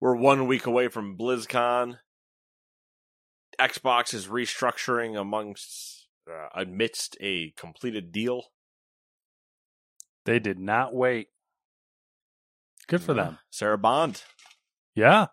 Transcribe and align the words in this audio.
We're 0.00 0.16
one 0.16 0.46
week 0.46 0.66
away 0.66 0.88
from 0.88 1.16
BlizzCon. 1.18 1.98
Xbox 3.60 4.14
is 4.14 4.26
restructuring 4.28 5.18
amongst 5.20 6.08
uh, 6.30 6.48
amidst 6.54 7.16
a 7.20 7.50
completed 7.56 8.12
deal. 8.12 8.44
They 10.24 10.38
did 10.38 10.58
not 10.58 10.94
wait. 10.94 11.28
Good 12.86 13.02
for 13.02 13.14
Yeah. 13.14 13.22
them. 13.24 13.38
Sarah 13.50 13.78
Bond 13.78 14.22
Yeah. 14.94 15.28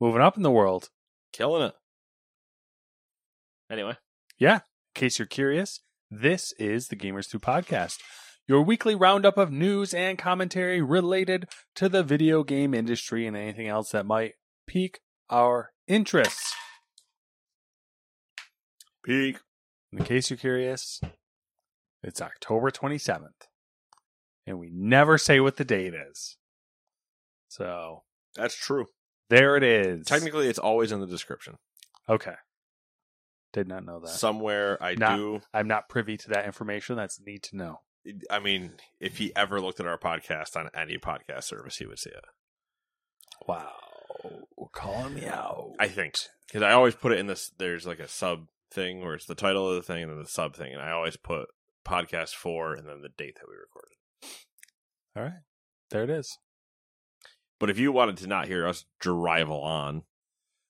Moving 0.00 0.22
up 0.22 0.36
in 0.36 0.42
the 0.42 0.50
world. 0.50 0.90
killing 1.32 1.62
it. 1.68 1.74
Anyway, 3.70 3.96
Yeah. 4.38 4.56
In 4.56 4.60
case 4.94 5.18
you're 5.18 5.26
curious, 5.26 5.80
this 6.10 6.52
is 6.52 6.88
the 6.88 6.96
Gamers 6.96 7.28
2 7.28 7.38
podcast, 7.38 8.00
your 8.48 8.62
weekly 8.62 8.94
roundup 8.94 9.36
of 9.38 9.50
news 9.50 9.92
and 9.92 10.18
commentary 10.18 10.80
related 10.80 11.48
to 11.74 11.88
the 11.88 12.02
video 12.02 12.44
game 12.44 12.74
industry 12.74 13.26
and 13.26 13.36
anything 13.36 13.66
else 13.68 13.90
that 13.90 14.06
might 14.06 14.34
pique 14.66 15.00
our 15.30 15.70
interests. 15.86 16.54
peak. 19.04 19.38
In 19.92 20.02
case 20.04 20.30
you're 20.30 20.36
curious, 20.36 21.00
it's 22.02 22.20
October 22.20 22.70
27th. 22.70 23.46
And 24.46 24.58
we 24.58 24.68
never 24.72 25.16
say 25.16 25.38
what 25.40 25.56
the 25.56 25.64
date 25.64 25.94
is. 25.94 26.36
So 27.48 28.02
That's 28.34 28.56
true. 28.56 28.86
there 29.30 29.56
it 29.56 29.62
is. 29.62 30.06
Technically, 30.06 30.48
it's 30.48 30.58
always 30.58 30.92
in 30.92 31.00
the 31.00 31.06
description. 31.06 31.54
Okay. 32.08 32.34
Did 33.52 33.68
not 33.68 33.84
know 33.84 34.00
that. 34.00 34.08
Somewhere 34.08 34.80
I 34.82 34.94
Not- 34.96 35.16
do. 35.16 35.40
I'm 35.54 35.68
not 35.68 35.88
privy 35.88 36.16
to 36.18 36.28
that 36.30 36.44
information. 36.44 36.96
That's 36.96 37.20
neat 37.24 37.44
to 37.44 37.56
know. 37.56 37.80
I 38.30 38.38
mean, 38.38 38.72
if 39.00 39.18
he 39.18 39.34
ever 39.34 39.60
looked 39.60 39.80
at 39.80 39.86
our 39.86 39.98
podcast 39.98 40.56
on 40.56 40.68
any 40.74 40.98
podcast 40.98 41.44
service, 41.44 41.76
he 41.76 41.86
would 41.86 41.98
see 41.98 42.10
it. 42.10 42.24
Wow. 43.46 43.72
Calling 44.72 45.14
me 45.14 45.26
out. 45.26 45.72
I 45.78 45.88
think 45.88 46.16
because 46.46 46.62
I 46.62 46.72
always 46.72 46.94
put 46.94 47.12
it 47.12 47.18
in 47.18 47.26
this. 47.26 47.50
There's 47.58 47.86
like 47.86 47.98
a 48.00 48.08
sub 48.08 48.46
thing 48.72 49.00
where 49.02 49.14
it's 49.14 49.26
the 49.26 49.34
title 49.34 49.68
of 49.68 49.76
the 49.76 49.82
thing 49.82 50.02
and 50.02 50.12
then 50.12 50.18
the 50.22 50.28
sub 50.28 50.54
thing, 50.56 50.72
and 50.72 50.82
I 50.82 50.90
always 50.90 51.16
put 51.16 51.46
podcast 51.86 52.30
four 52.30 52.74
and 52.74 52.88
then 52.88 53.02
the 53.02 53.08
date 53.16 53.36
that 53.36 53.48
we 53.48 53.54
recorded. 53.54 53.96
All 55.16 55.22
right. 55.22 55.42
There 55.90 56.02
it 56.04 56.10
is. 56.10 56.38
But 57.58 57.70
if 57.70 57.78
you 57.78 57.92
wanted 57.92 58.16
to 58.18 58.26
not 58.26 58.48
hear 58.48 58.66
us 58.66 58.84
drivel 59.00 59.60
on, 59.62 60.02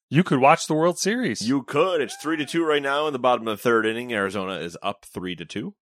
You 0.09 0.23
could 0.23 0.39
watch 0.39 0.67
the 0.67 0.73
World 0.75 0.97
Series. 0.99 1.41
you 1.41 1.63
could. 1.63 1.99
It's 2.01 2.15
three 2.21 2.37
to 2.37 2.45
two 2.45 2.63
right 2.63 2.81
now 2.81 3.07
in 3.07 3.13
the 3.13 3.19
bottom 3.19 3.47
of 3.47 3.57
the 3.57 3.61
third 3.61 3.85
inning. 3.85 4.13
Arizona 4.13 4.53
is 4.59 4.77
up 4.81 5.05
three 5.05 5.35
to 5.35 5.43
two. 5.45 5.73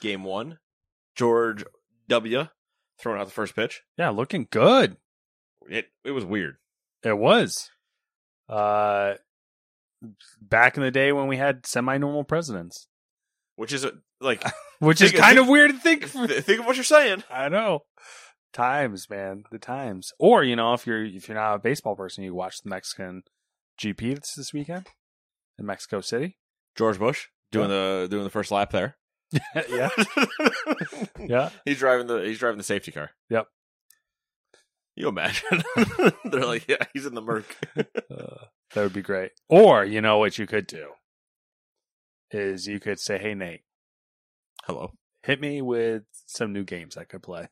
Game 0.00 0.22
one. 0.24 0.58
George 1.16 1.64
W. 2.08 2.46
throwing 2.98 3.20
out 3.20 3.26
the 3.26 3.32
first 3.32 3.54
pitch. 3.56 3.82
yeah, 3.96 4.10
looking 4.10 4.46
good. 4.50 4.96
It 5.68 5.86
it 6.04 6.10
was 6.12 6.24
weird. 6.24 6.56
It 7.02 7.16
was. 7.18 7.70
Uh 8.48 9.14
back 10.40 10.76
in 10.76 10.82
the 10.82 10.90
day 10.90 11.12
when 11.12 11.26
we 11.28 11.36
had 11.36 11.64
semi-normal 11.66 12.24
presidents, 12.24 12.88
Which 13.56 13.72
is 13.72 13.84
a, 13.84 13.92
like 14.20 14.44
which 14.80 15.00
is 15.00 15.12
kind 15.12 15.36
think- 15.36 15.40
of 15.40 15.48
weird 15.48 15.70
to 15.70 15.78
think. 15.78 16.04
Think 16.06 16.60
of 16.60 16.66
what 16.66 16.76
you're 16.76 16.84
saying. 16.84 17.24
I 17.30 17.48
know. 17.48 17.80
Times, 18.52 19.08
man, 19.10 19.44
the 19.50 19.58
times. 19.58 20.12
Or 20.18 20.44
you 20.44 20.54
know, 20.56 20.74
if 20.74 20.86
you're 20.86 21.04
if 21.04 21.28
you're 21.28 21.36
not 21.38 21.54
a 21.54 21.58
baseball 21.58 21.96
person, 21.96 22.22
you 22.22 22.34
watch 22.34 22.60
the 22.62 22.68
Mexican 22.70 23.22
GP 23.80 24.16
this, 24.20 24.34
this 24.36 24.52
weekend 24.52 24.86
in 25.58 25.66
Mexico 25.66 26.00
City. 26.00 26.36
George 26.76 26.98
Bush 26.98 27.26
doing 27.50 27.68
the 27.68 28.06
doing 28.10 28.24
the 28.24 28.30
first 28.30 28.50
lap 28.52 28.70
there. 28.70 28.96
yeah, 29.68 29.88
yeah. 31.18 31.50
He's 31.64 31.78
driving 31.78 32.06
the 32.06 32.20
he's 32.20 32.38
driving 32.38 32.58
the 32.58 32.64
safety 32.64 32.92
car. 32.92 33.10
Yep. 33.30 33.46
You 34.96 35.08
imagine? 35.08 35.62
They're 36.24 36.46
like, 36.46 36.68
yeah, 36.68 36.84
he's 36.92 37.04
in 37.06 37.14
the 37.14 37.20
Merc. 37.20 37.56
Uh, 37.76 38.44
that 38.74 38.82
would 38.82 38.92
be 38.92 39.02
great. 39.02 39.32
Or 39.48 39.84
you 39.84 40.00
know 40.00 40.18
what 40.18 40.38
you 40.38 40.46
could 40.46 40.66
do 40.68 40.90
is 42.30 42.66
you 42.68 42.78
could 42.78 43.00
say, 43.00 43.18
"Hey 43.18 43.34
Nate, 43.34 43.62
Hello. 44.64 44.92
hit 45.22 45.40
me 45.40 45.60
with 45.62 46.04
some 46.26 46.52
new 46.52 46.62
games 46.64 46.96
I 46.96 47.04
could 47.04 47.22
play." 47.22 47.48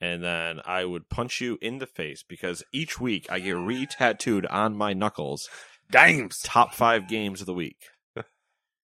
And 0.00 0.22
then 0.22 0.60
I 0.66 0.84
would 0.84 1.08
punch 1.08 1.40
you 1.40 1.58
in 1.62 1.78
the 1.78 1.86
face 1.86 2.22
because 2.22 2.62
each 2.72 3.00
week 3.00 3.26
I 3.30 3.38
get 3.40 3.56
re-tattooed 3.56 4.44
on 4.46 4.76
my 4.76 4.92
knuckles 4.92 5.48
Games. 5.90 6.38
top 6.42 6.74
five 6.74 7.08
games 7.08 7.40
of 7.40 7.46
the 7.46 7.54
week. 7.54 7.78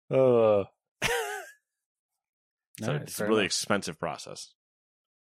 Uh, 0.10 0.64
So 2.82 2.88
Alright, 2.88 3.04
it's 3.04 3.20
a 3.20 3.26
really 3.26 3.42
enough. 3.42 3.46
expensive 3.46 4.00
process 4.00 4.54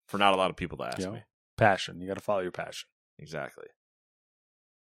for 0.08 0.18
not 0.18 0.34
a 0.34 0.38
lot 0.38 0.50
of 0.50 0.56
people 0.56 0.78
to 0.80 0.86
ask 0.86 1.10
me. 1.10 1.24
passion. 1.58 2.00
You 2.00 2.08
got 2.08 2.16
to 2.16 2.20
follow 2.24 2.42
your 2.42 2.52
passion. 2.52 2.88
Exactly. 3.18 3.66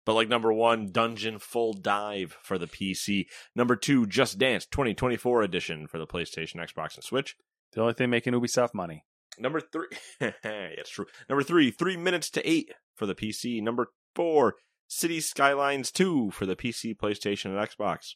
But 0.06 0.14
like 0.14 0.30
number 0.30 0.54
one, 0.54 0.92
Dungeon 0.92 1.38
Full 1.40 1.74
Dive 1.74 2.38
for 2.42 2.58
the 2.58 2.68
PC. 2.68 3.26
Number 3.56 3.76
two, 3.76 4.06
Just 4.06 4.38
Dance 4.38 4.66
2024 4.66 5.42
edition 5.42 5.86
for 5.88 5.98
the 5.98 6.08
PlayStation, 6.08 6.56
Xbox, 6.56 6.96
and 6.96 7.04
Switch. 7.04 7.36
The 7.74 7.82
only 7.82 7.94
thing 7.94 8.10
making 8.10 8.34
Ubisoft 8.34 8.74
money. 8.74 9.04
Number 9.38 9.60
three, 9.60 9.88
yeah, 10.22 10.32
it's 10.44 10.90
true. 10.90 11.06
Number 11.30 11.44
three, 11.44 11.72
Three 11.72 11.98
Minutes 11.98 12.30
to 12.32 12.50
Eight 12.50 12.72
for 12.96 13.06
the 13.06 13.14
PC. 13.16 13.62
Number 13.62 13.90
four, 14.16 14.56
City 14.88 15.20
Skylines 15.20 15.92
2 15.92 16.32
for 16.32 16.46
the 16.46 16.56
PC, 16.56 16.96
PlayStation, 16.96 17.46
and 17.48 17.70
Xbox. 17.70 18.14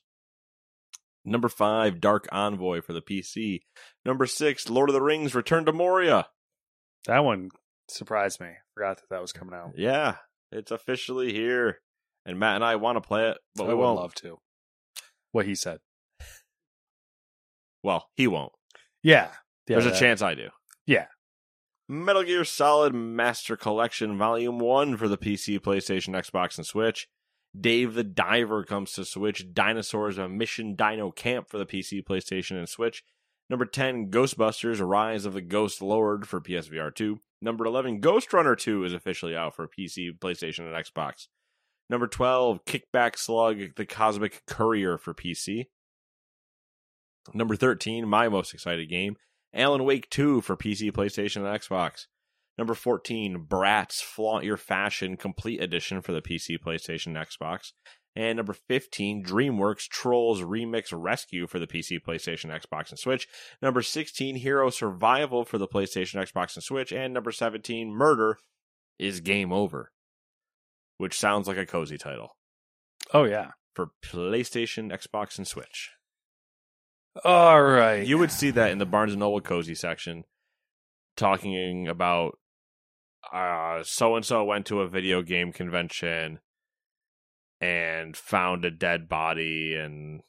Number 1.24 1.50
five, 1.50 2.02
Dark 2.02 2.28
Envoy 2.32 2.82
for 2.82 2.94
the 2.94 3.02
PC. 3.02 3.62
Number 4.06 4.26
six, 4.26 4.70
Lord 4.70 4.90
of 4.90 4.94
the 4.94 5.02
Rings 5.02 5.36
Return 5.36 5.66
to 5.66 5.74
Moria. 5.74 6.28
That 7.06 7.24
one 7.24 7.50
surprised 7.88 8.40
me. 8.40 8.50
Forgot 8.74 8.98
that 8.98 9.10
that 9.10 9.22
was 9.22 9.32
coming 9.32 9.54
out. 9.54 9.74
Yeah, 9.78 10.16
it's 10.52 10.72
officially 10.72 11.32
here. 11.34 11.80
And 12.26 12.40
Matt 12.40 12.56
and 12.56 12.64
I 12.64 12.76
want 12.76 12.98
to 12.98 13.08
play 13.08 13.30
it, 13.30 13.38
but 13.56 13.64
I 13.64 13.68
we 13.68 13.74
would 13.76 13.82
won't. 13.82 14.00
love 14.00 14.14
to. 14.16 14.38
What 15.32 15.46
he 15.46 15.56
said. 15.56 15.80
Well, 17.84 18.10
he 18.16 18.28
won't. 18.28 18.52
Yeah. 19.04 19.30
yeah 19.68 19.80
There's 19.80 19.86
a 19.86 20.00
chance 20.00 20.22
I 20.22 20.36
do. 20.36 20.50
Yeah. 20.86 21.08
Metal 21.90 22.24
Gear 22.24 22.46
Solid 22.46 22.94
Master 22.94 23.58
Collection 23.58 24.18
Volume 24.18 24.60
1 24.60 24.98
for 24.98 25.08
the 25.08 25.18
PC, 25.18 25.60
PlayStation, 25.60 26.10
Xbox, 26.10 26.58
and 26.58 26.66
Switch. 26.66 27.08
Dave 27.60 27.94
the 27.94 28.04
Diver 28.04 28.64
comes 28.64 28.94
to 28.94 29.06
Switch. 29.06 29.54
Dinosaurs 29.54 30.18
a 30.18 30.30
Mission 30.30 30.76
Dino 30.76 31.12
Camp 31.12 31.50
for 31.50 31.58
the 31.58 31.66
PC, 31.66 32.04
PlayStation, 32.04 32.58
and 32.58 32.70
Switch. 32.70 33.04
Number 33.50 33.66
10, 33.66 34.10
Ghostbusters 34.10 34.86
Rise 34.86 35.26
of 35.26 35.34
the 35.34 35.42
Ghost 35.42 35.82
Lord 35.82 36.28
for 36.28 36.40
PSVR 36.40 36.96
2. 36.96 37.20
Number 37.42 37.66
11, 37.66 38.00
Ghostrunner 38.00 38.58
2 38.58 38.86
is 38.86 38.94
officially 38.94 39.36
out 39.36 39.56
for 39.56 39.68
PC, 39.68 40.18
PlayStation, 40.18 40.60
and 40.60 40.86
Xbox. 40.86 41.28
Number 41.90 42.08
12, 42.08 42.64
Kickback 42.64 43.18
Slug 43.18 43.76
The 43.76 43.86
Cosmic 43.86 44.44
Courier 44.46 44.98
for 44.98 45.14
PC. 45.14 45.66
Number 47.34 47.56
13, 47.58 48.08
my 48.08 48.30
most 48.30 48.54
excited 48.54 48.90
game, 48.90 49.18
Alan 49.54 49.84
Wake 49.84 50.10
2 50.10 50.42
for 50.42 50.56
PC, 50.56 50.92
PlayStation, 50.92 51.38
and 51.38 51.62
Xbox. 51.62 52.08
Number 52.62 52.76
14, 52.76 53.48
Bratz 53.50 54.04
Flaunt 54.04 54.44
Your 54.46 54.56
Fashion 54.56 55.18
Complete 55.18 55.60
Edition 55.64 56.00
for 56.04 56.12
the 56.12 56.22
PC, 56.22 56.60
PlayStation, 56.60 57.16
Xbox. 57.18 57.72
And 58.16 58.38
number 58.38 58.54
15, 58.54 59.26
DreamWorks 59.26 59.88
Trolls 59.90 60.44
Remix 60.44 60.90
Rescue 60.94 61.48
for 61.48 61.58
the 61.58 61.66
PC, 61.66 61.98
PlayStation, 62.00 62.52
Xbox, 62.56 62.92
and 62.92 63.00
Switch. 63.00 63.28
Number 63.64 63.82
16, 63.82 64.36
Hero 64.36 64.70
Survival 64.70 65.44
for 65.44 65.58
the 65.58 65.68
PlayStation, 65.68 66.22
Xbox, 66.22 66.56
and 66.56 66.64
Switch. 66.64 66.94
And 66.94 67.16
number 67.16 67.32
17, 67.32 67.90
Murder 67.90 68.38
is 69.00 69.22
Game 69.22 69.52
Over, 69.52 69.92
which 71.00 71.18
sounds 71.18 71.48
like 71.48 71.58
a 71.58 71.66
cozy 71.66 71.98
title 71.98 72.38
Oh, 73.12 73.24
yeah. 73.24 73.54
for 73.74 73.88
PlayStation, 74.06 74.92
Xbox, 74.96 75.40
and 75.40 75.48
Switch. 75.48 75.90
All 77.26 77.64
right. 77.64 78.06
You 78.06 78.20
would 78.20 78.32
see 78.32 78.52
that 78.52 78.70
in 78.70 78.78
the 78.78 78.86
Barnes 78.86 79.14
and 79.14 79.20
Noble 79.22 79.42
cozy 79.42 79.74
section, 79.74 80.26
talking 81.18 81.88
about 81.88 82.38
uh 83.32 83.84
so 83.84 84.16
and 84.16 84.26
so 84.26 84.44
went 84.44 84.66
to 84.66 84.82
a 84.82 84.88
video 84.88 85.22
game 85.22 85.52
convention 85.52 86.40
and 87.60 88.18
found 88.18 88.66
a 88.66 88.72
dead 88.72 89.08
body 89.08 89.76
and 89.76 90.22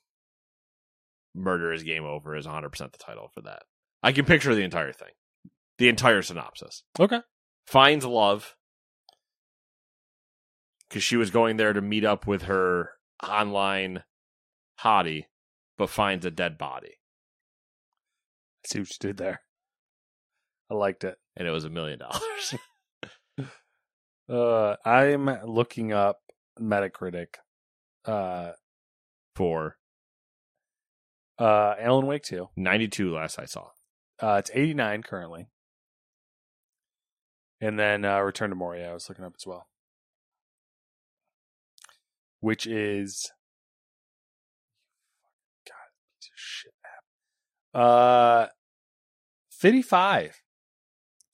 murder 1.35 1.73
is 1.73 1.83
game 1.83 2.05
over 2.05 2.37
is 2.37 2.47
100% 2.47 2.71
the 2.93 2.99
title 2.99 3.31
for 3.33 3.41
that. 3.41 3.63
I 4.03 4.13
can 4.13 4.27
picture 4.27 4.55
the 4.55 4.63
entire 4.65 4.93
thing. 4.93 5.09
The 5.79 5.89
entire 5.89 6.21
synopsis. 6.21 6.83
Okay. 7.01 7.21
Finds 7.67 8.05
love 8.05 8.55
cuz 10.91 11.03
she 11.03 11.17
was 11.17 11.31
going 11.31 11.57
there 11.57 11.73
to 11.73 11.81
meet 11.81 12.05
up 12.05 12.27
with 12.27 12.43
her 12.43 12.91
online 13.27 14.05
hottie 14.81 15.27
but 15.79 15.89
finds 15.89 16.27
a 16.27 16.31
dead 16.31 16.59
body 16.59 16.99
I 18.65 18.69
see 18.69 18.79
what 18.81 18.91
you 18.91 18.97
did 19.01 19.17
there. 19.17 19.43
I 20.71 20.75
liked 20.75 21.03
it. 21.05 21.19
and 21.37 21.49
it 21.49 21.51
was 21.51 21.65
a 21.65 21.71
million 21.71 21.99
dollars. 21.99 22.55
Uh, 24.29 24.77
I'm 24.85 25.27
looking 25.45 25.93
up 25.93 26.21
Metacritic. 26.61 27.35
Uh, 28.05 28.53
for 29.37 29.77
uh, 31.39 31.75
Alan 31.79 32.07
Wake 32.07 32.23
2. 32.23 32.49
92 32.57 33.15
last 33.15 33.39
I 33.39 33.45
saw. 33.47 33.69
Uh, 34.21 34.37
it's 34.39 34.51
89 34.53 35.03
currently. 35.03 35.49
And 37.61 37.79
then 37.79 38.05
uh, 38.05 38.19
Return 38.21 38.51
to 38.51 38.57
Moria, 38.57 38.91
I 38.91 38.95
was 38.95 39.09
looking 39.09 39.25
up 39.25 39.35
as 39.39 39.47
well. 39.47 39.67
which 42.41 42.67
is 42.67 43.31
God, 45.67 45.75
piece 46.21 46.29
of 46.29 46.33
shit 46.35 46.73
app. 46.85 47.81
Uh, 47.81 48.47
fifty-five 49.53 50.43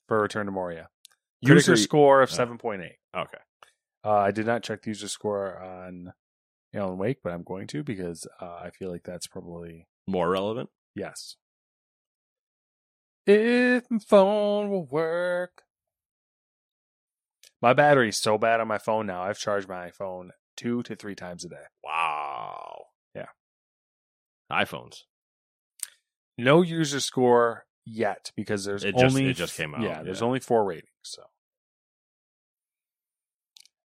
for 0.07 0.21
Return 0.21 0.45
to 0.47 0.53
Moria. 0.53 0.89
User 1.41 1.55
Critically- 1.55 1.77
score 1.83 2.23
of 2.23 2.31
oh. 2.31 2.35
seven 2.35 2.59
point 2.59 2.83
eight. 2.83 2.97
Okay. 3.17 3.39
Uh, 4.05 4.13
I 4.17 4.31
did 4.31 4.47
not 4.47 4.63
check 4.63 4.83
the 4.83 4.91
user 4.91 5.09
score 5.09 5.61
on 5.61 6.13
Alan 6.75 6.99
Wake, 6.99 7.19
but 7.23 7.33
I'm 7.33 7.43
going 7.43 7.67
to 7.69 7.83
because 7.83 8.27
uh, 8.41 8.45
I 8.63 8.71
feel 8.71 8.91
like 8.91 9.03
that's 9.05 9.27
probably 9.27 9.87
More 10.07 10.29
relevant. 10.31 10.71
yes. 10.95 11.37
If 13.27 13.85
my 13.91 13.99
phone 13.99 14.71
will 14.71 14.87
work. 14.87 15.63
My 17.61 17.73
battery's 17.75 18.17
so 18.17 18.39
bad 18.39 18.61
on 18.61 18.69
my 18.69 18.79
phone 18.79 19.07
now. 19.07 19.23
I've 19.23 19.39
charged 19.39 19.69
my 19.69 19.91
phone 19.91 20.31
two 20.57 20.83
to 20.85 20.95
three 20.97 21.15
times 21.15 21.45
a 21.45 21.49
day. 21.49 21.57
Wow. 21.85 22.85
Yeah. 23.15 23.27
iPhones. 24.51 25.03
No 26.39 26.63
user 26.63 27.01
score 27.01 27.67
yet 27.89 28.31
because 28.37 28.65
there's 28.65 28.85
It 28.85 28.93
just- 28.97 29.05
only 29.17 29.31
it 29.31 29.35
just 29.35 29.57
came 29.57 29.75
out, 29.75 29.83
Yeah, 29.83 30.03
there's 30.03 30.21
yeah. 30.21 30.27
only 30.27 30.41
four 30.41 30.65
ratings. 30.65 30.91
So 31.03 31.23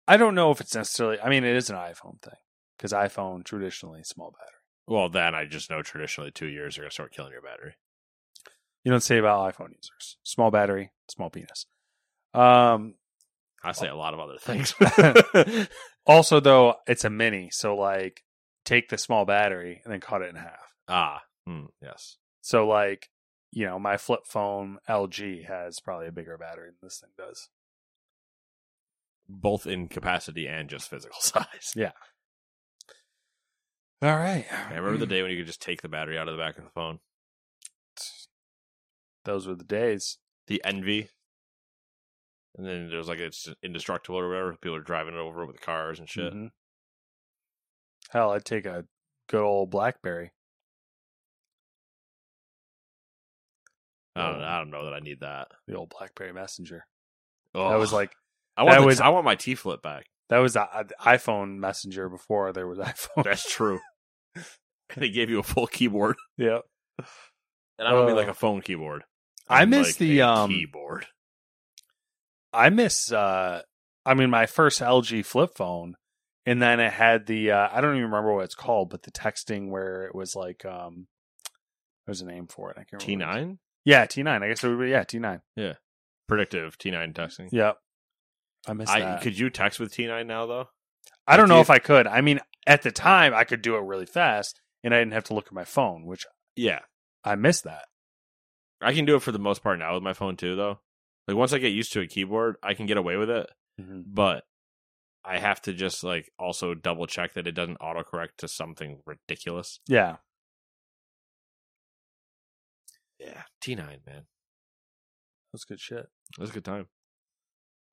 I 0.08 0.18
don't 0.18 0.36
know 0.36 0.52
if 0.52 0.60
it's 0.62 0.76
necessarily. 0.76 1.20
I 1.20 1.30
mean, 1.30 1.44
it 1.44 1.56
is 1.56 1.70
an 1.70 1.76
iPhone 1.76 2.22
thing 2.22 2.34
because 2.78 2.92
iPhone 2.94 3.44
traditionally 3.44 4.04
small 4.04 4.32
battery. 4.32 4.56
Well, 4.88 5.10
then 5.10 5.36
I 5.36 5.46
just 5.46 5.70
know 5.70 5.82
traditionally 5.84 6.32
two 6.32 6.48
years 6.48 6.78
are 6.78 6.82
gonna 6.82 6.92
start 6.92 7.14
killing 7.14 7.32
your 7.32 7.42
battery. 7.44 7.76
You 8.84 8.92
don't 8.92 9.02
say 9.02 9.18
about 9.18 9.54
iPhone 9.56 9.70
users. 9.76 10.18
Small 10.24 10.52
battery, 10.52 10.92
small 11.10 11.30
penis. 11.30 11.66
Um. 12.34 12.96
I 13.62 13.74
say 13.74 13.90
a 13.90 13.96
lot 13.96 14.14
of 14.14 14.20
other 14.22 14.38
things. 14.40 14.74
Also, 16.06 16.40
though, 16.40 16.74
it's 16.88 17.04
a 17.06 17.10
mini, 17.12 17.50
so 17.52 17.76
like, 17.76 18.24
take 18.66 18.90
the 18.90 18.98
small 18.98 19.26
battery 19.26 19.80
and 19.84 19.94
then 19.94 20.00
cut 20.00 20.24
it 20.24 20.30
in 20.30 20.36
half. 20.38 20.74
ah, 20.88 21.22
hmm, 21.46 21.66
yes. 21.84 22.18
So 22.42 22.66
like, 22.68 23.10
you 23.52 23.66
know, 23.66 23.80
my 23.80 23.98
flip 23.98 24.22
phone 24.26 24.78
LG 24.88 25.46
has 25.46 25.80
probably 25.80 26.08
a 26.08 26.12
bigger 26.12 26.38
battery 26.38 26.70
than 26.70 26.78
this 26.82 27.00
thing 27.00 27.10
does. 27.18 27.50
Both 29.28 29.68
in 29.68 29.88
capacity 29.88 30.48
and 30.48 30.70
just 30.70 30.90
physical 30.90 31.18
size. 31.22 31.74
Yeah. 31.76 31.92
All 34.02 34.16
right. 34.16 34.46
I 34.52 34.76
remember 34.76 34.98
the 34.98 35.06
day 35.08 35.22
when 35.22 35.32
you 35.32 35.38
could 35.38 35.48
just 35.48 35.62
take 35.62 35.82
the 35.82 35.90
battery 35.90 36.18
out 36.18 36.28
of 36.28 36.36
the 36.36 36.42
back 36.42 36.58
of 36.58 36.64
the 36.64 36.70
phone. 36.70 37.00
Those 39.26 39.48
were 39.48 39.56
the 39.56 39.64
days. 39.64 40.18
The 40.48 40.62
Envy. 40.64 41.10
And 42.58 42.66
then 42.66 42.90
there's 42.90 43.08
like 43.08 43.20
it's 43.20 43.48
indestructible 43.62 44.18
or 44.18 44.30
whatever. 44.30 44.56
People 44.60 44.76
are 44.78 44.82
driving 44.82 45.14
it 45.14 45.20
over 45.20 45.46
with 45.46 45.62
cars 45.62 46.00
and 46.00 46.10
shit. 46.10 46.34
Mhm. 46.34 46.50
Hell, 48.10 48.32
I'd 48.32 48.46
take 48.46 48.66
a 48.66 48.86
good 49.28 49.44
old 49.44 49.70
BlackBerry. 49.70 50.32
I 54.16 54.32
don't. 54.32 54.42
I 54.44 54.58
don't 54.58 54.72
know 54.72 54.86
that 54.86 54.94
I 54.94 55.00
need 55.00 55.20
that. 55.22 55.48
The 55.68 55.76
old 55.76 55.94
BlackBerry 55.98 56.34
Messenger. 56.34 56.86
Oh, 57.56 57.70
That 57.70 57.80
was 57.80 57.94
like 57.94 58.12
I 58.58 58.64
want. 58.64 58.80
the- 58.82 58.86
was- 58.86 59.02
I 59.02 59.10
want 59.10 59.26
my 59.26 59.36
T 59.36 59.56
flip 59.56 59.82
back. 59.82 60.06
that 60.30 60.38
was 60.40 60.54
the 60.54 60.62
uh, 60.62 60.84
the 60.84 60.96
iPhone 61.02 61.58
Messenger 61.58 62.10
before 62.10 62.52
there 62.54 62.68
was 62.68 62.78
iPhone. 62.80 63.24
That's 63.24 63.50
true. 63.50 63.80
and 64.36 64.46
they 64.98 65.10
gave 65.10 65.30
you 65.30 65.40
a 65.40 65.44
full 65.44 65.68
keyboard, 65.68 66.16
yeah. 66.38 66.60
and 66.98 67.88
I 67.88 67.92
don't 67.92 68.06
mean 68.08 68.14
Uh, 68.16 68.20
like 68.20 68.28
a 68.28 68.34
phone 68.34 68.62
keyboard. 68.62 69.04
I 69.48 69.62
mean, 69.66 69.80
miss 69.82 69.88
like 69.90 69.98
the, 69.98 70.22
um, 70.22 70.50
keyboard. 70.52 71.06
I 72.54 72.70
miss 72.70 73.12
uh 73.12 73.62
I 74.06 74.14
mean 74.16 74.30
my 74.30 74.46
first 74.48 74.82
LG 74.82 75.26
flip 75.26 75.52
phone 75.56 75.96
and 76.46 76.62
then 76.62 76.80
it 76.80 76.92
had 76.92 77.26
the 77.28 77.52
uh 77.52 77.70
I 77.72 77.80
don't 77.82 77.92
even 77.96 78.06
remember 78.10 78.34
what 78.34 78.46
it's 78.46 78.56
called, 78.56 78.90
but 78.90 79.04
the 79.04 79.12
texting 79.12 79.70
where 79.70 80.06
it 80.06 80.16
was 80.16 80.36
like 80.36 80.66
um 80.66 81.08
there's 82.06 82.22
a 82.22 82.26
name 82.26 82.48
for 82.48 82.72
it. 82.72 82.78
I 82.80 82.84
can't 82.86 83.02
T 83.02 83.14
remember. 83.14 83.32
what 83.32 83.38
it 83.38 83.42
was. 83.42 83.48
nine 83.48 83.60
Yeah, 83.86 84.06
T 84.06 84.24
nine. 84.24 84.44
I 84.44 84.48
guess 84.50 84.64
it 84.64 84.70
would 84.70 84.80
be 84.80 84.90
yeah, 84.90 85.04
T 85.04 85.20
nine. 85.20 85.42
Yeah. 85.56 85.74
predictive 86.28 86.78
T 86.78 86.92
nine 86.92 87.14
texting. 87.14 87.50
Yep. 87.52 87.78
I 88.68 88.74
miss 88.74 88.90
I 88.90 89.00
that. 89.00 89.22
could 89.22 89.38
you 89.40 89.50
text 89.50 89.80
with 89.80 89.92
T 89.94 90.06
nine 90.08 90.28
now 90.28 90.46
though? 90.46 90.70
I 91.28 91.38
don't 91.38 91.48
know 91.50 91.56
you- 91.56 91.62
if 91.62 91.70
I 91.70 91.80
could. 91.80 92.08
I 92.08 92.22
mean, 92.22 92.40
at 92.68 92.82
the 92.82 92.92
time 92.92 93.34
I 93.34 93.44
could 93.44 93.62
do 93.62 93.76
it 93.76 93.82
really 93.82 94.06
fast 94.06 94.62
and 94.84 94.94
I 94.94 95.00
didn't 95.00 95.14
have 95.14 95.24
to 95.26 95.34
look 95.34 95.48
at 95.48 95.54
my 95.54 95.64
phone, 95.66 96.06
which 96.06 96.26
Yeah, 96.56 96.80
I 97.24 97.36
miss 97.36 97.62
that. 97.62 97.86
I 98.82 98.94
can 98.94 99.06
do 99.06 99.16
it 99.16 99.22
for 99.22 99.32
the 99.32 99.40
most 99.40 99.62
part 99.64 99.80
now 99.80 99.94
with 99.94 100.04
my 100.04 100.14
phone 100.14 100.36
too. 100.38 100.56
Though, 100.56 100.80
like 101.28 101.38
once 101.38 101.54
I 101.54 101.58
get 101.58 101.70
used 101.74 101.94
to 101.94 102.02
a 102.02 102.08
keyboard, 102.08 102.56
I 102.64 102.74
can 102.74 102.86
get 102.86 102.98
away 102.98 103.18
with 103.18 103.30
it. 103.30 103.50
Mhm. 103.80 104.04
But 104.08 104.44
I 105.24 105.38
have 105.38 105.62
to 105.64 105.74
just 105.74 106.04
like 106.04 106.32
also 106.40 106.74
double 106.74 107.06
check 107.08 107.34
that 107.34 107.48
it 107.48 107.52
doesn't 107.54 107.80
autocorrect 107.80 108.38
to 108.40 108.48
something 108.48 109.02
ridiculous. 109.06 109.80
Yeah. 109.88 110.18
Yeah, 113.30 113.44
T 113.62 113.76
nine 113.76 114.00
man, 114.08 114.24
That's 115.54 115.64
good 115.66 115.80
shit. 115.80 116.08
that 116.38 116.42
was 116.42 116.50
a 116.50 116.54
good 116.54 116.66
time. 116.66 116.88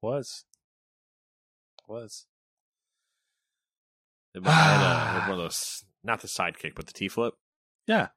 Was. 0.02 0.44
Was. 1.88 2.26
It 4.34 4.44
had, 4.44 4.80
uh, 4.82 5.20
one 5.22 5.30
of 5.32 5.36
those, 5.44 5.84
not 6.04 6.20
the 6.20 6.28
sidekick, 6.28 6.74
but 6.74 6.86
the 6.86 6.92
T 6.92 7.08
flip. 7.08 7.34
Yeah. 7.86 8.08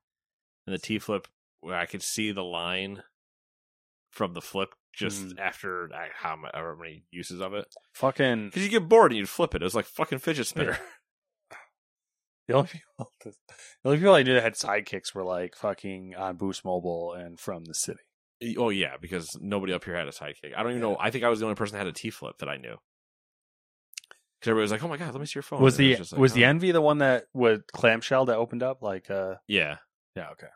and 0.65 0.73
the 0.73 0.79
T 0.79 0.99
flip 0.99 1.27
where 1.61 1.77
I 1.77 1.85
could 1.85 2.03
see 2.03 2.31
the 2.31 2.43
line 2.43 3.03
from 4.11 4.33
the 4.33 4.41
flip 4.41 4.69
just 4.93 5.21
Mhm. 5.27 5.39
after 5.39 5.89
I, 5.93 6.09
how 6.13 6.35
many 6.35 7.03
uses 7.11 7.41
of 7.41 7.53
it. 7.53 7.73
Fucking 7.93 8.47
Because 8.47 8.63
you 8.63 8.69
get 8.69 8.87
bored 8.89 9.11
and 9.11 9.17
you'd 9.19 9.29
flip 9.29 9.53
it. 9.55 9.61
It 9.61 9.65
was 9.65 9.75
like 9.75 9.85
fucking 9.85 10.19
fidget 10.19 10.47
spinner. 10.47 10.79
The 12.49 12.55
only 12.55 12.67
people, 12.73 13.11
the 13.21 13.33
only 13.85 13.99
people 13.99 14.15
I 14.15 14.23
knew 14.23 14.33
that 14.33 14.41
had 14.41 14.55
sidekicks 14.55 15.13
were 15.13 15.23
like 15.23 15.55
fucking 15.55 16.15
on 16.15 16.35
Boost 16.35 16.65
Mobile 16.65 17.13
and 17.13 17.39
from 17.39 17.63
the 17.63 17.75
city. 17.75 17.99
oh 18.57 18.69
yeah, 18.69 18.95
because 18.99 19.29
nobody 19.39 19.71
up 19.71 19.83
here 19.83 19.95
had 19.95 20.07
a 20.07 20.11
sidekick. 20.11 20.57
I 20.57 20.63
don't 20.63 20.71
even 20.71 20.81
know. 20.81 20.97
I 20.99 21.11
think 21.11 21.23
I 21.23 21.29
was 21.29 21.39
the 21.39 21.45
only 21.45 21.53
person 21.55 21.73
that 21.73 21.85
had 21.85 21.87
a 21.87 21.91
T 21.93 22.09
flip 22.09 22.39
that 22.39 22.49
I 22.49 22.57
knew. 22.57 22.75
Because 24.39 24.49
everybody 24.49 24.63
was 24.63 24.71
like, 24.71 24.83
"Oh 24.83 24.87
my 24.87 24.97
god, 24.97 25.13
let 25.13 25.19
me 25.19 25.27
see 25.27 25.33
your 25.35 25.43
phone." 25.43 25.61
was 25.61 25.77
And 25.77 25.89
the 25.89 25.95
just 25.95 26.11
like, 26.11 26.19
was 26.19 26.33
the 26.33 26.43
oh. 26.45 26.49
Envy 26.49 26.71
the 26.71 26.81
one 26.81 26.97
that 26.97 27.25
was 27.35 27.59
clamshell 27.71 28.25
that 28.25 28.37
opened 28.37 28.63
up? 28.63 28.81
Like, 28.81 29.11
uh, 29.11 29.35
Yeah. 29.47 29.77
yeah, 30.15 30.29
okay. 30.31 30.47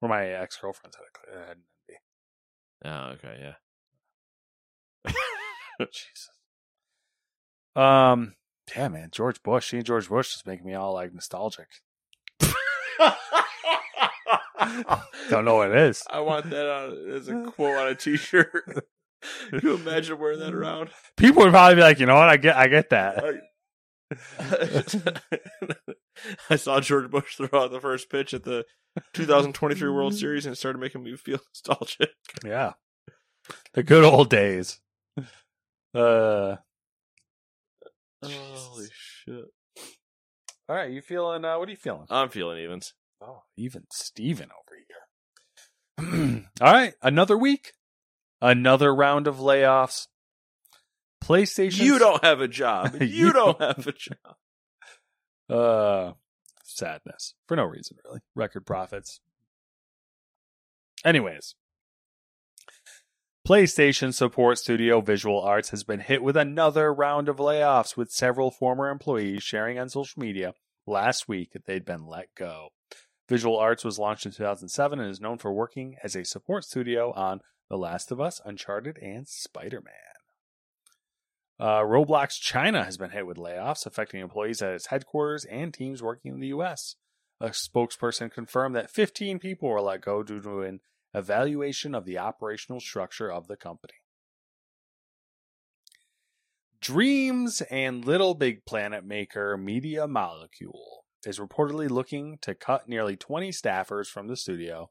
Where 0.00 0.08
my 0.08 0.26
ex 0.26 0.56
girlfriends 0.56 0.96
had 0.96 1.04
a 1.36 1.38
had 1.48 1.56
an 1.58 1.62
Envy. 1.88 2.00
Oh 2.86 3.28
okay. 3.28 3.54
Yeah. 5.06 5.12
Jesus. 5.92 6.30
Um, 7.76 8.34
yeah, 8.76 8.88
man, 8.88 9.08
George 9.12 9.42
Bush. 9.42 9.68
She 9.68 9.76
and 9.78 9.86
George 9.86 10.08
Bush 10.08 10.32
just 10.32 10.46
making 10.46 10.66
me 10.66 10.74
all 10.74 10.94
like 10.94 11.12
nostalgic. 11.12 11.68
Don't 15.30 15.44
know 15.44 15.56
what 15.56 15.70
it 15.70 15.76
is. 15.76 16.02
I 16.10 16.20
want 16.20 16.48
that 16.50 16.66
on, 16.66 17.10
as 17.12 17.28
a 17.28 17.44
quote 17.50 17.76
on 17.76 17.88
a 17.88 17.94
T-shirt. 17.96 18.84
Can 19.50 19.60
you 19.62 19.74
imagine 19.74 20.18
wearing 20.18 20.40
that 20.40 20.54
around? 20.54 20.90
People 21.16 21.42
would 21.42 21.50
probably 21.50 21.76
be 21.76 21.80
like, 21.80 21.98
you 21.98 22.06
know 22.06 22.16
what? 22.16 22.28
I 22.28 22.36
get, 22.36 22.56
I 22.56 22.68
get 22.68 22.90
that. 22.90 23.24
I 26.50 26.56
saw 26.56 26.80
George 26.80 27.10
Bush 27.10 27.36
throw 27.36 27.48
out 27.52 27.70
the 27.70 27.80
first 27.80 28.10
pitch 28.10 28.34
at 28.34 28.44
the 28.44 28.64
2023 29.14 29.90
World 29.90 30.14
Series, 30.14 30.46
and 30.46 30.52
it 30.54 30.56
started 30.56 30.78
making 30.78 31.02
me 31.02 31.16
feel 31.16 31.38
nostalgic. 31.48 32.10
Yeah, 32.44 32.74
the 33.72 33.82
good 33.82 34.04
old 34.04 34.30
days. 34.30 34.80
Uh, 35.94 36.56
Holy 38.30 38.86
shit! 38.92 39.44
all 40.68 40.76
right, 40.76 40.90
you 40.90 41.00
feeling? 41.02 41.44
Uh, 41.44 41.58
what 41.58 41.68
are 41.68 41.70
you 41.70 41.76
feeling? 41.76 42.06
I'm 42.10 42.28
feeling 42.28 42.58
evens. 42.58 42.94
Oh, 43.20 43.42
even 43.56 43.84
Steven 43.92 44.48
over 44.50 44.76
here. 44.76 46.44
All 46.60 46.72
right, 46.72 46.94
another 47.02 47.38
week, 47.38 47.72
another 48.42 48.94
round 48.94 49.26
of 49.26 49.36
layoffs. 49.36 50.08
PlayStation. 51.22 51.80
You 51.80 51.98
don't 51.98 52.22
have 52.24 52.40
a 52.40 52.48
job. 52.48 52.96
You, 53.00 53.06
You 53.06 53.32
don't 53.32 53.58
don't 53.58 53.76
have 53.76 53.86
a 53.86 53.92
job. 53.92 54.36
Uh, 55.48 56.12
sadness 56.64 57.34
for 57.46 57.56
no 57.56 57.64
reason, 57.64 57.96
really. 58.04 58.20
Record 58.34 58.66
profits. 58.66 59.20
Anyways, 61.04 61.54
PlayStation 63.46 64.14
support 64.14 64.56
studio 64.56 65.02
Visual 65.02 65.38
Arts 65.38 65.68
has 65.68 65.84
been 65.84 66.00
hit 66.00 66.22
with 66.22 66.34
another 66.34 66.94
round 66.94 67.28
of 67.28 67.36
layoffs, 67.36 67.94
with 67.94 68.10
several 68.10 68.50
former 68.50 68.88
employees 68.88 69.42
sharing 69.42 69.78
on 69.78 69.90
social 69.90 70.18
media 70.22 70.54
last 70.86 71.28
week 71.28 71.52
that 71.52 71.66
they'd 71.66 71.84
been 71.84 72.06
let 72.06 72.34
go. 72.34 72.70
Visual 73.28 73.58
Arts 73.58 73.84
was 73.84 73.98
launched 73.98 74.24
in 74.24 74.32
2007 74.32 74.98
and 74.98 75.10
is 75.10 75.20
known 75.20 75.36
for 75.36 75.52
working 75.52 75.96
as 76.02 76.16
a 76.16 76.24
support 76.24 76.64
studio 76.64 77.12
on 77.12 77.40
The 77.68 77.76
Last 77.76 78.10
of 78.10 78.18
Us, 78.18 78.40
Uncharted, 78.46 78.96
and 79.02 79.28
Spider 79.28 79.82
Man. 79.82 79.94
Uh, 81.60 81.82
Roblox 81.82 82.40
China 82.40 82.82
has 82.82 82.96
been 82.96 83.10
hit 83.10 83.26
with 83.26 83.36
layoffs, 83.36 83.84
affecting 83.84 84.22
employees 84.22 84.62
at 84.62 84.72
its 84.72 84.86
headquarters 84.86 85.44
and 85.44 85.74
teams 85.74 86.02
working 86.02 86.32
in 86.32 86.40
the 86.40 86.46
U.S. 86.46 86.96
A 87.42 87.50
spokesperson 87.50 88.32
confirmed 88.32 88.74
that 88.74 88.90
15 88.90 89.38
people 89.38 89.68
were 89.68 89.82
let 89.82 90.00
go 90.00 90.22
due 90.22 90.40
to 90.40 90.62
an 90.62 90.80
evaluation 91.14 91.94
of 91.94 92.04
the 92.04 92.18
operational 92.18 92.80
structure 92.80 93.30
of 93.30 93.46
the 93.46 93.56
company. 93.56 93.94
Dreams 96.80 97.62
and 97.70 98.04
LittleBigPlanet 98.04 99.04
maker 99.04 99.56
Media 99.56 100.06
Molecule 100.06 101.04
is 101.24 101.38
reportedly 101.38 101.88
looking 101.88 102.36
to 102.42 102.54
cut 102.54 102.88
nearly 102.88 103.16
20 103.16 103.50
staffers 103.50 104.06
from 104.08 104.28
the 104.28 104.36
studio. 104.36 104.90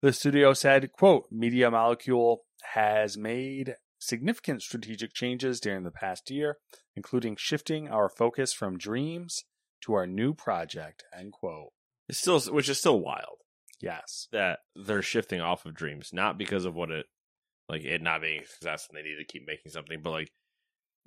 The 0.00 0.12
studio 0.12 0.54
said, 0.54 0.92
quote, 0.92 1.26
Media 1.30 1.70
Molecule 1.70 2.44
has 2.72 3.18
made 3.18 3.74
significant 3.98 4.62
strategic 4.62 5.12
changes 5.12 5.60
during 5.60 5.82
the 5.82 5.90
past 5.90 6.30
year, 6.30 6.56
including 6.96 7.36
shifting 7.36 7.88
our 7.88 8.08
focus 8.08 8.52
from 8.52 8.78
dreams 8.78 9.44
to 9.82 9.92
our 9.92 10.06
new 10.06 10.32
project, 10.32 11.04
end 11.14 11.32
quote. 11.32 11.72
It's 12.08 12.18
still, 12.18 12.40
which 12.40 12.70
is 12.70 12.78
still 12.78 13.00
wild 13.00 13.38
Yes. 13.80 14.28
that 14.32 14.60
they're 14.74 15.02
shifting 15.02 15.40
off 15.40 15.66
of 15.66 15.74
Dreams, 15.74 16.10
not 16.12 16.36
because 16.38 16.64
of 16.64 16.74
what 16.74 16.90
it, 16.90 17.06
like 17.68 17.84
it 17.84 18.02
not 18.02 18.22
being 18.22 18.42
a 18.42 18.46
success 18.46 18.88
and 18.88 18.98
they 18.98 19.08
need 19.08 19.16
to 19.16 19.24
keep 19.24 19.46
making 19.46 19.70
something, 19.70 20.00
but 20.02 20.10
like 20.10 20.30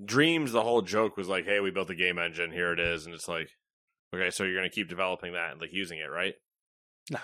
Dreams, 0.03 0.51
the 0.51 0.63
whole 0.63 0.81
joke 0.81 1.17
was 1.17 1.27
like, 1.27 1.45
hey, 1.45 1.59
we 1.59 1.71
built 1.71 1.89
a 1.89 1.95
game 1.95 2.17
engine, 2.17 2.51
here 2.51 2.71
it 2.73 2.79
is, 2.79 3.05
and 3.05 3.13
it's 3.13 3.27
like, 3.27 3.49
okay, 4.15 4.29
so 4.31 4.43
you're 4.43 4.55
gonna 4.55 4.69
keep 4.69 4.89
developing 4.89 5.33
that 5.33 5.51
and 5.51 5.61
like 5.61 5.73
using 5.73 5.99
it, 5.99 6.09
right? 6.09 6.33
No. 7.11 7.19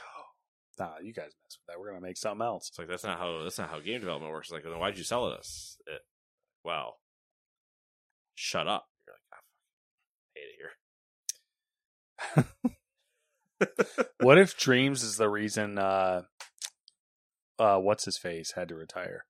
Nah, 0.80 0.94
you 1.02 1.12
guys 1.12 1.32
mess 1.44 1.58
with 1.58 1.68
that. 1.68 1.80
We're 1.80 1.90
gonna 1.90 2.02
make 2.06 2.18
something 2.18 2.46
else. 2.46 2.70
It's 2.70 2.78
like 2.78 2.88
that's 2.88 3.04
not 3.04 3.18
how 3.18 3.42
that's 3.44 3.58
not 3.58 3.70
how 3.70 3.80
game 3.80 4.00
development 4.00 4.32
works. 4.32 4.48
It's 4.50 4.54
like, 4.54 4.64
then 4.64 4.80
why'd 4.80 4.98
you 4.98 5.04
sell 5.04 5.28
it 5.28 5.40
us? 5.40 5.78
It, 5.88 6.02
well, 6.64 6.98
shut 8.36 8.68
up. 8.68 8.86
You're 9.08 9.16
like, 9.16 9.22
ah, 9.34 9.40
I 10.36 10.40
hate 12.36 12.44
it 12.44 12.64
here. 12.64 12.74
what 14.22 14.38
if 14.38 14.58
Dreams 14.58 15.04
is 15.04 15.18
the 15.18 15.30
reason 15.30 15.78
uh 15.78 16.24
uh 17.60 17.78
what's 17.78 18.06
his 18.06 18.18
face 18.18 18.52
had 18.54 18.70
to 18.70 18.76
retire? 18.76 19.26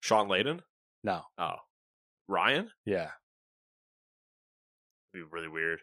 Shawn 0.00 0.28
Layden? 0.28 0.60
No. 1.02 1.22
Oh, 1.38 1.56
Ryan? 2.28 2.70
Yeah. 2.84 3.10
It'd 5.14 5.24
be 5.24 5.30
really 5.30 5.48
weird. 5.48 5.80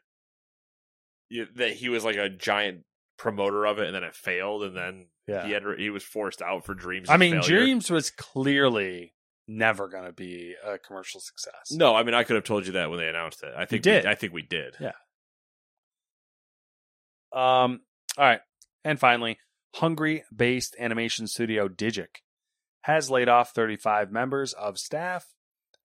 You, 1.29 1.47
that 1.55 1.71
he 1.71 1.89
was 1.89 2.03
like 2.05 2.15
a 2.17 2.29
giant 2.29 2.81
promoter 3.17 3.65
of 3.65 3.79
it, 3.79 3.87
and 3.87 3.95
then 3.95 4.03
it 4.03 4.13
failed, 4.15 4.63
and 4.63 4.75
then 4.77 5.07
Yeah. 5.27 5.45
he 5.45 5.51
had 5.53 5.63
he 5.77 5.89
was 5.89 6.03
forced 6.03 6.41
out 6.41 6.65
for 6.65 6.75
Dreams. 6.75 7.09
I 7.09 7.17
mean, 7.17 7.41
Dreams 7.41 7.89
was 7.89 8.11
clearly 8.11 9.13
never 9.47 9.87
going 9.87 10.05
to 10.05 10.13
be 10.13 10.55
a 10.63 10.77
commercial 10.77 11.19
success. 11.19 11.71
No, 11.71 11.95
I 11.95 12.03
mean 12.03 12.13
I 12.13 12.23
could 12.23 12.35
have 12.35 12.45
told 12.45 12.65
you 12.67 12.73
that 12.73 12.89
when 12.89 12.99
they 12.99 13.07
announced 13.07 13.41
it. 13.43 13.53
I 13.57 13.65
think 13.65 13.81
did. 13.83 14.03
We, 14.03 14.09
I 14.09 14.15
think 14.15 14.33
we 14.33 14.41
did. 14.43 14.75
Yeah. 14.79 14.91
Um. 17.33 17.81
All 18.17 18.25
right, 18.25 18.41
and 18.83 18.99
finally, 18.99 19.39
Hungary-based 19.75 20.75
animation 20.79 21.25
studio 21.27 21.67
Digic 21.67 22.21
has 22.81 23.09
laid 23.09 23.27
off 23.27 23.51
35 23.51 24.11
members 24.11 24.53
of 24.53 24.77
staff, 24.77 25.33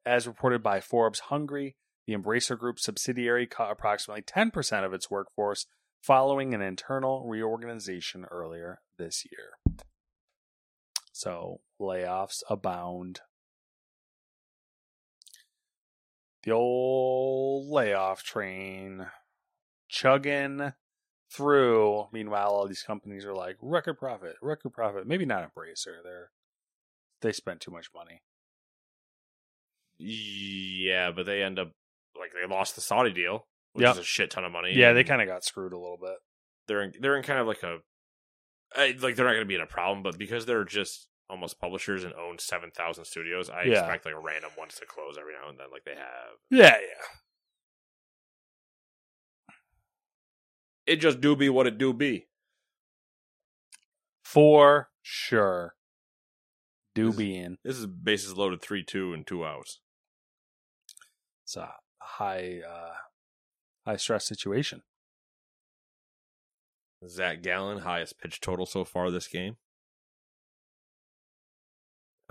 as 0.05 0.27
reported 0.27 0.63
by 0.63 0.81
Forbes. 0.81 1.21
Hungary, 1.21 1.77
the 2.07 2.15
Embracer 2.15 2.59
Group 2.59 2.79
subsidiary, 2.79 3.47
cut 3.47 3.71
approximately 3.71 4.23
10% 4.23 4.85
of 4.85 4.93
its 4.93 5.11
workforce 5.11 5.67
following 6.03 6.55
an 6.55 6.61
internal 6.61 7.25
reorganization 7.27 8.25
earlier 8.31 8.81
this 8.99 9.25
year. 9.31 9.79
So 11.13 11.61
layoffs 11.81 12.43
abound. 12.51 13.21
The 16.45 16.53
old 16.53 17.69
layoff 17.69 18.23
train 18.23 19.07
chugging 19.89 20.73
through. 21.31 22.07
Meanwhile, 22.13 22.49
all 22.49 22.67
these 22.67 22.83
companies 22.83 23.25
are 23.25 23.35
like 23.35 23.57
record 23.61 23.99
profit, 23.99 24.37
record 24.43 24.71
profit. 24.73 25.07
Maybe 25.07 25.25
not 25.27 25.43
Embracer. 25.43 26.03
They're 26.03 26.31
they 27.21 27.33
spent 27.33 27.61
too 27.61 27.71
much 27.71 27.89
money. 27.95 28.23
Yeah, 29.99 31.11
but 31.11 31.27
they 31.27 31.43
end 31.43 31.59
up 31.59 31.73
like 32.19 32.31
they 32.33 32.47
lost 32.53 32.75
the 32.75 32.81
Saudi 32.81 33.13
deal, 33.13 33.47
which 33.73 33.83
Yep. 33.85 33.93
is 33.95 33.99
a 33.99 34.05
shit 34.05 34.31
ton 34.31 34.45
of 34.45 34.53
money. 34.53 34.73
Yeah, 34.75 34.93
they 34.93 35.05
kind 35.05 35.21
of 35.23 35.29
got 35.29 35.45
screwed 35.45 35.73
a 35.73 35.79
little 35.79 35.99
bit. 36.01 36.17
they're 36.69 36.83
in, 36.83 36.93
they're 37.01 37.17
in 37.17 37.23
kind 37.23 37.41
of 37.41 37.47
like 37.47 37.63
a 37.63 37.79
like 38.77 39.17
they're 39.17 39.25
not 39.25 39.33
going 39.33 39.39
to 39.41 39.45
be 39.47 39.55
in 39.55 39.61
a 39.63 39.67
problem, 39.67 40.03
but 40.03 40.19
because 40.19 40.45
they're 40.45 40.65
just 40.65 41.09
almost 41.31 41.59
publishers 41.59 42.05
and 42.05 42.13
own 42.15 42.39
seven 42.39 42.71
thousand 42.71 43.07
studios, 43.07 43.49
I 43.51 43.63
Yeah. 43.63 43.81
expect 43.81 44.05
like 44.05 44.15
random 44.23 44.51
ones 44.59 44.75
to 44.77 44.87
close 44.87 45.17
every 45.19 45.33
now 45.33 45.49
and 45.49 45.59
then, 45.59 45.69
like 45.73 45.85
they 45.85 45.95
have. 45.95 46.37
Yeah, 46.51 46.77
yeah. 46.79 47.05
It 50.89 50.97
just 50.97 51.21
do 51.21 51.37
be 51.37 51.51
what 51.51 51.67
it 51.67 51.77
do 51.77 51.93
be. 51.93 52.29
For 54.25 54.89
sure. 55.03 55.75
Do 56.95 57.13
be 57.13 57.37
in. 57.37 57.59
This 57.63 57.77
is 57.77 57.85
bases 57.85 58.39
loaded 58.39 58.63
three 58.63 58.83
two 58.83 59.13
and 59.13 59.27
two 59.27 59.45
outs. 59.45 59.81
It's 61.45 61.59
a 61.59 61.75
high 61.99 62.63
uh 62.67 62.95
high 63.85 63.97
stress 63.97 64.27
situation. 64.27 64.83
Zac 67.07 67.43
Gallen 67.43 67.81
highest 67.81 68.19
pitch 68.19 68.41
total 68.41 68.65
so 68.65 68.85
far 68.85 69.11
this 69.11 69.29
game. 69.29 69.59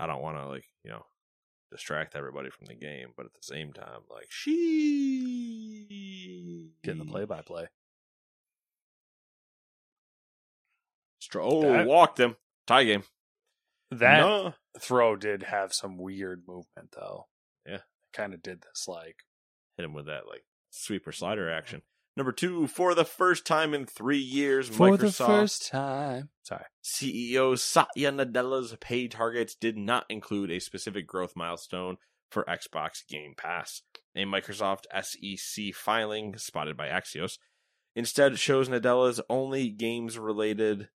I 0.00 0.06
don't 0.08 0.20
want 0.20 0.36
to 0.36 0.48
like 0.48 0.64
you 0.82 0.90
know 0.90 1.06
distract 1.70 2.16
everybody 2.16 2.50
from 2.50 2.66
the 2.66 2.74
game, 2.74 3.10
but 3.16 3.24
at 3.24 3.34
the 3.34 3.42
same 3.42 3.72
time, 3.72 4.00
like 4.10 4.30
she 4.30 5.78
Getting 6.82 7.04
the 7.04 7.10
play 7.10 7.24
by 7.24 7.42
play. 7.42 7.68
Stro- 11.30 11.42
oh, 11.44 11.62
That- 11.72 11.86
walked 11.86 12.18
him. 12.20 12.36
Tie 12.66 12.84
game. 12.84 13.02
That 13.90 14.20
No. 14.20 14.54
throw 14.78 15.16
did 15.16 15.44
have 15.44 15.72
some 15.72 15.96
weird 15.96 16.44
movement 16.46 16.92
though. 16.92 17.28
Yeah. 17.66 17.80
Kind 18.12 18.34
of 18.34 18.42
did 18.42 18.60
this 18.62 18.86
like 18.86 19.24
hit 19.76 19.84
him 19.84 19.94
with 19.94 20.06
that 20.06 20.26
like 20.26 20.44
sweeper 20.70 21.12
slider 21.12 21.50
action. 21.50 21.82
Number 22.16 22.32
two, 22.32 22.66
for 22.66 22.94
the 22.94 23.04
first 23.04 23.46
time 23.46 23.72
in 23.74 23.86
three 23.86 24.18
years, 24.18 24.68
for 24.68 24.90
Microsoft 24.90 24.98
the 25.18 25.24
first 25.26 25.68
time. 25.68 26.30
Sorry. 26.42 26.64
CEO 26.84 27.56
Satya 27.56 28.10
Nadella's 28.10 28.74
pay 28.80 29.06
targets 29.08 29.54
did 29.54 29.76
not 29.78 30.04
include 30.08 30.50
a 30.50 30.58
specific 30.60 31.06
growth 31.06 31.34
milestone 31.36 31.96
for 32.30 32.44
Xbox 32.44 33.06
Game 33.06 33.34
Pass. 33.36 33.82
A 34.16 34.24
Microsoft 34.24 34.84
SEC 35.00 35.72
filing 35.72 36.36
spotted 36.36 36.76
by 36.76 36.88
Axios 36.88 37.38
instead 37.94 38.36
shows 38.38 38.68
Nadella's 38.68 39.20
only 39.30 39.70
games 39.70 40.18
related. 40.18 40.88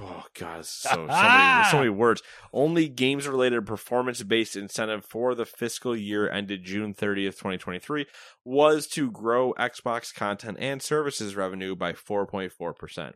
Oh 0.00 0.24
god, 0.38 0.66
so 0.66 0.90
so 0.90 1.06
many, 1.06 1.64
so 1.70 1.76
many 1.78 1.90
words. 1.90 2.22
Only 2.52 2.88
games 2.88 3.28
related 3.28 3.66
performance 3.66 4.22
based 4.22 4.56
incentive 4.56 5.04
for 5.04 5.34
the 5.34 5.44
fiscal 5.44 5.94
year 5.94 6.28
ended 6.28 6.64
June 6.64 6.94
30th, 6.94 7.38
2023 7.38 8.06
was 8.44 8.86
to 8.88 9.10
grow 9.10 9.52
Xbox 9.54 10.12
content 10.12 10.56
and 10.60 10.82
services 10.82 11.36
revenue 11.36 11.76
by 11.76 11.92
4.4%. 11.92 13.12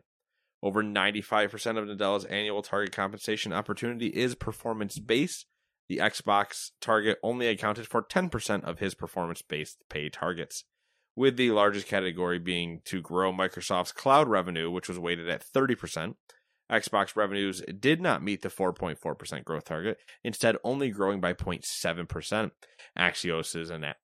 Over 0.61 0.83
95% 0.83 1.77
of 1.77 1.85
Nadella's 1.85 2.25
annual 2.25 2.61
target 2.61 2.91
compensation 2.91 3.53
opportunity 3.53 4.07
is 4.07 4.35
performance 4.35 4.99
based. 4.99 5.45
The 5.87 5.97
Xbox 5.97 6.71
target 6.81 7.17
only 7.23 7.47
accounted 7.47 7.87
for 7.87 8.03
10% 8.03 8.63
of 8.63 8.79
his 8.79 8.93
performance 8.93 9.41
based 9.41 9.77
pay 9.89 10.09
targets, 10.09 10.65
with 11.15 11.35
the 11.35 11.51
largest 11.51 11.87
category 11.87 12.39
being 12.39 12.81
to 12.85 13.01
grow 13.01 13.33
Microsoft's 13.33 13.91
cloud 13.91 14.27
revenue, 14.27 14.69
which 14.69 14.87
was 14.87 14.99
weighted 14.99 15.29
at 15.29 15.43
30%. 15.43 16.15
Xbox 16.71 17.15
revenues 17.15 17.63
did 17.79 18.01
not 18.01 18.23
meet 18.23 18.41
the 18.41 18.49
4.4% 18.49 19.43
growth 19.43 19.65
target, 19.65 19.97
instead, 20.23 20.57
only 20.63 20.89
growing 20.89 21.19
by 21.19 21.33
0.7%. 21.33 22.51
Axios' 22.97 23.71
ana- 23.71 23.95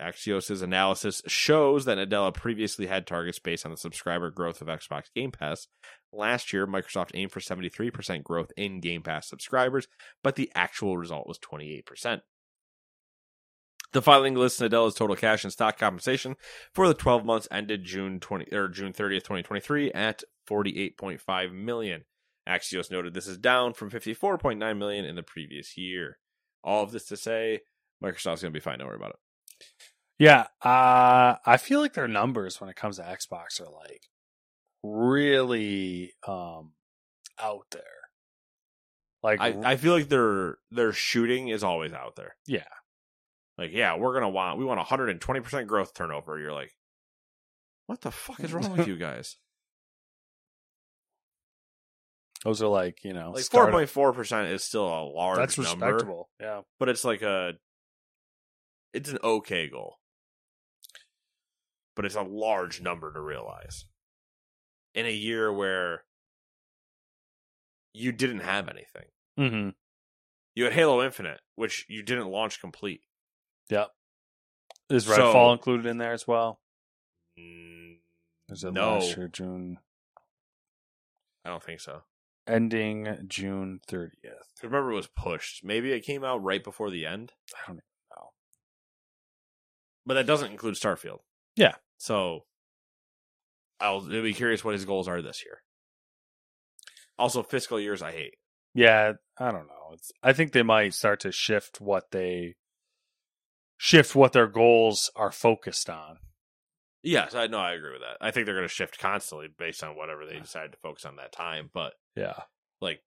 Axios' 0.00 0.62
analysis 0.62 1.22
shows 1.26 1.84
that 1.84 1.98
Nadella 1.98 2.34
previously 2.34 2.86
had 2.86 3.06
targets 3.06 3.38
based 3.38 3.64
on 3.64 3.70
the 3.70 3.76
subscriber 3.76 4.30
growth 4.30 4.60
of 4.60 4.68
Xbox 4.68 5.04
Game 5.14 5.30
Pass. 5.30 5.68
Last 6.12 6.52
year, 6.52 6.66
Microsoft 6.66 7.10
aimed 7.14 7.32
for 7.32 7.40
73% 7.40 8.22
growth 8.22 8.52
in 8.56 8.80
Game 8.80 9.02
Pass 9.02 9.28
subscribers, 9.28 9.88
but 10.22 10.36
the 10.36 10.50
actual 10.54 10.98
result 10.98 11.26
was 11.26 11.38
28%. 11.38 12.20
The 13.92 14.02
filing 14.02 14.34
lists 14.34 14.60
Nadella's 14.60 14.94
total 14.94 15.14
cash 15.14 15.44
and 15.44 15.52
stock 15.52 15.78
compensation 15.78 16.34
for 16.72 16.88
the 16.88 16.94
12 16.94 17.24
months 17.24 17.46
ended 17.52 17.84
June 17.84 18.18
20 18.18 18.52
or 18.52 18.66
June 18.66 18.92
30th, 18.92 19.22
2023 19.22 19.92
at 19.92 20.24
48.5 20.48 21.52
million. 21.52 22.04
Axios 22.48 22.90
noted 22.90 23.14
this 23.14 23.26
is 23.26 23.38
down 23.38 23.72
from 23.72 23.90
54.9 23.90 24.78
million 24.78 25.04
in 25.04 25.14
the 25.14 25.22
previous 25.22 25.76
year. 25.76 26.18
All 26.62 26.82
of 26.82 26.92
this 26.92 27.06
to 27.06 27.16
say, 27.16 27.60
Microsoft's 28.02 28.42
going 28.42 28.52
to 28.52 28.58
be 28.58 28.60
fine. 28.60 28.78
Don't 28.78 28.88
worry 28.88 28.96
about 28.96 29.10
it. 29.10 29.66
Yeah, 30.18 30.46
uh 30.62 31.36
I 31.44 31.56
feel 31.56 31.80
like 31.80 31.94
their 31.94 32.08
numbers 32.08 32.60
when 32.60 32.70
it 32.70 32.76
comes 32.76 32.96
to 32.96 33.02
Xbox 33.02 33.60
are 33.60 33.70
like 33.70 34.08
really 34.82 36.12
um 36.26 36.72
out 37.40 37.66
there. 37.72 37.82
Like 39.22 39.40
I, 39.40 39.56
I 39.64 39.76
feel 39.76 39.92
like 39.92 40.08
their 40.08 40.58
their 40.70 40.92
shooting 40.92 41.48
is 41.48 41.64
always 41.64 41.92
out 41.92 42.14
there. 42.16 42.36
Yeah. 42.46 42.62
Like, 43.56 43.70
yeah, 43.72 43.96
we're 43.96 44.14
gonna 44.14 44.28
want 44.28 44.58
we 44.58 44.64
want 44.64 44.78
120 44.78 45.40
percent 45.40 45.66
growth 45.66 45.94
turnover. 45.94 46.38
You're 46.38 46.52
like, 46.52 46.72
what 47.86 48.00
the 48.02 48.10
fuck 48.10 48.40
is 48.40 48.52
wrong 48.52 48.76
with 48.76 48.86
you 48.88 48.96
guys? 48.96 49.36
Those 52.44 52.62
are 52.62 52.68
like, 52.68 53.04
you 53.04 53.12
know, 53.12 53.32
Like 53.34 53.44
4.4 53.44 54.14
percent 54.14 54.48
is 54.48 54.62
still 54.64 54.86
a 54.86 55.02
large 55.04 55.38
That's 55.38 55.58
number, 55.58 55.86
respectable. 55.86 56.28
Yeah. 56.40 56.60
but 56.78 56.88
it's 56.88 57.04
like 57.04 57.22
a 57.22 57.52
it's 58.92 59.08
an 59.10 59.18
okay 59.24 59.68
goal. 59.68 59.96
But 61.96 62.04
it's 62.04 62.14
a 62.16 62.22
large 62.22 62.80
number 62.80 63.12
to 63.12 63.20
realize. 63.20 63.86
In 64.94 65.06
a 65.06 65.12
year 65.12 65.52
where 65.52 66.04
you 67.92 68.12
didn't 68.12 68.40
have 68.40 68.68
anything. 68.68 69.06
Mm-hmm. 69.38 69.68
You 70.56 70.64
had 70.64 70.72
Halo 70.72 71.02
Infinite, 71.04 71.40
which 71.56 71.84
you 71.88 72.02
didn't 72.02 72.28
launch 72.28 72.60
complete. 72.60 73.00
Yep. 73.70 73.90
Is 74.90 75.06
So- 75.06 75.16
Redfall 75.16 75.52
included 75.52 75.86
in 75.86 75.98
there 75.98 76.12
as 76.12 76.26
well? 76.26 76.60
Mm, 77.38 77.96
Is 78.50 78.62
it 78.64 78.72
No. 78.72 78.94
last 78.94 79.16
year, 79.16 79.28
June? 79.28 79.78
I 81.44 81.50
don't 81.50 81.62
think 81.62 81.80
so. 81.80 82.02
Ending 82.46 83.24
June 83.26 83.80
30th. 83.88 84.10
I 84.62 84.66
remember 84.66 84.92
it 84.92 84.96
was 84.96 85.08
pushed. 85.08 85.64
Maybe 85.64 85.92
it 85.92 86.04
came 86.04 86.24
out 86.24 86.42
right 86.42 86.62
before 86.62 86.90
the 86.90 87.06
end. 87.06 87.32
I 87.54 87.66
don't 87.66 87.76
know. 87.76 88.30
But 90.06 90.14
that 90.14 90.26
doesn't 90.26 90.50
include 90.50 90.74
Starfield. 90.74 91.20
Yeah. 91.56 91.74
So 91.98 92.44
I'll 93.80 94.00
be 94.00 94.34
curious 94.34 94.64
what 94.64 94.74
his 94.74 94.84
goals 94.84 95.08
are 95.08 95.22
this 95.22 95.44
year. 95.44 95.62
Also, 97.18 97.42
fiscal 97.42 97.80
years 97.80 98.02
I 98.02 98.12
hate. 98.12 98.34
Yeah, 98.74 99.12
I 99.38 99.52
don't 99.52 99.66
know. 99.68 99.92
It's, 99.92 100.10
I 100.22 100.32
think 100.32 100.52
they 100.52 100.62
might 100.62 100.94
start 100.94 101.20
to 101.20 101.32
shift 101.32 101.80
what 101.80 102.10
they 102.10 102.56
shift 103.76 104.14
what 104.14 104.32
their 104.32 104.48
goals 104.48 105.10
are 105.14 105.30
focused 105.30 105.88
on. 105.88 106.18
Yes, 107.06 107.34
I 107.34 107.46
know. 107.48 107.58
I 107.58 107.74
agree 107.74 107.92
with 107.92 108.00
that. 108.00 108.16
I 108.22 108.30
think 108.30 108.46
they're 108.46 108.54
going 108.54 108.66
to 108.66 108.72
shift 108.74 108.98
constantly 108.98 109.48
based 109.58 109.84
on 109.84 109.94
whatever 109.94 110.24
they 110.24 110.38
decide 110.40 110.72
to 110.72 110.78
focus 110.78 111.04
on 111.04 111.16
that 111.16 111.32
time. 111.32 111.68
But 111.72 111.92
Yeah. 112.16 112.44
like, 112.80 113.02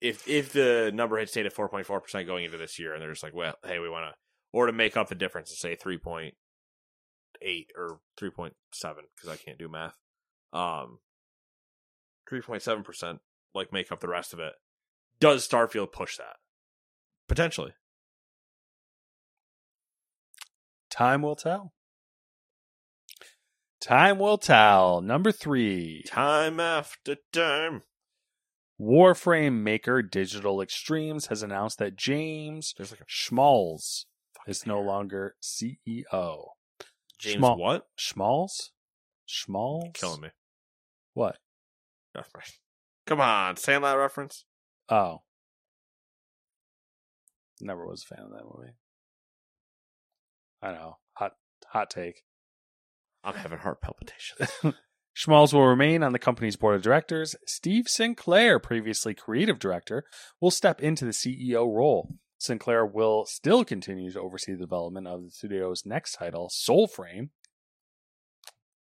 if 0.00 0.26
if 0.28 0.52
the 0.52 0.90
number 0.92 1.16
had 1.18 1.28
stayed 1.30 1.46
at 1.46 1.52
four 1.52 1.68
point 1.68 1.86
four 1.86 2.00
percent 2.00 2.26
going 2.26 2.44
into 2.44 2.58
this 2.58 2.76
year, 2.78 2.92
and 2.92 3.00
they're 3.00 3.12
just 3.12 3.22
like, 3.22 3.34
well, 3.34 3.54
hey, 3.64 3.78
we 3.78 3.88
want 3.88 4.04
to, 4.12 4.14
or 4.52 4.66
to 4.66 4.72
make 4.72 4.96
up 4.96 5.08
the 5.08 5.14
difference 5.14 5.50
and 5.50 5.56
say 5.58 5.76
three 5.76 5.96
point 5.96 6.34
eight 7.40 7.70
or 7.76 8.00
three 8.16 8.30
point 8.30 8.54
seven 8.72 9.04
because 9.14 9.30
I 9.30 9.36
can't 9.36 9.58
do 9.58 9.68
math. 9.68 9.96
Um, 10.52 10.98
three 12.28 12.40
point 12.42 12.62
seven 12.62 12.82
percent, 12.82 13.20
like 13.54 13.72
make 13.72 13.92
up 13.92 14.00
the 14.00 14.08
rest 14.08 14.32
of 14.32 14.40
it. 14.40 14.54
Does 15.20 15.46
Starfield 15.48 15.92
push 15.92 16.16
that? 16.16 16.36
Potentially. 17.28 17.74
Time 20.90 21.22
will 21.22 21.36
tell. 21.36 21.72
Time 23.80 24.18
will 24.18 24.38
tell. 24.38 25.00
Number 25.00 25.32
three. 25.32 26.02
Time 26.06 26.60
after 26.60 27.16
time. 27.32 27.82
Warframe 28.80 29.62
maker 29.62 30.02
Digital 30.02 30.60
Extremes 30.60 31.26
has 31.26 31.42
announced 31.42 31.78
that 31.78 31.96
James 31.96 32.74
There's 32.76 32.90
like 32.90 33.00
a 33.00 33.04
Schmalz 33.06 34.04
is 34.46 34.66
no 34.66 34.80
longer 34.80 35.34
CEO. 35.42 36.48
James 37.18 37.42
Schmal- 37.42 37.58
what? 37.58 37.86
Schmalz? 37.96 38.70
Schmalz? 39.26 39.92
Killing 39.94 40.20
me. 40.20 40.28
What? 41.14 41.38
Come 43.06 43.20
on, 43.20 43.56
Sandlot 43.56 43.98
reference. 43.98 44.44
Oh. 44.88 45.22
Never 47.60 47.86
was 47.86 48.04
a 48.04 48.14
fan 48.14 48.24
of 48.24 48.30
that 48.32 48.44
movie. 48.44 48.72
I 50.62 50.72
know. 50.72 50.98
Hot 51.14 51.32
hot 51.68 51.90
take. 51.90 52.22
I'm 53.26 53.34
having 53.34 53.58
heart 53.58 53.82
palpitations. 53.82 54.48
Schmalz 55.12 55.52
will 55.52 55.66
remain 55.66 56.02
on 56.02 56.12
the 56.12 56.18
company's 56.18 56.56
board 56.56 56.76
of 56.76 56.82
directors. 56.82 57.34
Steve 57.44 57.88
Sinclair, 57.88 58.60
previously 58.60 59.14
creative 59.14 59.58
director, 59.58 60.04
will 60.40 60.50
step 60.52 60.80
into 60.80 61.04
the 61.04 61.10
CEO 61.10 61.74
role. 61.74 62.14
Sinclair 62.38 62.86
will 62.86 63.24
still 63.24 63.64
continue 63.64 64.12
to 64.12 64.20
oversee 64.20 64.52
the 64.52 64.58
development 64.58 65.08
of 65.08 65.24
the 65.24 65.30
studio's 65.30 65.84
next 65.84 66.12
title, 66.12 66.48
Soulframe. 66.52 67.30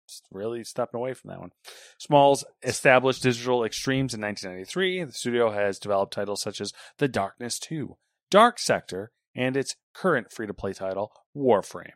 Just 0.06 0.24
really 0.30 0.64
stepping 0.64 0.98
away 0.98 1.14
from 1.14 1.30
that 1.30 1.40
one. 1.40 1.52
Schmalz 1.98 2.44
established 2.62 3.22
Digital 3.22 3.64
Extremes 3.64 4.12
in 4.12 4.20
1993. 4.20 5.04
The 5.04 5.12
studio 5.12 5.52
has 5.52 5.78
developed 5.78 6.12
titles 6.12 6.42
such 6.42 6.60
as 6.60 6.72
The 6.98 7.08
Darkness 7.08 7.58
2, 7.60 7.96
Dark 8.30 8.58
Sector, 8.58 9.12
and 9.34 9.56
its 9.56 9.76
current 9.94 10.32
free 10.32 10.46
to 10.46 10.54
play 10.54 10.72
title, 10.72 11.12
Warframe. 11.34 11.92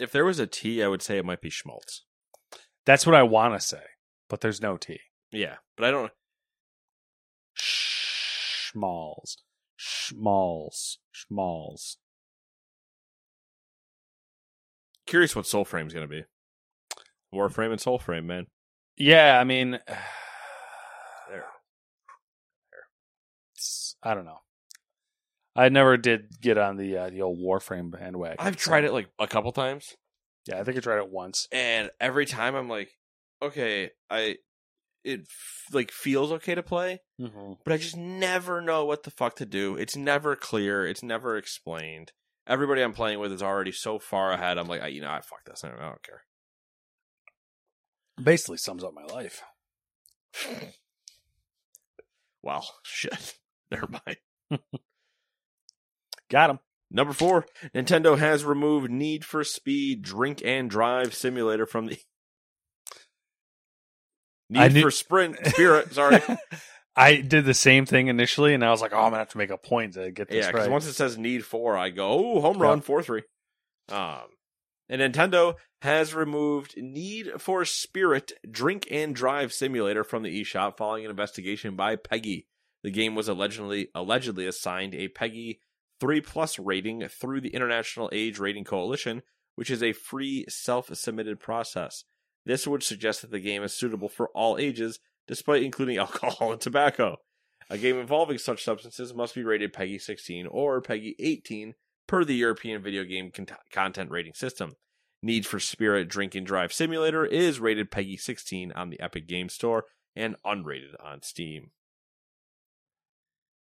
If 0.00 0.10
there 0.12 0.24
was 0.24 0.38
a 0.38 0.46
T, 0.46 0.82
I 0.82 0.88
would 0.88 1.02
say 1.02 1.18
it 1.18 1.24
might 1.26 1.42
be 1.42 1.50
Schmaltz. 1.50 2.04
That's 2.86 3.04
what 3.06 3.14
I 3.14 3.22
want 3.22 3.54
to 3.54 3.60
say, 3.60 3.82
but 4.28 4.40
there's 4.40 4.62
no 4.62 4.76
T. 4.78 4.98
Yeah, 5.30 5.56
but 5.76 5.84
I 5.86 5.90
don't. 5.90 6.10
Schmalls. 7.54 9.36
Schmalls. 9.76 10.98
Schmalls. 11.12 11.98
Curious 15.06 15.36
what 15.36 15.44
Soulframe's 15.44 15.92
going 15.92 16.08
to 16.08 16.10
be. 16.10 16.24
Warframe 17.34 17.72
and 17.72 17.80
Soulframe, 17.80 18.24
man. 18.24 18.46
Yeah, 18.96 19.38
I 19.38 19.44
mean, 19.44 19.72
There. 21.28 21.44
it's- 23.54 23.96
I 24.02 24.14
don't 24.14 24.24
know. 24.24 24.38
I 25.56 25.68
never 25.68 25.96
did 25.96 26.40
get 26.40 26.58
on 26.58 26.76
the 26.76 26.96
uh, 26.96 27.10
the 27.10 27.22
old 27.22 27.38
Warframe 27.38 27.90
bandwagon. 27.90 28.36
I've 28.38 28.60
so- 28.60 28.70
tried 28.70 28.84
it 28.84 28.92
like 28.92 29.08
a 29.18 29.26
couple 29.26 29.52
times, 29.52 29.96
Yeah, 30.46 30.60
I 30.60 30.64
think 30.64 30.76
I 30.76 30.80
tried 30.80 30.98
it 30.98 31.10
once. 31.10 31.48
and 31.52 31.90
every 32.00 32.26
time 32.26 32.54
I'm 32.54 32.68
like, 32.68 32.90
okay, 33.42 33.90
I 34.08 34.36
it 35.02 35.20
f- 35.22 35.64
like 35.72 35.90
feels 35.90 36.30
okay 36.32 36.54
to 36.54 36.62
play, 36.62 37.00
Mm-hmm. 37.20 37.54
but 37.64 37.72
I 37.72 37.78
just 37.78 37.96
never 37.96 38.60
know 38.60 38.84
what 38.84 39.02
the 39.02 39.10
fuck 39.10 39.36
to 39.36 39.46
do. 39.46 39.74
It's 39.76 39.96
never 39.96 40.36
clear. 40.36 40.86
It's 40.86 41.02
never 41.02 41.36
explained. 41.36 42.12
Everybody 42.46 42.82
I'm 42.82 42.92
playing 42.94 43.18
with 43.18 43.32
is 43.32 43.42
already 43.42 43.72
so 43.72 43.98
far 43.98 44.32
ahead. 44.32 44.58
I'm 44.58 44.66
like, 44.66 44.82
I, 44.82 44.88
you 44.88 45.00
know, 45.00 45.10
I 45.10 45.20
fuck 45.20 45.44
this. 45.46 45.62
I 45.64 45.68
don't, 45.68 45.78
I 45.80 45.86
don't 45.88 46.02
care. 46.02 46.22
Basically 48.22 48.56
sums 48.58 48.82
up 48.84 48.92
my 48.94 49.04
life. 49.04 49.42
Wow, 52.42 52.62
shit. 52.82 53.34
Never 53.70 53.88
mind. 53.88 54.18
Got 56.30 56.50
him. 56.50 56.58
Number 56.90 57.12
four, 57.12 57.46
Nintendo 57.74 58.18
has 58.18 58.44
removed 58.44 58.90
Need 58.90 59.24
for 59.24 59.44
Speed 59.44 60.02
Drink 60.02 60.42
and 60.44 60.68
Drive 60.70 61.14
Simulator 61.14 61.66
from 61.66 61.86
the 61.86 61.98
Need 64.50 64.74
knew- 64.74 64.82
for 64.82 64.90
Sprint 64.90 65.36
Spirit. 65.46 65.92
Sorry, 65.92 66.18
I 66.96 67.16
did 67.20 67.44
the 67.44 67.54
same 67.54 67.86
thing 67.86 68.08
initially, 68.08 68.52
and 68.54 68.64
I 68.64 68.70
was 68.70 68.80
like, 68.80 68.92
"Oh, 68.92 68.96
I'm 68.98 69.04
gonna 69.10 69.18
have 69.18 69.30
to 69.30 69.38
make 69.38 69.50
a 69.50 69.56
point 69.58 69.94
to 69.94 70.10
get 70.10 70.28
this 70.28 70.46
yeah, 70.46 70.50
right." 70.50 70.70
once 70.70 70.86
it 70.86 70.94
says 70.94 71.16
Need 71.16 71.44
for, 71.44 71.76
I 71.76 71.90
go, 71.90 72.08
oh, 72.08 72.40
home 72.40 72.58
run, 72.58 72.78
Yeah. 72.78 72.82
four 72.82 73.02
three. 73.02 73.22
Um, 73.88 74.22
and 74.88 75.00
Nintendo 75.00 75.54
has 75.82 76.14
removed 76.14 76.74
Need 76.76 77.40
for 77.40 77.64
Spirit 77.64 78.32
Drink 78.50 78.88
and 78.90 79.14
Drive 79.14 79.52
Simulator 79.52 80.02
from 80.02 80.24
the 80.24 80.40
eShop 80.42 80.76
following 80.76 81.04
an 81.04 81.10
investigation 81.10 81.76
by 81.76 81.94
PEGI. 81.94 82.46
The 82.82 82.90
game 82.90 83.14
was 83.14 83.28
allegedly 83.28 83.88
allegedly 83.94 84.46
assigned 84.48 84.94
a 84.94 85.08
PEGI 85.08 85.58
3 86.00 86.20
plus 86.20 86.58
rating 86.58 87.06
through 87.08 87.40
the 87.40 87.54
International 87.54 88.08
Age 88.12 88.38
Rating 88.38 88.64
Coalition, 88.64 89.22
which 89.54 89.70
is 89.70 89.82
a 89.82 89.92
free 89.92 90.46
self-submitted 90.48 91.38
process. 91.38 92.04
This 92.46 92.66
would 92.66 92.82
suggest 92.82 93.22
that 93.22 93.30
the 93.30 93.40
game 93.40 93.62
is 93.62 93.74
suitable 93.74 94.08
for 94.08 94.30
all 94.30 94.58
ages, 94.58 94.98
despite 95.28 95.62
including 95.62 95.96
alcohol 95.98 96.52
and 96.52 96.60
tobacco. 96.60 97.16
A 97.68 97.78
game 97.78 97.98
involving 97.98 98.38
such 98.38 98.64
substances 98.64 99.14
must 99.14 99.34
be 99.34 99.44
rated 99.44 99.72
PEGI 99.72 100.00
16 100.00 100.46
or 100.48 100.82
PEGI 100.82 101.14
18 101.20 101.74
per 102.08 102.24
the 102.24 102.34
European 102.34 102.82
Video 102.82 103.04
Game 103.04 103.30
Con- 103.30 103.46
Content 103.72 104.10
Rating 104.10 104.34
System. 104.34 104.74
Need 105.22 105.46
for 105.46 105.60
Spirit 105.60 106.08
Drink 106.08 106.34
and 106.34 106.46
Drive 106.46 106.72
Simulator 106.72 107.24
is 107.24 107.60
rated 107.60 107.90
PEGI 107.90 108.18
16 108.18 108.72
on 108.72 108.90
the 108.90 108.98
Epic 108.98 109.28
Game 109.28 109.48
Store 109.48 109.84
and 110.16 110.34
unrated 110.44 110.94
on 110.98 111.22
Steam. 111.22 111.70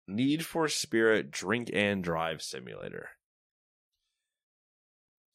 Need 0.07 0.45
for 0.45 0.69
Spirit 0.69 1.31
Drink 1.31 1.71
and 1.73 2.05
Drive 2.05 2.43
Simulator. 2.43 3.11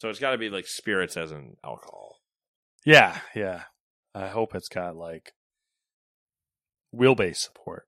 So 0.02 0.10
it's 0.10 0.20
got 0.20 0.32
to 0.32 0.38
be 0.38 0.50
like 0.50 0.68
spirits 0.68 1.18
as 1.18 1.32
in 1.32 1.58
alcohol. 1.64 2.18
yeah, 2.86 3.20
yeah. 3.36 3.64
I 4.16 4.28
hope 4.28 4.56
it's 4.56 4.70
got 4.70 4.96
like 4.96 5.34
wheelbase 6.96 7.38
support. 7.38 7.88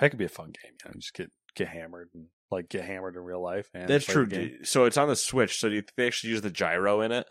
That 0.00 0.10
could 0.10 0.18
be 0.18 0.24
a 0.24 0.30
fun 0.30 0.46
game. 0.46 0.72
You 0.84 0.90
know, 0.90 0.94
just 0.98 1.14
get 1.14 1.30
get 1.54 1.68
hammered 1.68 2.08
and 2.14 2.26
like 2.50 2.68
get 2.68 2.84
hammered 2.84 3.16
in 3.16 3.22
real 3.22 3.42
life. 3.42 3.68
And 3.74 3.88
That's 3.88 4.06
true. 4.06 4.28
So 4.62 4.84
it's 4.84 4.96
on 4.96 5.08
the 5.08 5.16
Switch. 5.16 5.58
So 5.58 5.68
do 5.68 5.74
you 5.74 5.82
think 5.82 5.94
they 5.96 6.06
actually 6.06 6.30
use 6.30 6.42
the 6.42 6.50
gyro 6.50 7.00
in 7.00 7.12
it? 7.12 7.26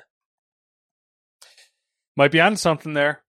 Might 2.15 2.31
be 2.31 2.41
on 2.41 2.57
something 2.57 2.93
there. 2.93 3.23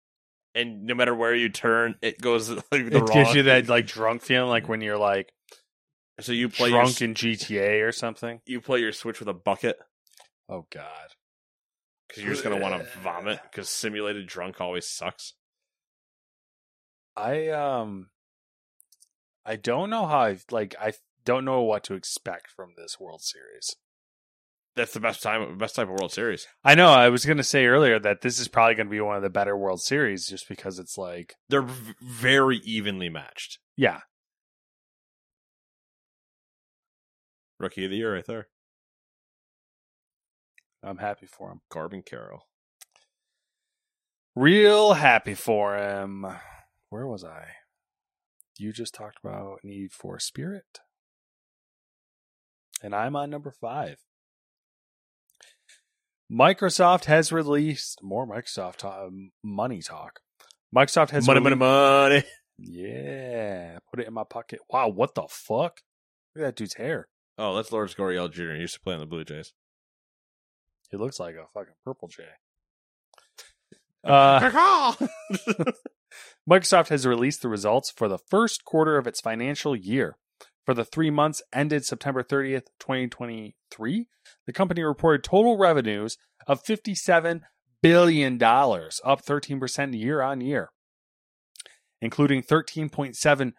And 0.53 0.83
no 0.83 0.95
matter 0.95 1.15
where 1.15 1.33
you 1.33 1.49
turn, 1.49 1.95
it 2.01 2.19
goes 2.19 2.49
like 2.49 2.63
the 2.71 2.79
it 2.79 2.93
wrong. 2.93 3.07
gives 3.13 3.33
you 3.33 3.43
that 3.43 3.67
like 3.69 3.87
drunk 3.87 4.21
feeling, 4.21 4.49
like 4.49 4.67
when 4.67 4.81
you're 4.81 4.97
like 4.97 5.31
So 6.19 6.31
you 6.33 6.49
play 6.49 6.69
your, 6.69 6.79
drunk 6.81 7.01
in 7.01 7.13
GTA 7.13 7.87
or 7.87 7.91
something. 7.91 8.41
you 8.45 8.59
play 8.61 8.79
your 8.79 8.91
Switch 8.91 9.19
with 9.19 9.29
a 9.29 9.33
bucket 9.33 9.79
Oh 10.49 10.65
God. 10.69 11.09
because 12.07 12.23
you're 12.23 12.33
just 12.33 12.43
gonna 12.43 12.57
want 12.59 12.81
to 12.83 12.99
vomit 12.99 13.39
because 13.51 13.69
simulated 13.69 14.27
drunk 14.27 14.59
always 14.59 14.87
sucks. 14.87 15.33
I 17.15 17.47
um 17.49 18.09
I 19.45 19.55
don't 19.55 19.89
know 19.89 20.05
how 20.05 20.19
I 20.21 20.37
like 20.51 20.75
I 20.79 20.93
don't 21.23 21.45
know 21.45 21.61
what 21.61 21.83
to 21.85 21.93
expect 21.93 22.49
from 22.49 22.73
this 22.77 22.99
World 22.99 23.21
Series. 23.21 23.75
That's 24.75 24.93
the 24.93 24.99
best 24.99 25.21
time, 25.21 25.57
best 25.57 25.75
type 25.75 25.87
of 25.89 25.95
World 25.99 26.11
Series. 26.13 26.47
I 26.63 26.75
know. 26.75 26.89
I 26.89 27.09
was 27.09 27.25
going 27.25 27.37
to 27.37 27.43
say 27.43 27.65
earlier 27.65 27.99
that 27.99 28.21
this 28.21 28.39
is 28.39 28.47
probably 28.47 28.75
going 28.75 28.87
to 28.87 28.91
be 28.91 29.01
one 29.01 29.17
of 29.17 29.21
the 29.23 29.29
better 29.29 29.57
World 29.57 29.81
Series, 29.81 30.27
just 30.27 30.47
because 30.47 30.79
it's 30.79 30.97
like, 30.97 31.35
They're 31.49 31.61
v- 31.61 31.93
very 32.01 32.57
evenly 32.63 33.09
matched. 33.09 33.59
yeah, 33.75 34.01
Rookie 37.59 37.85
of 37.85 37.91
the 37.91 37.97
year, 37.97 38.13
right 38.15 38.25
there, 38.25 38.47
I'm 40.83 40.97
happy 40.97 41.27
for 41.27 41.51
him. 41.51 41.61
Corbin 41.69 42.01
Carroll. 42.01 42.47
Real 44.35 44.93
happy 44.93 45.35
for 45.35 45.77
him. 45.77 46.25
Where 46.89 47.05
was 47.05 47.23
I? 47.23 47.49
You 48.57 48.73
just 48.73 48.95
talked 48.95 49.17
about 49.23 49.59
Need 49.63 49.91
for 49.91 50.17
Spirit. 50.19 50.79
And 52.81 52.95
I'm 52.95 53.15
on 53.15 53.29
number 53.29 53.51
five. 53.51 53.97
Microsoft 56.31 57.05
has 57.05 57.31
released 57.31 57.99
more 58.01 58.25
Microsoft 58.27 58.77
ta- 58.77 59.09
money 59.43 59.81
talk. 59.81 60.19
Microsoft 60.75 61.09
has 61.09 61.27
money, 61.27 61.39
rele- 61.39 61.43
money, 61.43 61.55
money. 61.55 62.23
Yeah, 62.63 63.79
put 63.91 64.01
it 64.01 64.07
in 64.07 64.13
my 64.13 64.23
pocket. 64.23 64.59
Wow, 64.69 64.89
what 64.89 65.15
the 65.15 65.23
fuck? 65.27 65.81
Look 66.35 66.37
at 66.37 66.41
that 66.41 66.55
dude's 66.55 66.75
hair. 66.75 67.07
Oh, 67.39 67.55
that's 67.55 67.71
Lourdes 67.71 67.95
Gurriel 67.95 68.31
Jr. 68.31 68.53
He 68.53 68.59
used 68.61 68.75
to 68.75 68.79
play 68.81 68.93
on 68.93 68.99
the 68.99 69.07
Blue 69.07 69.23
Jays. 69.23 69.51
He 70.91 70.97
looks 70.97 71.19
like 71.19 71.33
a 71.35 71.47
fucking 71.53 71.73
purple 71.83 72.07
jay. 72.07 72.23
Uh, 74.03 74.93
Microsoft 76.49 76.89
has 76.89 77.05
released 77.05 77.43
the 77.43 77.49
results 77.49 77.91
for 77.91 78.07
the 78.07 78.17
first 78.17 78.65
quarter 78.65 78.97
of 78.97 79.05
its 79.05 79.21
financial 79.21 79.75
year. 79.75 80.17
For 80.65 80.73
the 80.73 80.85
three 80.85 81.09
months 81.09 81.41
ended 81.51 81.85
September 81.85 82.23
30th, 82.23 82.67
2023, 82.79 84.07
the 84.45 84.53
company 84.53 84.83
reported 84.83 85.23
total 85.23 85.57
revenues 85.57 86.17
of 86.47 86.63
$57 86.63 87.41
billion, 87.81 88.35
up 88.35 89.25
13% 89.25 89.99
year 89.99 90.21
on 90.21 90.41
year, 90.41 90.71
including 91.99 92.43
$13.7 92.43 93.53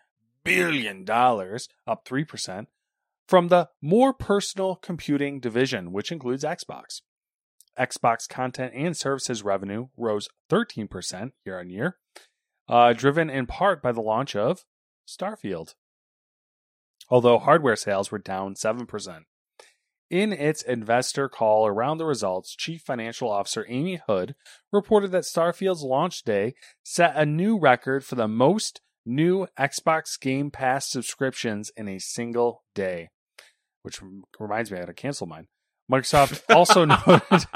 billion, 0.45 1.11
up 1.11 2.05
3%, 2.05 2.67
from 3.29 3.49
the 3.49 3.69
more 3.81 4.13
personal 4.13 4.77
computing 4.77 5.41
division, 5.41 5.93
which 5.93 6.13
includes 6.13 6.45
Xbox. 6.45 7.01
Xbox 7.79 8.29
content 8.29 8.73
and 8.77 8.97
services 8.97 9.43
revenue 9.43 9.89
rose 9.97 10.29
13% 10.51 11.33
year 11.45 11.59
on 11.59 11.71
year, 11.71 11.97
driven 12.95 13.29
in 13.31 13.47
part 13.47 13.83
by 13.83 13.91
the 13.91 14.03
launch 14.03 14.37
of 14.37 14.65
Starfield. 15.09 15.75
Although 17.09 17.39
hardware 17.39 17.77
sales 17.77 18.11
were 18.11 18.19
down 18.19 18.55
7%. 18.55 19.21
In 20.11 20.33
its 20.33 20.61
investor 20.63 21.29
call 21.29 21.67
around 21.67 21.97
the 21.97 22.05
results, 22.05 22.55
Chief 22.55 22.83
Financial 22.83 23.31
Officer 23.31 23.65
Amy 23.69 24.01
Hood 24.07 24.35
reported 24.71 25.11
that 25.13 25.25
Starfield's 25.25 25.83
launch 25.83 26.23
day 26.23 26.55
set 26.83 27.17
a 27.17 27.25
new 27.25 27.59
record 27.59 28.05
for 28.05 28.15
the 28.15 28.29
most 28.29 28.83
new 29.07 29.47
Xbox 29.59 30.21
Game 30.21 30.51
Pass 30.51 30.91
subscriptions 30.91 31.71
in 31.77 31.89
a 31.89 31.99
single 31.99 32.63
day. 32.75 33.09
Which 33.83 34.01
reminds 34.39 34.71
me, 34.71 34.77
I 34.77 34.81
had 34.81 34.87
to 34.89 34.93
cancel 34.93 35.27
mine. 35.27 35.49
Microsoft 35.91 36.43
also 36.55 36.85
noted 36.85 37.47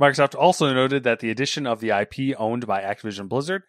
Microsoft 0.00 0.34
also 0.34 0.72
noted 0.72 1.04
that 1.04 1.20
the 1.20 1.30
addition 1.30 1.66
of 1.66 1.80
the 1.80 1.90
IP 1.90 2.38
owned 2.38 2.66
by 2.66 2.82
Activision 2.82 3.28
Blizzard, 3.28 3.62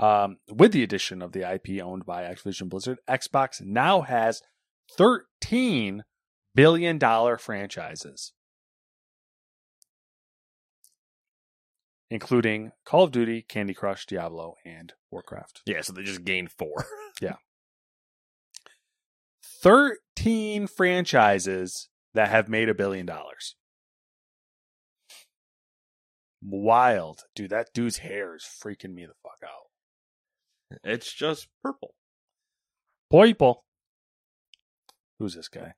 um, 0.00 0.38
with 0.48 0.72
the 0.72 0.82
addition 0.82 1.20
of 1.20 1.32
the 1.32 1.48
IP 1.48 1.82
owned 1.82 2.06
by 2.06 2.22
Activision 2.22 2.68
Blizzard, 2.68 2.98
Xbox 3.08 3.60
now 3.60 4.00
has 4.00 4.40
13 4.96 6.04
billion 6.54 6.98
dollar 6.98 7.36
franchises, 7.36 8.32
including 12.10 12.72
Call 12.84 13.04
of 13.04 13.12
Duty, 13.12 13.42
Candy 13.42 13.74
Crush, 13.74 14.06
Diablo, 14.06 14.54
and 14.64 14.94
Warcraft. 15.10 15.62
yeah, 15.66 15.82
so 15.82 15.92
they 15.92 16.02
just 16.02 16.24
gained 16.24 16.50
four. 16.50 16.86
yeah. 17.20 17.36
13 19.62 20.66
franchises 20.66 21.88
that 22.14 22.30
have 22.30 22.48
made 22.48 22.70
a 22.70 22.74
billion 22.74 23.04
dollars. 23.04 23.54
Wild. 26.42 27.24
Dude, 27.34 27.50
that 27.50 27.68
dude's 27.74 27.98
hair 27.98 28.34
is 28.34 28.44
freaking 28.44 28.94
me 28.94 29.04
the 29.04 29.12
fuck 29.22 29.38
out. 29.44 29.69
It's 30.84 31.12
just 31.12 31.48
purple. 31.62 31.94
Purple. 33.10 33.64
Who's 35.18 35.34
this 35.34 35.48
guy? 35.48 35.74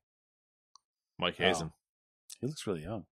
Mike 1.19 1.37
Oh. 1.41 1.45
Hazen. 1.45 1.73
He 2.41 2.47
looks 2.47 2.67
really 2.67 2.83
young. 2.83 3.05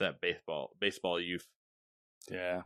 That 0.00 0.20
baseball 0.20 0.70
baseball 0.80 1.20
youth. 1.20 1.46
Yeah. 2.30 2.62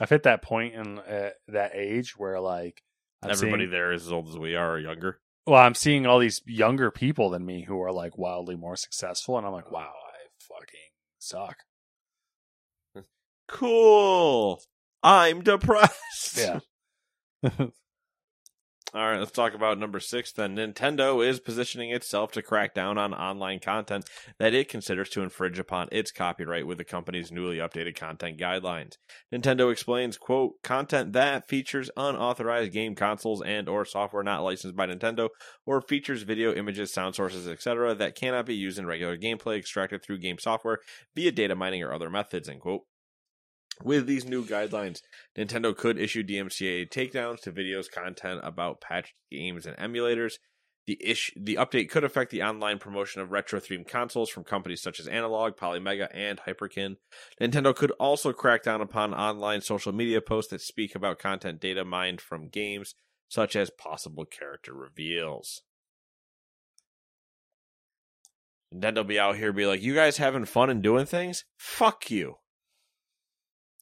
I've 0.00 0.10
hit 0.10 0.22
that 0.22 0.42
point 0.42 0.74
in 0.74 0.98
uh, 1.00 1.30
that 1.48 1.72
age 1.74 2.16
where, 2.16 2.38
like, 2.38 2.82
I'm 3.22 3.30
Everybody 3.30 3.62
seeing, 3.64 3.70
there 3.72 3.92
is 3.92 4.06
as 4.06 4.12
old 4.12 4.28
as 4.28 4.38
we 4.38 4.54
are 4.54 4.74
or 4.74 4.78
younger. 4.78 5.18
well, 5.46 5.60
I'm 5.60 5.74
seeing 5.74 6.06
all 6.06 6.20
these 6.20 6.40
younger 6.46 6.92
people 6.92 7.30
than 7.30 7.44
me 7.44 7.62
who 7.62 7.82
are 7.82 7.90
like 7.92 8.16
wildly 8.16 8.54
more 8.54 8.76
successful, 8.76 9.36
and 9.36 9.46
I'm 9.46 9.52
like, 9.52 9.72
wow, 9.72 9.90
I 9.92 10.28
fucking 10.38 10.90
suck. 11.18 11.56
Cool. 13.48 14.62
I'm 15.02 15.42
depressed. 15.42 16.38
Yeah. 16.38 16.60
All 18.94 19.06
right, 19.06 19.18
let's 19.18 19.32
talk 19.32 19.52
about 19.52 19.78
number 19.78 20.00
six 20.00 20.32
then. 20.32 20.56
Nintendo 20.56 21.26
is 21.26 21.40
positioning 21.40 21.90
itself 21.90 22.32
to 22.32 22.42
crack 22.42 22.72
down 22.72 22.96
on 22.96 23.12
online 23.12 23.58
content 23.58 24.08
that 24.38 24.54
it 24.54 24.70
considers 24.70 25.10
to 25.10 25.20
infringe 25.20 25.58
upon 25.58 25.88
its 25.92 26.10
copyright 26.10 26.66
with 26.66 26.78
the 26.78 26.84
company's 26.84 27.30
newly 27.30 27.58
updated 27.58 27.96
content 27.96 28.38
guidelines. 28.38 28.94
Nintendo 29.30 29.70
explains, 29.70 30.16
quote, 30.16 30.54
content 30.62 31.12
that 31.12 31.48
features 31.48 31.90
unauthorized 31.98 32.72
game 32.72 32.94
consoles 32.94 33.42
and 33.42 33.68
or 33.68 33.84
software 33.84 34.22
not 34.22 34.42
licensed 34.42 34.76
by 34.76 34.86
Nintendo 34.86 35.28
or 35.66 35.82
features 35.82 36.22
video, 36.22 36.54
images, 36.54 36.90
sound 36.90 37.14
sources, 37.14 37.46
etc. 37.46 37.94
that 37.94 38.14
cannot 38.14 38.46
be 38.46 38.54
used 38.54 38.78
in 38.78 38.86
regular 38.86 39.18
gameplay 39.18 39.58
extracted 39.58 40.02
through 40.02 40.18
game 40.18 40.38
software 40.38 40.78
via 41.14 41.30
data 41.30 41.54
mining 41.54 41.82
or 41.82 41.92
other 41.92 42.08
methods, 42.08 42.48
end 42.48 42.62
quote. 42.62 42.84
With 43.84 44.06
these 44.06 44.24
new 44.24 44.44
guidelines, 44.44 45.02
Nintendo 45.36 45.76
could 45.76 45.98
issue 45.98 46.24
DMCA 46.24 46.90
takedowns 46.90 47.40
to 47.42 47.52
videos 47.52 47.90
content 47.90 48.40
about 48.42 48.80
patched 48.80 49.14
games 49.30 49.66
and 49.66 49.76
emulators. 49.76 50.34
The 50.86 50.98
issue, 51.04 51.32
the 51.36 51.56
update 51.56 51.90
could 51.90 52.02
affect 52.02 52.30
the 52.30 52.42
online 52.42 52.78
promotion 52.78 53.20
of 53.20 53.30
retro 53.30 53.60
themed 53.60 53.88
consoles 53.88 54.30
from 54.30 54.44
companies 54.44 54.82
such 54.82 54.98
as 54.98 55.06
Analogue, 55.06 55.56
Polymega, 55.56 56.08
and 56.14 56.40
Hyperkin. 56.40 56.96
Nintendo 57.40 57.76
could 57.76 57.90
also 58.00 58.32
crack 58.32 58.62
down 58.62 58.80
upon 58.80 59.12
online 59.12 59.60
social 59.60 59.92
media 59.92 60.20
posts 60.20 60.50
that 60.50 60.62
speak 60.62 60.94
about 60.94 61.18
content 61.18 61.60
data 61.60 61.84
mined 61.84 62.20
from 62.20 62.48
games, 62.48 62.94
such 63.28 63.54
as 63.54 63.70
possible 63.70 64.24
character 64.24 64.72
reveals. 64.72 65.62
Nintendo 68.74 69.06
be 69.06 69.18
out 69.18 69.36
here 69.36 69.52
be 69.52 69.66
like, 69.66 69.82
"You 69.82 69.94
guys 69.94 70.16
having 70.16 70.46
fun 70.46 70.70
and 70.70 70.82
doing 70.82 71.06
things? 71.06 71.44
Fuck 71.58 72.10
you." 72.10 72.38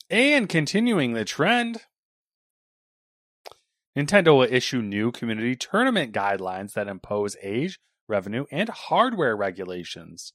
And 0.09 0.49
continuing 0.49 1.14
the 1.14 1.25
trend, 1.25 1.83
Nintendo 3.99 4.38
will 4.38 4.42
issue 4.42 4.81
new 4.81 5.11
community 5.11 5.57
tournament 5.57 6.12
guidelines 6.12 6.75
that 6.75 6.87
impose 6.87 7.37
age, 7.42 7.81
revenue, 8.09 8.45
and 8.53 8.69
hardware 8.69 9.35
regulations. 9.35 10.33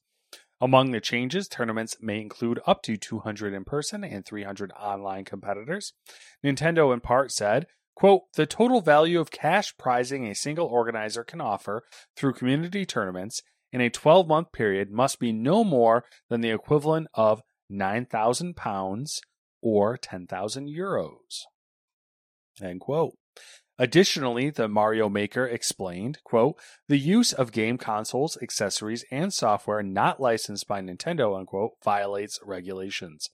Among 0.60 0.90
the 0.90 1.00
changes, 1.00 1.48
tournaments 1.48 1.96
may 2.02 2.20
include 2.20 2.60
up 2.66 2.82
to 2.82 2.98
200 2.98 3.54
in 3.54 3.64
person 3.64 4.04
and 4.04 4.26
300 4.26 4.72
online 4.72 5.24
competitors. 5.24 5.94
Nintendo, 6.44 6.92
in 6.92 7.00
part, 7.00 7.32
said, 7.32 7.66
quote, 7.96 8.24
the 8.34 8.46
total 8.46 8.82
value 8.82 9.20
of 9.20 9.30
cash 9.30 9.74
prizing 9.78 10.26
a 10.26 10.34
single 10.34 10.66
organizer 10.66 11.24
can 11.24 11.40
offer 11.40 11.82
through 12.14 12.34
community 12.34 12.84
tournaments 12.84 13.40
in 13.72 13.80
a 13.80 13.88
12 13.88 14.28
month 14.28 14.52
period 14.52 14.90
must 14.90 15.18
be 15.18 15.32
no 15.32 15.64
more 15.64 16.04
than 16.28 16.42
the 16.42 16.50
equivalent 16.50 17.08
of 17.14 17.42
9,000 17.70 18.54
pounds 18.54 19.22
or 19.62 19.96
10,000 19.96 20.68
euros. 20.68 21.44
End 22.60 22.80
quote. 22.80 23.14
Additionally, 23.78 24.50
the 24.50 24.68
Mario 24.68 25.08
Maker 25.08 25.46
explained, 25.46 26.18
quote, 26.24 26.58
the 26.88 26.98
use 26.98 27.32
of 27.32 27.52
game 27.52 27.78
consoles, 27.78 28.36
accessories, 28.42 29.04
and 29.10 29.32
software 29.32 29.82
not 29.82 30.20
licensed 30.20 30.68
by 30.68 30.80
Nintendo, 30.80 31.38
unquote, 31.38 31.72
violates 31.82 32.38
regulations. 32.44 33.30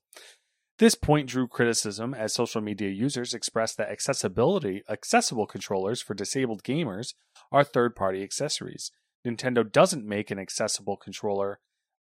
This 0.78 0.94
point 0.94 1.28
drew 1.28 1.48
criticism 1.48 2.14
as 2.14 2.32
social 2.32 2.60
media 2.60 2.88
users 2.88 3.34
expressed 3.34 3.76
that 3.78 3.90
accessibility 3.90 4.84
accessible 4.88 5.46
controllers 5.46 6.00
for 6.00 6.14
disabled 6.14 6.62
gamers 6.62 7.14
are 7.50 7.64
third-party 7.64 8.22
accessories. 8.22 8.92
Nintendo 9.26 9.70
doesn't 9.70 10.06
make 10.06 10.30
an 10.30 10.38
accessible 10.38 10.96
controller 10.96 11.58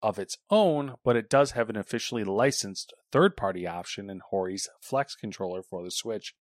of 0.01 0.17
its 0.19 0.37
own, 0.49 0.95
but 1.03 1.15
it 1.15 1.29
does 1.29 1.51
have 1.51 1.69
an 1.69 1.77
officially 1.77 2.23
licensed 2.23 2.93
third 3.11 3.35
party 3.35 3.67
option 3.67 4.09
in 4.09 4.21
Hori's 4.31 4.69
Flex 4.81 5.15
controller 5.15 5.61
for 5.61 5.83
the 5.83 5.91
Switch. 5.91 6.33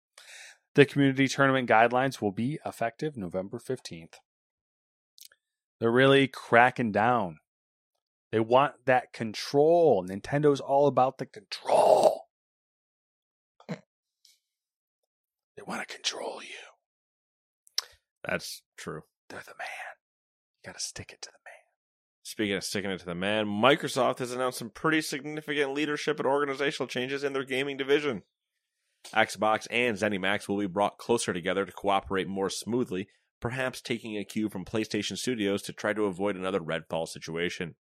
The 0.74 0.86
community 0.86 1.28
tournament 1.28 1.68
guidelines 1.68 2.20
will 2.20 2.32
be 2.32 2.58
effective 2.64 3.16
November 3.16 3.58
15th. 3.58 4.14
They're 5.80 5.90
really 5.90 6.28
cracking 6.28 6.92
down. 6.92 7.38
They 8.30 8.40
want 8.40 8.74
that 8.84 9.12
control. 9.12 10.04
Nintendo's 10.04 10.60
all 10.60 10.86
about 10.86 11.18
the 11.18 11.26
control. 11.26 12.26
They 13.68 15.62
want 15.66 15.86
to 15.86 15.94
control 15.94 16.40
you. 16.42 17.86
That's 18.24 18.62
true. 18.76 19.02
They're 19.28 19.40
the 19.40 19.54
man. 19.58 19.68
You 20.62 20.68
got 20.68 20.78
to 20.78 20.84
stick 20.84 21.10
it 21.12 21.22
to 21.22 21.30
the 21.30 21.32
man. 21.32 21.38
Speaking 22.28 22.56
of 22.56 22.64
sticking 22.64 22.90
it 22.90 23.00
to 23.00 23.06
the 23.06 23.14
man, 23.14 23.46
Microsoft 23.46 24.18
has 24.18 24.32
announced 24.32 24.58
some 24.58 24.68
pretty 24.68 25.00
significant 25.00 25.72
leadership 25.72 26.18
and 26.18 26.26
organizational 26.26 26.86
changes 26.86 27.24
in 27.24 27.32
their 27.32 27.42
gaming 27.42 27.78
division. 27.78 28.22
Xbox 29.14 29.66
and 29.70 29.96
ZeniMax 29.96 30.46
will 30.46 30.58
be 30.58 30.66
brought 30.66 30.98
closer 30.98 31.32
together 31.32 31.64
to 31.64 31.72
cooperate 31.72 32.28
more 32.28 32.50
smoothly, 32.50 33.08
perhaps 33.40 33.80
taking 33.80 34.18
a 34.18 34.26
cue 34.26 34.50
from 34.50 34.66
PlayStation 34.66 35.16
Studios 35.16 35.62
to 35.62 35.72
try 35.72 35.94
to 35.94 36.04
avoid 36.04 36.36
another 36.36 36.60
Redfall 36.60 37.08
situation. 37.08 37.76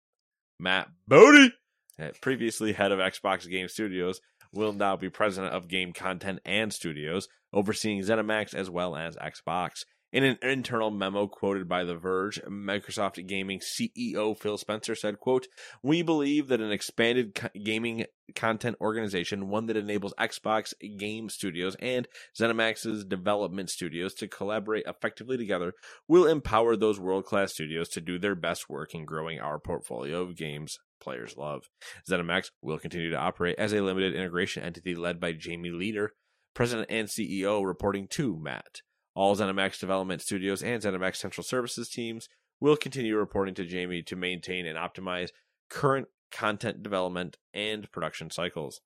Matt 0.58 0.88
Booty, 1.06 1.52
uh, 2.00 2.08
previously 2.22 2.72
head 2.72 2.90
of 2.90 3.00
Xbox 3.00 3.46
Game 3.46 3.68
Studios, 3.68 4.22
will 4.50 4.72
now 4.72 4.96
be 4.96 5.10
president 5.10 5.52
of 5.52 5.68
game 5.68 5.92
content 5.92 6.38
and 6.46 6.72
studios, 6.72 7.28
overseeing 7.52 8.00
ZeniMax 8.00 8.54
as 8.54 8.70
well 8.70 8.96
as 8.96 9.14
Xbox. 9.16 9.84
In 10.10 10.24
an 10.24 10.38
internal 10.40 10.90
memo 10.90 11.26
quoted 11.26 11.68
by 11.68 11.84
The 11.84 11.94
Verge, 11.94 12.40
Microsoft 12.48 13.26
Gaming 13.26 13.60
CEO 13.60 14.38
Phil 14.38 14.56
Spencer 14.56 14.94
said, 14.94 15.18
quote, 15.18 15.48
We 15.82 16.00
believe 16.00 16.48
that 16.48 16.62
an 16.62 16.72
expanded 16.72 17.34
co- 17.34 17.50
gaming 17.62 18.06
content 18.34 18.76
organization, 18.80 19.50
one 19.50 19.66
that 19.66 19.76
enables 19.76 20.14
Xbox 20.18 20.72
game 20.96 21.28
studios 21.28 21.76
and 21.80 22.08
ZeniMax's 22.40 23.04
development 23.04 23.68
studios 23.68 24.14
to 24.14 24.28
collaborate 24.28 24.84
effectively 24.86 25.36
together, 25.36 25.74
will 26.08 26.26
empower 26.26 26.74
those 26.74 26.98
world-class 26.98 27.52
studios 27.52 27.90
to 27.90 28.00
do 28.00 28.18
their 28.18 28.34
best 28.34 28.70
work 28.70 28.94
in 28.94 29.04
growing 29.04 29.40
our 29.40 29.58
portfolio 29.58 30.22
of 30.22 30.36
games 30.36 30.78
players 31.02 31.36
love. 31.36 31.68
ZeniMax 32.10 32.46
will 32.62 32.78
continue 32.78 33.10
to 33.10 33.18
operate 33.18 33.56
as 33.58 33.74
a 33.74 33.82
limited 33.82 34.14
integration 34.14 34.62
entity 34.62 34.94
led 34.94 35.20
by 35.20 35.32
Jamie 35.32 35.70
Leder, 35.70 36.08
president 36.54 36.90
and 36.90 37.08
CEO, 37.08 37.62
reporting 37.62 38.08
to 38.08 38.38
Matt. 38.40 38.80
All 39.18 39.34
ZeniMax 39.34 39.80
development 39.80 40.22
studios 40.22 40.62
and 40.62 40.80
ZeniMax 40.80 41.16
central 41.16 41.42
services 41.42 41.88
teams 41.88 42.28
will 42.60 42.76
continue 42.76 43.16
reporting 43.16 43.52
to 43.56 43.64
Jamie 43.64 44.00
to 44.04 44.14
maintain 44.14 44.64
and 44.64 44.78
optimize 44.78 45.30
current 45.68 46.06
content 46.30 46.84
development 46.84 47.36
and 47.52 47.90
production 47.90 48.30
cycles. 48.30 48.80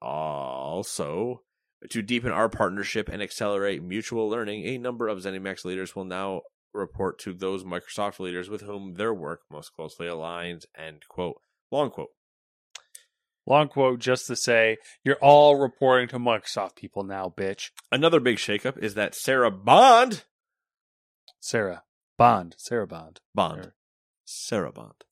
Also, 0.00 1.42
to 1.90 2.00
deepen 2.00 2.30
our 2.30 2.48
partnership 2.48 3.08
and 3.08 3.20
accelerate 3.20 3.82
mutual 3.82 4.28
learning, 4.28 4.62
a 4.66 4.78
number 4.78 5.08
of 5.08 5.18
ZeniMax 5.18 5.64
leaders 5.64 5.96
will 5.96 6.04
now 6.04 6.42
report 6.72 7.18
to 7.18 7.32
those 7.32 7.64
Microsoft 7.64 8.20
leaders 8.20 8.48
with 8.48 8.60
whom 8.60 8.94
their 8.94 9.12
work 9.12 9.40
most 9.50 9.72
closely 9.72 10.06
aligns. 10.06 10.64
End 10.78 11.02
quote. 11.08 11.40
Long 11.72 11.90
quote. 11.90 12.10
Long 13.46 13.68
quote 13.68 14.00
just 14.00 14.26
to 14.26 14.36
say, 14.36 14.78
you're 15.04 15.18
all 15.20 15.56
reporting 15.56 16.08
to 16.08 16.18
Microsoft 16.18 16.74
people 16.74 17.04
now, 17.04 17.32
bitch. 17.34 17.70
Another 17.92 18.18
big 18.18 18.38
shakeup 18.38 18.76
is 18.78 18.94
that 18.94 19.14
Sarah 19.14 19.50
Bond, 19.50 20.24
Sarah 21.38 21.84
Bond. 22.18 22.56
Sarah 22.58 22.86
Bond. 22.86 23.20
Bond, 23.34 23.62
Sarah. 23.62 23.72
Sarah 24.24 24.72
Bond, 24.72 25.04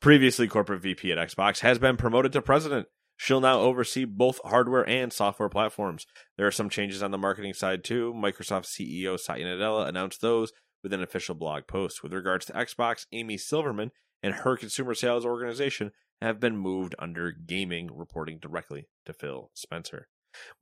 previously 0.00 0.46
corporate 0.48 0.82
VP 0.82 1.12
at 1.12 1.18
Xbox, 1.18 1.60
has 1.60 1.78
been 1.78 1.96
promoted 1.96 2.32
to 2.32 2.42
president. 2.42 2.88
She'll 3.16 3.40
now 3.40 3.60
oversee 3.60 4.04
both 4.04 4.40
hardware 4.44 4.86
and 4.88 5.12
software 5.12 5.48
platforms. 5.48 6.06
There 6.36 6.46
are 6.46 6.52
some 6.52 6.68
changes 6.68 7.02
on 7.02 7.12
the 7.12 7.18
marketing 7.18 7.54
side 7.54 7.84
too. 7.84 8.12
Microsoft 8.14 8.66
CEO 8.66 9.18
Satya 9.18 9.46
Nadella 9.46 9.88
announced 9.88 10.20
those 10.20 10.52
with 10.82 10.92
an 10.92 11.02
official 11.02 11.34
blog 11.34 11.66
post. 11.68 12.02
With 12.02 12.12
regards 12.12 12.46
to 12.46 12.52
Xbox, 12.52 13.06
Amy 13.12 13.38
Silverman 13.38 13.92
and 14.22 14.34
her 14.34 14.56
consumer 14.56 14.94
sales 14.94 15.24
organization 15.24 15.92
have 16.22 16.40
been 16.40 16.56
moved 16.56 16.94
under 16.98 17.32
gaming, 17.32 17.90
reporting 17.94 18.38
directly 18.40 18.88
to 19.06 19.12
Phil 19.12 19.50
Spencer. 19.54 20.08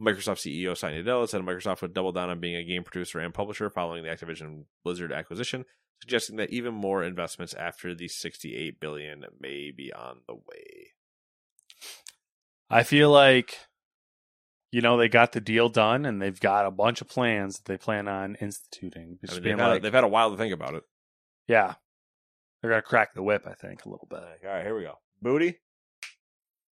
Microsoft 0.02 0.40
CEO 0.40 0.76
Satya 0.76 1.02
Nadella 1.02 1.28
said 1.28 1.42
Microsoft 1.42 1.80
would 1.82 1.94
double 1.94 2.12
down 2.12 2.28
on 2.28 2.40
being 2.40 2.56
a 2.56 2.64
game 2.64 2.82
producer 2.82 3.20
and 3.20 3.32
publisher 3.32 3.70
following 3.70 4.02
the 4.02 4.08
Activision 4.08 4.64
Blizzard 4.84 5.12
acquisition, 5.12 5.64
suggesting 6.02 6.36
that 6.36 6.50
even 6.50 6.74
more 6.74 7.04
investments 7.04 7.54
after 7.54 7.94
the 7.94 8.08
68 8.08 8.80
billion 8.80 9.24
may 9.38 9.70
be 9.70 9.92
on 9.92 10.22
the 10.26 10.34
way. 10.34 10.88
I 12.68 12.82
feel 12.82 13.10
like, 13.10 13.58
you 14.72 14.80
know, 14.80 14.96
they 14.96 15.08
got 15.08 15.32
the 15.32 15.40
deal 15.40 15.68
done 15.68 16.04
and 16.04 16.20
they've 16.20 16.38
got 16.38 16.66
a 16.66 16.70
bunch 16.70 17.00
of 17.00 17.08
plans 17.08 17.58
that 17.58 17.64
they 17.66 17.76
plan 17.76 18.08
on 18.08 18.36
instituting. 18.36 19.18
I 19.28 19.34
mean, 19.34 19.42
they've, 19.42 19.58
had, 19.58 19.66
like, 19.68 19.82
they've 19.82 19.92
had 19.92 20.04
a 20.04 20.08
while 20.08 20.30
to 20.30 20.36
think 20.36 20.52
about 20.54 20.74
it. 20.74 20.82
yeah, 21.48 21.74
they're 22.60 22.70
gonna 22.70 22.82
crack 22.82 23.14
the 23.14 23.22
whip. 23.22 23.46
I 23.46 23.54
think 23.54 23.84
a 23.84 23.88
little 23.88 24.06
bit. 24.10 24.20
All 24.20 24.50
right, 24.50 24.64
here 24.64 24.76
we 24.76 24.82
go. 24.82 24.94
Booty, 25.22 25.60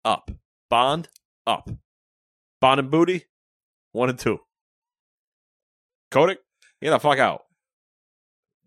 up. 0.04 0.32
Bond, 0.70 1.10
up. 1.46 1.70
Bond 2.60 2.80
and 2.80 2.92
Booty, 2.92 3.26
one 3.92 4.10
and 4.10 4.18
two. 4.18 4.40
Kotick, 6.12 6.40
get 6.82 6.92
the 6.92 7.00
fuck 7.00 7.20
out. 7.20 7.44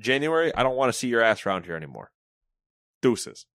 January, 0.00 0.54
I 0.54 0.62
don't 0.62 0.76
want 0.76 0.92
to 0.92 0.98
see 0.98 1.08
your 1.08 1.22
ass 1.22 1.46
around 1.46 1.64
here 1.64 1.76
anymore. 1.76 2.10
Deuces. 3.00 3.46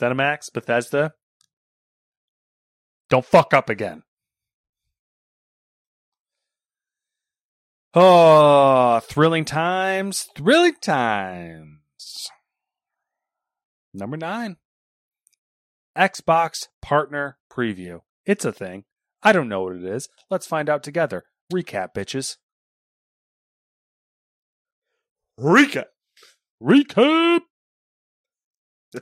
ZeniMax, 0.00 0.52
Bethesda, 0.52 1.12
don't 3.10 3.24
fuck 3.24 3.54
up 3.54 3.68
again. 3.68 4.02
Oh, 7.94 9.00
thrilling 9.04 9.44
times, 9.44 10.28
thrilling 10.34 10.74
times. 10.80 11.83
Number 13.94 14.16
nine. 14.16 14.56
Xbox 15.96 16.66
Partner 16.82 17.38
Preview. 17.50 18.00
It's 18.26 18.44
a 18.44 18.52
thing. 18.52 18.84
I 19.22 19.32
don't 19.32 19.48
know 19.48 19.62
what 19.62 19.76
it 19.76 19.84
is. 19.84 20.08
Let's 20.28 20.46
find 20.46 20.68
out 20.68 20.82
together. 20.82 21.24
Recap, 21.52 21.94
bitches. 21.94 22.36
Recap. 25.40 25.84
Recap! 26.62 27.40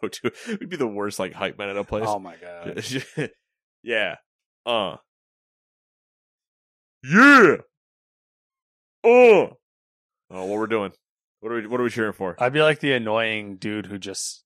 Go 0.00 0.08
to 0.08 0.32
would 0.48 0.68
be 0.68 0.76
the 0.76 0.86
worst 0.86 1.18
like 1.18 1.32
hype 1.32 1.58
man 1.58 1.68
at 1.68 1.76
a 1.76 1.84
place. 1.84 2.04
Oh 2.06 2.18
my 2.18 2.34
god. 2.36 2.84
yeah. 3.82 4.16
Uh. 4.66 4.96
Yeah. 7.04 7.56
Uh. 9.04 9.54
Oh, 10.32 10.44
what 10.44 10.48
we're 10.48 10.66
doing? 10.66 10.92
What 11.40 11.52
are 11.52 11.56
we? 11.56 11.66
What 11.66 11.80
are 11.80 11.84
we 11.84 11.90
cheering 11.90 12.12
for? 12.12 12.36
I'd 12.38 12.52
be 12.52 12.62
like 12.62 12.80
the 12.80 12.92
annoying 12.92 13.56
dude 13.56 13.86
who 13.86 13.98
just 13.98 14.44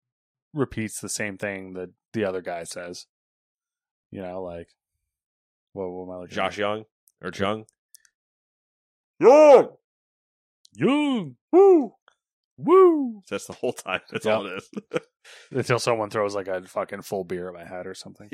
repeats 0.52 1.00
the 1.00 1.08
same 1.08 1.36
thing 1.38 1.74
that 1.74 1.90
the 2.12 2.24
other 2.24 2.40
guy 2.40 2.64
says. 2.64 3.06
You 4.10 4.22
know, 4.22 4.42
like 4.42 4.68
what, 5.72 5.90
what 5.90 6.04
am 6.04 6.10
I 6.10 6.16
looking 6.20 6.34
Josh 6.36 6.54
at? 6.54 6.58
Young 6.58 6.84
or 7.22 7.30
Chung? 7.32 7.64
Young. 9.18 9.70
Young. 10.74 11.36
Woo. 11.52 11.94
Woo. 12.56 13.22
That's 13.28 13.46
the 13.46 13.52
whole 13.54 13.72
time. 13.72 14.00
That's 14.10 14.24
Yep. 14.26 14.36
all 14.36 14.46
it 14.46 14.52
is. 14.62 14.70
Until 15.50 15.78
someone 15.80 16.10
throws 16.10 16.34
like 16.34 16.46
a 16.48 16.62
fucking 16.62 17.02
full 17.02 17.24
beer 17.24 17.48
at 17.48 17.54
my 17.54 17.64
head 17.64 17.86
or 17.86 17.94
something. 17.94 18.30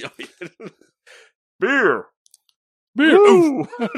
Beer. 1.61 2.07
Beer. 2.97 3.17
Woo! 3.17 3.67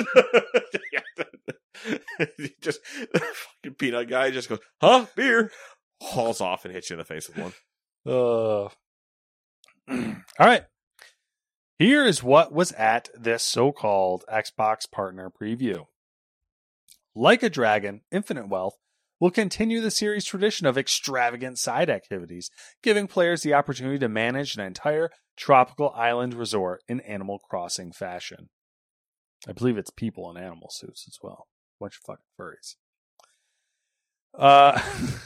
Just 2.61 2.81
fucking 2.87 3.75
peanut 3.79 4.09
guy 4.09 4.31
just 4.31 4.49
goes, 4.49 4.61
huh? 4.81 5.07
Beer. 5.17 5.51
Hauls 6.01 6.41
off 6.41 6.65
and 6.65 6.75
hits 6.75 6.91
you 6.91 6.95
in 6.95 6.99
the 6.99 7.05
face 7.05 7.29
with 7.29 7.39
one. 7.39 7.53
Uh, 8.05 8.69
all 10.39 10.47
right. 10.47 10.65
Here 11.79 12.05
is 12.05 12.23
what 12.23 12.53
was 12.53 12.73
at 12.73 13.09
this 13.15 13.43
so 13.43 13.73
called 13.73 14.25
Xbox 14.33 14.91
Partner 14.91 15.31
Preview. 15.31 15.87
Like 17.15 17.43
a 17.43 17.51
Dragon, 17.51 18.03
Infinite 18.11 18.49
Wealth 18.49 18.79
will 19.21 19.31
continue 19.31 19.81
the 19.81 19.91
series' 19.91 20.25
tradition 20.25 20.67
of 20.67 20.77
extravagant 20.77 21.59
side 21.59 21.89
activities, 21.89 22.51
giving 22.83 23.07
players 23.07 23.43
the 23.43 23.55
opportunity 23.55 23.99
to 23.99 24.09
manage 24.09 24.57
an 24.57 24.65
entire 24.65 25.11
tropical 25.37 25.91
island 25.95 26.35
resort 26.35 26.83
in 26.89 27.01
Animal 27.01 27.39
Crossing 27.39 27.93
fashion. 27.93 28.49
I 29.47 29.53
believe 29.53 29.77
it's 29.77 29.91
people 29.91 30.31
in 30.31 30.37
animal 30.37 30.69
suits 30.71 31.05
as 31.07 31.19
well. 31.23 31.47
Bunch 31.83 31.99
of 31.99 32.05
fucking 32.05 32.25
furries. 32.39 32.77
Uh, 34.39 34.79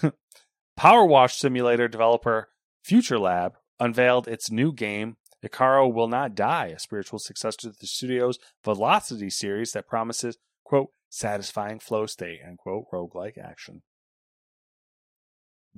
PowerWash 0.81 1.33
Simulator 1.33 1.87
developer 1.87 2.49
FuturLab 2.83 3.53
unveiled 3.79 4.27
its 4.27 4.51
new 4.51 4.73
game, 4.73 5.19
Icaro 5.45 5.93
Will 5.93 6.09
Not 6.09 6.35
Die, 6.35 6.67
a 6.69 6.79
spiritual 6.79 7.19
successor 7.19 7.59
to 7.59 7.75
the 7.79 7.87
studio's 7.87 8.39
Velocity 8.65 9.29
series 9.29 9.73
that 9.73 9.87
promises, 9.87 10.39
quote, 10.65 10.89
satisfying 11.11 11.79
flow 11.79 12.07
state, 12.07 12.41
unquote, 12.47 12.87
roguelike 12.91 13.37
action. 13.37 13.83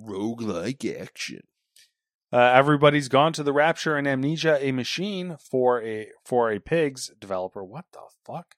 Roguelike 0.00 0.96
action. 0.96 1.40
Uh, 2.32 2.52
everybody's 2.54 3.08
gone 3.08 3.32
to 3.32 3.42
the 3.42 3.52
Rapture 3.52 3.96
and 3.96 4.06
Amnesia, 4.06 4.64
a 4.64 4.70
machine 4.70 5.38
for 5.40 5.82
a 5.82 6.10
for 6.24 6.52
a 6.52 6.60
pigs 6.60 7.10
developer. 7.18 7.64
What 7.64 7.86
the 7.92 8.02
fuck? 8.24 8.54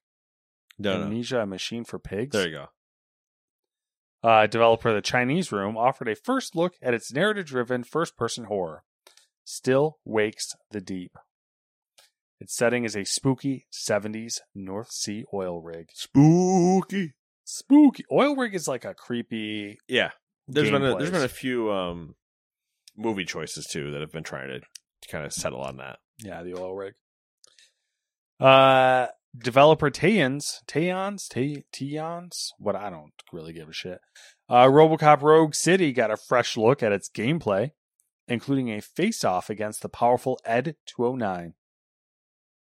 No, 0.80 1.08
no. 1.08 1.40
A 1.40 1.46
machine 1.46 1.84
for 1.84 1.98
pigs. 1.98 2.32
There 2.32 2.48
you 2.48 2.52
go. 2.56 2.66
Uh, 4.22 4.46
developer 4.46 4.92
The 4.92 5.00
Chinese 5.00 5.50
Room 5.50 5.76
offered 5.76 6.08
a 6.08 6.14
first 6.14 6.54
look 6.54 6.74
at 6.82 6.94
its 6.94 7.12
narrative 7.12 7.46
driven 7.46 7.84
first 7.84 8.16
person 8.16 8.44
horror, 8.44 8.82
Still 9.44 9.98
Wakes 10.04 10.54
the 10.70 10.80
Deep. 10.80 11.12
Its 12.38 12.54
setting 12.54 12.84
is 12.84 12.96
a 12.96 13.04
spooky 13.04 13.66
70s 13.72 14.40
North 14.54 14.90
Sea 14.90 15.24
oil 15.32 15.60
rig. 15.60 15.88
Spooky. 15.92 17.14
Spooky. 17.44 18.04
Oil 18.10 18.34
rig 18.36 18.54
is 18.54 18.66
like 18.66 18.84
a 18.84 18.94
creepy. 18.94 19.78
Yeah. 19.88 20.10
There's 20.48 20.70
been 20.70 20.84
a, 20.84 20.96
there's 20.96 21.10
been 21.10 21.22
a 21.22 21.28
few 21.28 21.70
um 21.70 22.14
movie 22.96 23.24
choices 23.24 23.66
too 23.66 23.90
that 23.92 24.00
have 24.00 24.12
been 24.12 24.24
trying 24.24 24.48
to, 24.48 24.60
to 24.60 25.08
kind 25.10 25.24
of 25.24 25.32
settle 25.32 25.60
on 25.60 25.76
that. 25.76 25.98
Yeah, 26.18 26.42
the 26.42 26.54
oil 26.58 26.74
rig. 26.74 26.94
Uh, 28.38 29.06
developer 29.36 29.90
Tayons, 29.90 30.62
Tayons, 30.66 31.28
Tay. 31.28 31.62
What 32.58 32.76
I 32.76 32.90
don't 32.90 33.12
really 33.32 33.52
give 33.52 33.68
a 33.68 33.72
shit. 33.72 34.00
Uh, 34.48 34.66
RoboCop 34.66 35.22
Rogue 35.22 35.54
City 35.54 35.92
got 35.92 36.10
a 36.10 36.16
fresh 36.16 36.56
look 36.56 36.82
at 36.82 36.92
its 36.92 37.08
gameplay, 37.08 37.70
including 38.28 38.70
a 38.70 38.80
face-off 38.80 39.50
against 39.50 39.82
the 39.82 39.88
powerful 39.88 40.38
Ed 40.44 40.76
209. 40.86 41.54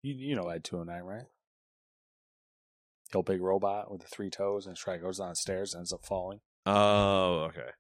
You, 0.03 0.15
you 0.15 0.37
know 0.37 0.49
Ed 0.49 0.65
209, 0.65 1.03
right? 1.03 1.27
The 3.11 3.19
old 3.19 3.27
big 3.27 3.41
robot 3.41 3.91
with 3.91 4.03
the 4.03 4.09
three 4.09 4.31
toes 4.31 4.67
and 4.67 4.77
try 4.77 4.97
goes 4.97 5.19
down 5.19 5.31
the 5.31 5.37
stairs 5.37 5.75
and 5.75 5.81
ends 5.81 5.93
up 5.93 6.05
falling. 6.05 6.41
Oh, 6.67 7.49
okay. 7.49 7.71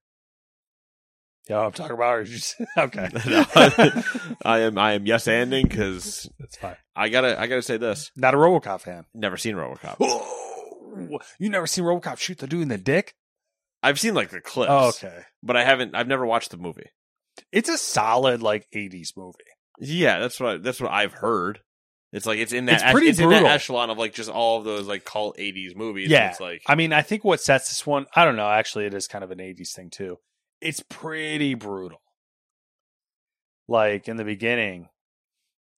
Yeah, 1.48 1.61
I'm 1.61 1.72
talking 1.72 1.94
about. 1.94 2.14
Or 2.14 2.24
just, 2.24 2.57
okay, 2.78 3.09
No, 3.26 3.44
I 4.44 4.61
am 4.61 4.78
I 4.78 4.92
am 4.92 5.07
yes 5.07 5.28
ending 5.28 5.66
because 5.68 6.28
that's 6.38 6.57
fine. 6.57 6.76
I 6.96 7.09
gotta 7.09 7.38
I 7.38 7.46
gotta 7.46 7.62
say 7.62 7.76
this. 7.76 8.11
Not 8.16 8.35
a 8.35 8.38
RoboCop 8.38 8.80
fan. 8.80 9.04
Never 9.14 9.37
seen 9.37 9.54
RoboCop. 9.57 9.96
Oh, 10.00 11.18
you 11.38 11.50
never 11.50 11.66
seen 11.66 11.85
RoboCop 11.85 12.18
shoot 12.18 12.38
the 12.38 12.46
dude 12.46 12.62
in 12.62 12.68
the 12.68 12.78
dick? 12.78 13.14
I've 13.83 14.00
seen 14.00 14.14
like 14.14 14.30
the 14.30 14.40
clips. 14.40 14.70
Oh, 14.72 14.88
okay. 14.88 15.20
But 15.42 15.57
I 15.57 15.64
haven't. 15.64 15.94
I've 15.94 16.09
never 16.09 16.24
watched 16.24 16.50
the 16.50 16.57
movie. 16.57 16.90
It's 17.52 17.68
a 17.68 17.76
solid 17.76 18.42
like 18.42 18.66
'80s 18.74 19.11
movie. 19.16 19.38
Yeah, 19.80 20.20
that's 20.20 20.40
what 20.40 20.62
that's 20.62 20.80
what 20.80 20.90
I've 20.90 21.12
heard. 21.12 21.61
It's 22.12 22.26
like 22.26 22.38
it's 22.38 22.52
in 22.52 22.66
that 22.66 22.80
It's 22.80 22.92
pretty 22.92 23.09
it's 23.09 23.18
in 23.18 23.28
that 23.28 23.44
echelon 23.44 23.90
of 23.90 23.98
like 23.98 24.14
just 24.14 24.30
all 24.30 24.59
of 24.59 24.64
those 24.64 24.87
like 24.87 25.04
cult 25.04 25.37
'80s 25.37 25.76
movies. 25.76 26.09
Yeah. 26.09 26.30
it's 26.30 26.40
like 26.40 26.62
I 26.66 26.76
mean, 26.76 26.92
I 26.92 27.02
think 27.02 27.24
what 27.24 27.40
sets 27.40 27.68
this 27.68 27.85
one, 27.87 28.07
I 28.14 28.24
don't 28.24 28.37
know. 28.37 28.48
Actually, 28.48 28.87
it 28.87 28.94
is 28.94 29.09
kind 29.09 29.24
of 29.24 29.30
an 29.33 29.38
'80s 29.38 29.72
thing 29.74 29.90
too. 29.90 30.18
It's 30.64 30.83
pretty 30.88 31.55
brutal. 31.55 32.00
Like 33.68 34.09
in 34.09 34.16
the 34.16 34.24
beginning, 34.24 34.88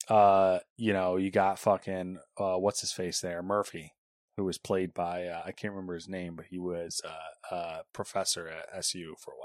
uh, 0.09 0.59
you 0.77 0.93
know, 0.93 1.17
you 1.17 1.31
got 1.31 1.57
fucking 1.59 2.19
uh, 2.37 2.55
what's 2.57 2.81
his 2.81 2.91
face 2.91 3.19
there, 3.19 3.41
Murphy, 3.41 3.93
who 4.37 4.43
was 4.45 4.57
played 4.59 4.93
by 4.93 5.25
uh, 5.25 5.41
I 5.43 5.51
can't 5.51 5.73
remember 5.73 5.95
his 5.95 6.07
name, 6.07 6.35
but 6.35 6.45
he 6.49 6.59
was 6.59 7.01
uh, 7.03 7.53
uh, 7.53 7.79
professor 7.93 8.47
at 8.47 8.67
SU 8.79 9.15
for 9.19 9.33
a 9.33 9.37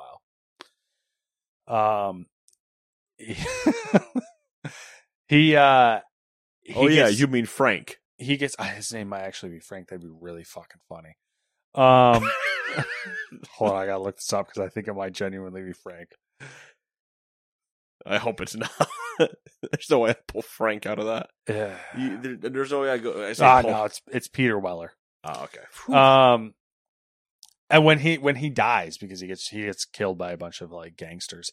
while. 1.66 2.10
Um, 2.12 2.26
he, 3.16 3.34
he 5.28 5.56
uh, 5.56 6.00
he 6.62 6.74
oh 6.76 6.86
yeah, 6.86 7.06
gets- 7.06 7.18
you 7.18 7.26
mean 7.26 7.46
Frank? 7.46 7.96
he 8.18 8.36
gets 8.36 8.54
ah, 8.58 8.64
his 8.64 8.92
name 8.92 9.08
might 9.08 9.22
actually 9.22 9.52
be 9.52 9.60
Frank. 9.60 9.88
That'd 9.88 10.02
be 10.02 10.14
really 10.20 10.44
fucking 10.44 10.82
funny. 10.88 11.16
Um, 11.74 12.28
hold 13.50 13.72
on, 13.72 13.76
I 13.82 13.86
gotta 13.86 14.02
look 14.02 14.16
this 14.16 14.32
up 14.32 14.48
because 14.48 14.62
I 14.62 14.68
think 14.68 14.88
it 14.88 14.94
might 14.94 15.12
genuinely 15.12 15.62
be 15.62 15.72
Frank. 15.72 16.08
I 18.06 18.16
hope 18.18 18.40
it's 18.40 18.56
not. 18.56 18.70
there's 19.18 19.90
no 19.90 20.00
way 20.00 20.10
I 20.10 20.16
pull 20.26 20.42
Frank 20.42 20.86
out 20.86 20.98
of 20.98 21.06
that. 21.06 21.28
Yeah. 21.48 21.76
You, 21.98 22.16
there, 22.16 22.50
there's 22.50 22.70
no 22.70 22.80
way 22.80 22.90
I 22.90 22.98
go. 22.98 23.26
I 23.26 23.32
say 23.34 23.44
Ah, 23.44 23.62
pull. 23.62 23.70
no, 23.70 23.84
it's 23.84 24.00
it's 24.10 24.28
Peter 24.28 24.58
Weller. 24.58 24.92
Oh, 25.22 25.44
okay. 25.44 25.94
Um, 25.94 26.54
and 27.68 27.84
when 27.84 27.98
he 27.98 28.16
when 28.18 28.36
he 28.36 28.48
dies 28.48 28.96
because 28.96 29.20
he 29.20 29.26
gets 29.26 29.48
he 29.48 29.62
gets 29.64 29.84
killed 29.84 30.16
by 30.18 30.32
a 30.32 30.36
bunch 30.38 30.60
of 30.62 30.72
like 30.72 30.96
gangsters. 30.96 31.50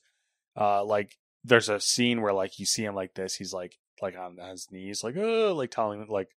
Uh, 0.59 0.83
like 0.83 1.17
there's 1.43 1.69
a 1.69 1.79
scene 1.79 2.21
where 2.21 2.33
like 2.33 2.59
you 2.59 2.65
see 2.65 2.83
him 2.83 2.95
like 2.95 3.13
this. 3.13 3.35
He's 3.35 3.53
like 3.53 3.77
like 4.01 4.17
on 4.17 4.37
his 4.49 4.67
knees, 4.71 5.03
like 5.03 5.15
oh, 5.17 5.53
like 5.53 5.69
telling 5.71 6.05
like, 6.09 6.29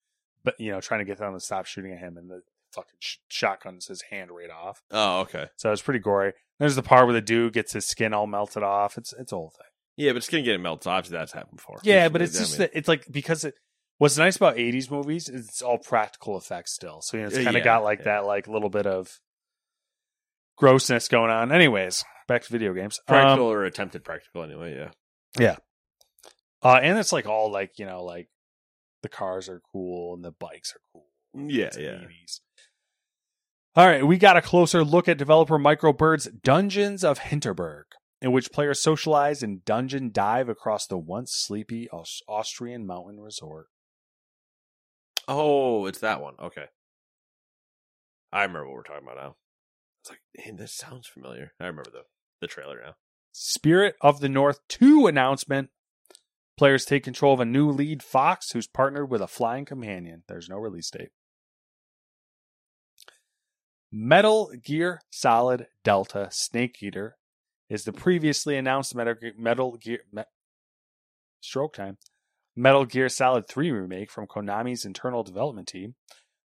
but 0.42 0.54
you 0.58 0.72
know, 0.72 0.80
trying 0.80 1.00
to 1.00 1.04
get 1.04 1.18
them 1.18 1.34
to 1.34 1.40
stop 1.40 1.66
shooting 1.66 1.92
at 1.92 1.98
him, 1.98 2.16
and 2.16 2.30
the 2.30 2.40
fucking 2.72 2.98
sh- 3.00 3.16
shotguns 3.28 3.86
his 3.86 4.02
hand 4.10 4.30
right 4.30 4.50
off. 4.50 4.82
oh, 4.90 5.20
okay. 5.20 5.48
So 5.56 5.72
it's 5.72 5.82
pretty 5.82 6.00
gory. 6.00 6.32
There's 6.58 6.76
the 6.76 6.82
part 6.82 7.06
where 7.06 7.14
the 7.14 7.20
dude 7.20 7.52
gets 7.52 7.72
his 7.72 7.86
skin 7.86 8.12
all 8.12 8.26
melted 8.26 8.62
off. 8.62 8.98
It's 8.98 9.12
it's 9.18 9.32
a 9.32 9.36
whole 9.36 9.50
thing. 9.56 9.66
Yeah, 9.96 10.12
but 10.12 10.22
skin 10.24 10.44
getting 10.44 10.62
melted. 10.62 10.86
Obviously, 10.88 11.18
that's 11.18 11.32
happened 11.32 11.56
before. 11.56 11.78
Yeah, 11.82 12.08
but 12.08 12.22
it's 12.22 12.36
I 12.36 12.40
just 12.40 12.52
mean, 12.52 12.58
that 12.60 12.70
it's 12.78 12.88
like 12.88 13.06
because 13.10 13.44
it. 13.44 13.54
What's 13.98 14.16
nice 14.16 14.36
about 14.36 14.56
'80s 14.56 14.90
movies 14.90 15.28
is 15.28 15.48
it's 15.48 15.60
all 15.62 15.78
practical 15.78 16.36
effects 16.38 16.72
still. 16.74 17.00
So 17.02 17.16
you 17.16 17.22
know, 17.24 17.28
it's 17.28 17.36
Uh, 17.36 17.42
kind 17.44 17.56
of 17.56 17.60
yeah, 17.60 17.64
got 17.64 17.82
like 17.84 17.98
yeah. 18.00 18.04
that 18.04 18.24
like 18.26 18.46
little 18.46 18.70
bit 18.70 18.86
of 18.86 19.08
grossness 20.56 21.08
going 21.08 21.30
on. 21.30 21.52
Anyways, 21.52 22.04
back 22.26 22.42
to 22.42 22.50
video 22.52 22.72
games. 22.74 23.00
practical 23.06 23.46
Um, 23.46 23.52
or 23.52 23.64
attempted 23.64 24.04
practical 24.04 24.42
anyway. 24.44 24.76
Yeah. 24.76 24.90
Yeah. 25.38 25.56
uh, 26.62 26.78
and 26.82 26.98
it's 26.98 27.12
like 27.12 27.26
all 27.26 27.50
like 27.50 27.78
you 27.78 27.86
know 27.86 28.04
like 28.04 28.28
the 29.02 29.08
cars 29.08 29.48
are 29.48 29.60
cool 29.72 30.14
and 30.14 30.24
the 30.24 30.32
bikes 30.32 30.74
are 30.74 30.80
cool. 30.92 31.06
Yeah, 31.34 31.66
It's 31.66 31.76
yeah. 31.78 31.90
80s. 31.90 32.40
All 33.76 33.86
right, 33.86 34.06
we 34.06 34.18
got 34.18 34.36
a 34.36 34.42
closer 34.42 34.82
look 34.82 35.08
at 35.08 35.18
developer 35.18 35.58
Microbird's 35.58 36.26
Dungeons 36.42 37.04
of 37.04 37.20
Hinterberg, 37.20 37.84
in 38.20 38.32
which 38.32 38.50
players 38.50 38.80
socialize 38.80 39.42
and 39.42 39.64
dungeon 39.64 40.10
dive 40.12 40.48
across 40.48 40.86
the 40.86 40.98
once 40.98 41.32
sleepy 41.32 41.88
Austrian 42.28 42.86
mountain 42.86 43.20
resort. 43.20 43.66
Oh, 45.28 45.86
it's 45.86 46.00
that 46.00 46.20
one. 46.20 46.34
Okay. 46.40 46.64
I 48.32 48.42
remember 48.42 48.66
what 48.66 48.74
we're 48.74 48.82
talking 48.82 49.06
about 49.06 49.22
now. 49.22 49.36
It's 50.02 50.10
like, 50.10 50.20
hey, 50.34 50.52
this 50.52 50.74
sounds 50.74 51.06
familiar. 51.06 51.52
I 51.60 51.66
remember 51.66 51.90
the 51.90 52.02
the 52.40 52.46
trailer 52.46 52.80
now. 52.84 52.94
Spirit 53.32 53.96
of 54.00 54.20
the 54.20 54.28
North 54.28 54.60
2 54.68 55.06
announcement. 55.06 55.70
Players 56.56 56.84
take 56.84 57.04
control 57.04 57.34
of 57.34 57.40
a 57.40 57.44
new 57.44 57.70
lead 57.70 58.02
fox 58.02 58.50
who's 58.50 58.66
partnered 58.66 59.10
with 59.10 59.20
a 59.20 59.28
flying 59.28 59.64
companion. 59.64 60.24
There's 60.26 60.48
no 60.48 60.56
release 60.56 60.90
date. 60.90 61.10
Metal 63.90 64.52
Gear 64.62 65.00
Solid 65.10 65.66
Delta 65.82 66.28
Snake 66.30 66.82
Eater 66.82 67.16
is 67.70 67.84
the 67.84 67.92
previously 67.92 68.56
announced 68.56 68.94
Metal 68.94 69.14
Gear, 69.14 69.32
Metal 69.38 69.76
Gear 69.76 70.00
Me- 70.12 70.24
Stroke 71.40 71.74
Time 71.74 71.96
Metal 72.54 72.84
Gear 72.84 73.08
Solid 73.08 73.48
3 73.48 73.70
remake 73.70 74.10
from 74.10 74.26
Konami's 74.26 74.84
internal 74.84 75.22
development 75.22 75.68
team. 75.68 75.94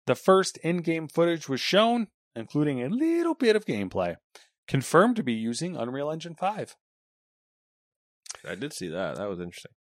The 0.06 0.14
first 0.14 0.58
in-game 0.58 1.08
footage 1.08 1.48
was 1.48 1.60
shown, 1.60 2.08
including 2.36 2.82
a 2.82 2.88
little 2.88 3.34
bit 3.34 3.56
of 3.56 3.64
gameplay 3.64 4.16
confirmed 4.68 5.16
to 5.16 5.22
be 5.22 5.32
using 5.32 5.76
Unreal 5.76 6.10
Engine 6.10 6.34
5. 6.34 6.76
I 8.48 8.54
did 8.54 8.72
see 8.72 8.88
that. 8.88 9.16
That 9.16 9.28
was 9.28 9.40
interesting. 9.40 9.72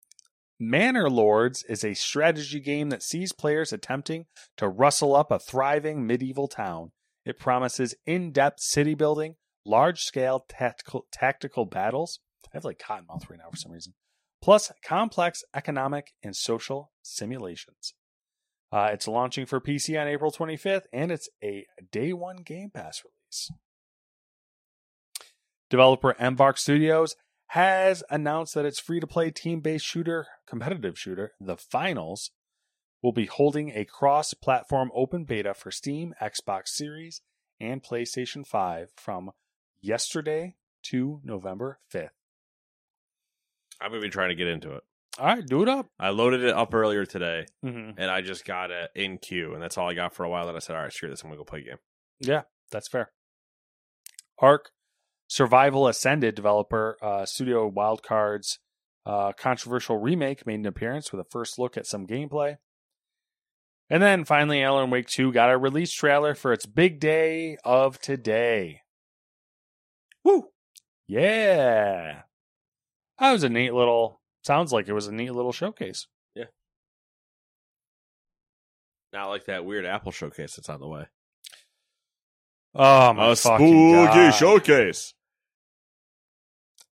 Manor 0.59 1.09
Lords 1.09 1.63
is 1.63 1.83
a 1.83 1.95
strategy 1.95 2.59
game 2.59 2.89
that 2.89 3.01
sees 3.01 3.33
players 3.33 3.73
attempting 3.73 4.25
to 4.57 4.67
rustle 4.67 5.15
up 5.15 5.31
a 5.31 5.39
thriving 5.39 6.05
medieval 6.05 6.47
town. 6.47 6.91
It 7.25 7.39
promises 7.39 7.95
in 8.05 8.31
depth 8.31 8.61
city 8.61 8.95
building, 8.95 9.35
large 9.65 10.01
scale 10.01 10.45
tactical, 10.49 11.05
tactical 11.11 11.65
battles. 11.65 12.19
I 12.45 12.57
have 12.57 12.65
like 12.65 12.79
cotton 12.79 13.05
mouth 13.07 13.29
right 13.29 13.39
now 13.39 13.49
for 13.49 13.57
some 13.57 13.71
reason. 13.71 13.93
Plus 14.41 14.71
complex 14.83 15.43
economic 15.53 16.13
and 16.23 16.35
social 16.35 16.91
simulations. 17.03 17.93
Uh, 18.71 18.89
it's 18.91 19.07
launching 19.07 19.45
for 19.45 19.59
PC 19.59 19.99
on 20.01 20.07
April 20.07 20.31
25th, 20.31 20.85
and 20.93 21.11
it's 21.11 21.29
a 21.43 21.65
day 21.91 22.13
one 22.13 22.37
Game 22.37 22.69
Pass 22.73 23.03
release. 23.03 23.51
Developer 25.69 26.15
Embark 26.19 26.57
Studios 26.57 27.15
has 27.47 28.03
announced 28.09 28.53
that 28.55 28.65
its 28.65 28.79
free 28.79 28.99
to 28.99 29.07
play 29.07 29.29
team 29.29 29.59
based 29.59 29.85
shooter, 29.85 30.27
competitive 30.47 30.97
shooter, 30.97 31.33
The 31.39 31.57
Finals, 31.57 32.31
will 33.01 33.11
be 33.11 33.25
holding 33.25 33.71
a 33.71 33.85
cross 33.85 34.33
platform 34.33 34.91
open 34.93 35.23
beta 35.25 35.53
for 35.53 35.71
Steam, 35.71 36.13
Xbox 36.21 36.67
Series, 36.69 37.21
and 37.59 37.81
PlayStation 37.83 38.45
5 38.45 38.89
from 38.95 39.31
yesterday 39.81 40.55
to 40.83 41.19
November 41.23 41.79
5th. 41.93 42.09
I'm 43.79 43.89
gonna 43.91 44.01
be 44.01 44.09
trying 44.09 44.29
to 44.29 44.35
get 44.35 44.47
into 44.47 44.75
it. 44.75 44.83
All 45.19 45.25
right, 45.25 45.45
do 45.45 45.61
it 45.61 45.69
up. 45.69 45.87
I 45.99 46.09
loaded 46.09 46.43
it 46.43 46.53
up 46.55 46.73
earlier 46.73 47.05
today, 47.05 47.45
Mm-hmm. 47.65 47.99
and 47.99 48.09
I 48.11 48.21
just 48.21 48.45
got 48.45 48.71
it 48.71 48.91
in 48.95 49.17
queue, 49.17 49.53
and 49.53 49.61
that's 49.61 49.77
all 49.77 49.89
I 49.89 49.93
got 49.93 50.13
for 50.13 50.23
a 50.23 50.29
while. 50.29 50.45
Then 50.45 50.55
I 50.55 50.59
said, 50.59 50.75
"All 50.75 50.83
right, 50.83 50.93
screw 50.93 51.09
this. 51.09 51.21
I'm 51.23 51.29
gonna 51.29 51.37
go 51.39 51.43
play 51.43 51.59
a 51.59 51.63
game." 51.63 51.77
Yeah, 52.19 52.43
that's 52.71 52.87
fair. 52.87 53.11
Ark 54.39 54.71
Survival 55.27 55.87
Ascended 55.87 56.35
developer 56.35 56.97
uh, 57.01 57.25
Studio 57.25 57.69
Wildcard's 57.69 58.59
uh, 59.05 59.33
controversial 59.33 59.97
remake 59.97 60.45
made 60.45 60.59
an 60.59 60.65
appearance 60.65 61.11
with 61.11 61.21
a 61.21 61.29
first 61.29 61.57
look 61.59 61.77
at 61.77 61.85
some 61.87 62.05
gameplay. 62.07 62.57
And 63.91 64.01
then 64.01 64.23
finally, 64.23 64.63
Alan 64.63 64.89
Wake 64.89 65.07
2 65.07 65.33
got 65.33 65.51
a 65.51 65.57
release 65.57 65.91
trailer 65.91 66.33
for 66.33 66.53
its 66.53 66.65
big 66.65 67.01
day 67.01 67.57
of 67.65 67.99
today. 67.99 68.83
Woo! 70.23 70.47
Yeah! 71.09 72.21
That 73.19 73.31
was 73.33 73.43
a 73.43 73.49
neat 73.49 73.73
little, 73.73 74.21
sounds 74.45 74.71
like 74.71 74.87
it 74.87 74.93
was 74.93 75.07
a 75.07 75.11
neat 75.11 75.33
little 75.33 75.51
showcase. 75.51 76.07
Yeah. 76.35 76.45
Not 79.11 79.27
like 79.27 79.47
that 79.47 79.65
weird 79.65 79.85
Apple 79.85 80.13
showcase 80.13 80.55
that's 80.55 80.69
on 80.69 80.79
the 80.79 80.87
way. 80.87 81.07
Oh 82.73 83.11
my 83.11 83.31
a 83.31 83.35
fucking 83.35 83.67
spooky 83.67 84.13
God. 84.13 84.31
showcase. 84.31 85.13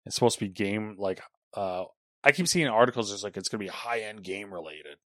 It's 0.06 0.14
supposed 0.14 0.38
to 0.38 0.46
be 0.46 0.52
game 0.52 0.96
like 1.00 1.22
uh 1.56 1.86
I 2.24 2.32
keep 2.32 2.48
seeing 2.48 2.68
articles 2.68 3.12
it's 3.12 3.24
like 3.24 3.36
it's 3.36 3.50
gonna 3.50 3.64
be 3.64 3.68
high 3.68 4.02
end 4.02 4.24
game 4.24 4.54
related. 4.54 4.98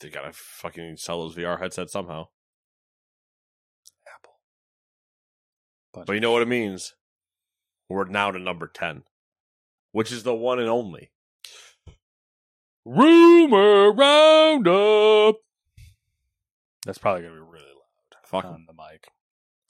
They 0.00 0.08
gotta 0.10 0.32
fucking 0.32 0.96
sell 0.98 1.20
those 1.20 1.34
VR 1.34 1.58
headsets 1.58 1.92
somehow. 1.92 2.28
Apple. 4.14 4.34
But 6.06 6.14
you 6.14 6.20
know 6.20 6.32
what 6.32 6.42
it 6.42 6.48
means? 6.48 6.94
We're 7.88 8.04
now 8.04 8.30
to 8.30 8.38
number 8.38 8.66
10, 8.72 9.02
which 9.92 10.12
is 10.12 10.22
the 10.22 10.34
one 10.34 10.58
and 10.58 10.68
only. 10.68 11.10
Rumor 12.84 13.92
roundup. 13.92 15.36
That's 16.86 16.98
probably 16.98 17.22
gonna 17.22 17.34
be 17.34 17.40
really 17.40 17.64
loud 17.64 18.18
Fuck. 18.24 18.44
on 18.44 18.66
the 18.66 18.74
mic. 18.74 19.08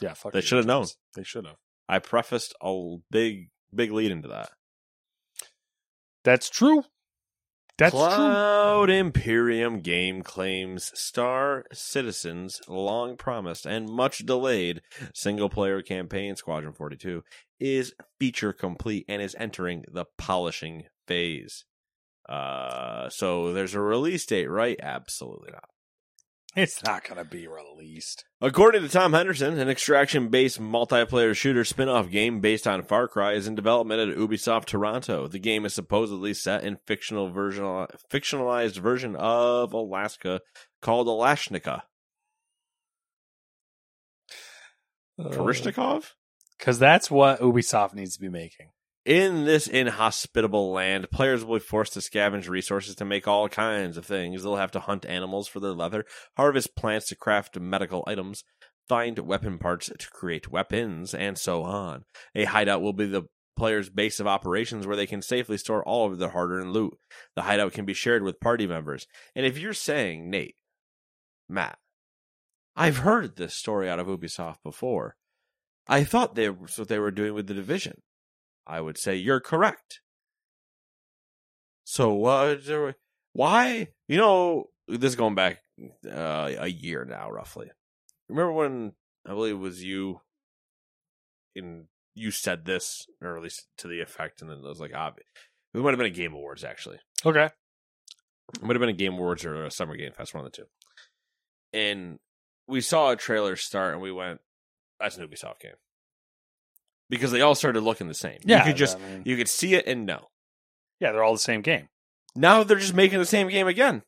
Yeah, 0.01 0.15
fuck. 0.15 0.33
They 0.33 0.41
should 0.41 0.59
have 0.59 0.67
known. 0.67 0.87
They 1.15 1.23
should 1.23 1.47
have. 1.47 1.57
I 1.89 1.99
prefaced 1.99 2.55
a 2.61 2.97
big, 3.11 3.51
big 3.75 3.93
lead 3.93 4.11
into 4.11 4.29
that. 4.29 4.51
That's 6.25 6.51
true. 6.51 6.85
That's 7.77 7.93
true. 7.93 8.01
Cloud 8.01 8.89
Imperium 8.89 9.81
game 9.81 10.23
claims 10.23 10.93
Star 10.99 11.65
Citizen's 11.73 12.61
long 12.69 13.17
promised 13.17 13.67
and 13.67 13.89
much 13.89 14.19
delayed 14.19 14.81
single 15.13 15.49
player 15.49 15.83
campaign 15.83 16.37
Squadron 16.37 16.73
42 16.73 17.25
is 17.59 17.95
feature 18.21 18.53
complete 18.53 19.05
and 19.09 19.21
is 19.21 19.35
entering 19.39 19.85
the 19.91 20.05
polishing 20.19 20.85
phase. 21.09 21.65
Uh, 22.29 23.09
so 23.09 23.53
there's 23.53 23.75
a 23.75 23.81
release 23.81 24.25
date, 24.25 24.47
right? 24.47 24.79
Absolutely 24.81 25.51
not. 25.53 25.69
It's 26.57 26.85
not 26.85 27.03
gonna 27.03 27.25
be 27.25 27.49
released. 27.49 28.25
According 28.41 28.83
to 28.83 28.89
Tom 28.89 29.13
Henderson, 29.13 29.59
an 29.59 29.69
extraction 29.69 30.29
based 30.29 30.61
multiplayer 30.61 31.35
shooter 31.35 31.65
spin 31.65 31.89
off 31.89 32.11
game 32.11 32.41
based 32.41 32.69
on 32.69 32.85
Far 32.85 33.09
Cry 33.09 33.33
is 33.33 33.49
in 33.49 33.57
development 33.57 34.01
at 34.01 34.17
Ubisoft 34.17 34.67
Toronto. 34.67 35.27
The 35.27 35.41
game 35.41 35.65
is 35.65 35.75
supposedly 35.75 36.33
set 36.33 36.63
in 36.63 36.79
fictional 36.87 37.31
version, 37.31 37.65
fictionalized 38.09 38.79
version 38.79 39.17
of 39.17 39.73
Alaska 39.73 40.41
called 40.81 41.09
Alashnika. 41.09 41.83
Uh, 45.19 45.31
Karishnikov? 45.31 46.13
Because 46.59 46.79
that's 46.79 47.11
what 47.11 47.41
Ubisoft 47.41 47.95
needs 47.95 48.15
to 48.15 48.21
be 48.21 48.29
making. 48.29 48.69
In 49.05 49.45
this 49.45 49.67
inhospitable 49.67 50.73
land, 50.73 51.11
players 51.11 51.45
will 51.45 51.57
be 51.57 51.61
forced 51.61 51.93
to 51.93 51.99
scavenge 51.99 52.49
resources 52.49 52.95
to 52.97 53.05
make 53.05 53.29
all 53.29 53.51
kinds 53.51 53.99
of 53.99 54.07
things. 54.07 54.43
They'll 54.43 54.57
have 54.57 54.71
to 54.73 54.81
hunt 54.81 55.05
animals 55.05 55.47
for 55.47 55.61
their 55.61 55.73
leather, 55.73 56.07
harvest 56.39 56.75
plants 56.75 57.09
to 57.09 57.17
craft 57.17 57.61
medical 57.61 58.03
items, 58.07 58.45
find 58.89 59.19
weapon 59.19 59.59
parts 59.59 59.91
to 59.99 60.11
create 60.11 60.51
weapons, 60.51 61.13
and 61.13 61.37
so 61.37 61.63
on. 61.65 62.05
A 62.35 62.45
hideout 62.45 62.81
will 62.81 62.95
be 62.95 63.05
the 63.05 63.25
player's 63.57 63.91
base 63.91 64.21
of 64.21 64.27
operations 64.27 64.87
where 64.87 64.97
they 64.97 65.07
can 65.07 65.21
safely 65.21 65.59
store 65.59 65.85
all 65.85 66.11
of 66.11 66.19
their 66.19 66.31
hard 66.31 66.51
earned 66.51 66.73
loot. 66.73 66.97
The 67.37 67.43
hideout 67.43 67.75
can 67.75 67.85
be 67.85 67.95
shared 67.95 68.23
with 68.23 68.41
party 68.41 68.67
members. 68.67 69.07
And 69.35 69.45
if 69.45 69.59
you're 69.59 69.75
saying, 69.75 70.31
Nate, 70.31 70.57
Matt, 71.47 71.79
I've 72.75 72.99
heard 72.99 73.37
this 73.37 73.55
story 73.55 73.89
out 73.89 74.01
of 74.01 74.07
Ubisoft 74.07 74.63
before. 74.65 75.17
I 75.87 76.05
thought 76.05 76.35
they 76.35 76.49
was 76.49 76.79
what 76.79 76.89
they 76.89 76.99
were 76.99 77.11
doing 77.11 77.35
with 77.35 77.47
the 77.47 77.55
division. 77.55 78.01
I 78.67 78.81
would 78.81 78.99
say 78.99 79.17
you're 79.17 79.41
correct. 79.41 80.01
So 81.85 82.25
uh, 82.25 82.93
why? 83.33 83.89
You 84.09 84.17
know, 84.17 84.71
this 84.89 85.11
is 85.11 85.17
going 85.17 85.35
back 85.35 85.61
uh, 86.07 86.53
a 86.59 86.69
year 86.69 87.05
now, 87.05 87.31
roughly. 87.31 87.71
Remember 88.29 88.53
when 88.53 88.93
I 89.27 89.31
believe 89.31 89.55
it 89.55 89.59
was 89.59 89.83
you, 89.83 90.21
and 91.55 91.87
you 92.15 92.31
said 92.31 92.65
this, 92.65 93.07
or 93.21 93.37
at 93.37 93.43
least 93.43 93.67
to 93.79 93.89
the 93.89 94.01
effect, 94.01 94.41
and 94.41 94.51
then 94.51 94.59
it 94.59 94.65
was 94.65 94.81
like, 94.81 94.95
obvious. 94.95 95.27
It 95.75 95.79
might 95.79 95.91
have 95.91 95.99
been 95.99 96.07
a 96.07 96.11
Game 96.11 96.33
Awards 96.33 96.65
actually. 96.65 96.99
Okay. 97.27 97.49
It 98.55 98.63
might 98.63 98.77
have 98.77 98.81
been 98.81 98.89
a 98.89 98.93
Game 98.93 99.15
Awards 99.15 99.45
or 99.45 99.65
a 99.65 99.71
Summer 99.71 99.97
Game 99.97 100.13
Fest, 100.13 100.35
one 100.35 100.45
of 100.45 100.53
the 100.53 100.57
two. 100.57 100.67
And 101.73 102.19
we 102.69 102.81
saw 102.81 103.11
a 103.11 103.17
trailer 103.17 103.57
start, 103.57 103.95
and 103.95 104.03
we 104.03 104.13
went, 104.13 104.41
"That's 105.01 105.17
an 105.17 105.27
Ubisoft 105.27 105.61
game," 105.61 105.75
because 107.11 107.31
they 107.31 107.41
all 107.41 107.55
started 107.55 107.83
looking 107.83 108.09
the 108.09 108.15
same. 108.15 108.39
Yeah. 108.45 108.59
you 108.61 108.65
could 108.73 108.77
just 108.77 108.97
I 108.97 109.01
mean, 109.01 109.23
you 109.25 109.37
could 109.37 109.49
see 109.49 109.75
it 109.75 109.87
and 109.87 110.07
know. 110.07 110.29
yeah, 111.01 111.13
they're 111.13 111.23
all 111.25 111.33
the 111.35 111.39
same 111.39 111.63
game. 111.63 111.89
Now 112.37 112.63
they're 112.65 112.79
just 112.79 112.95
making 112.95 113.19
the 113.19 113.27
same 113.27 113.49
game 113.49 113.67
again, 113.69 114.03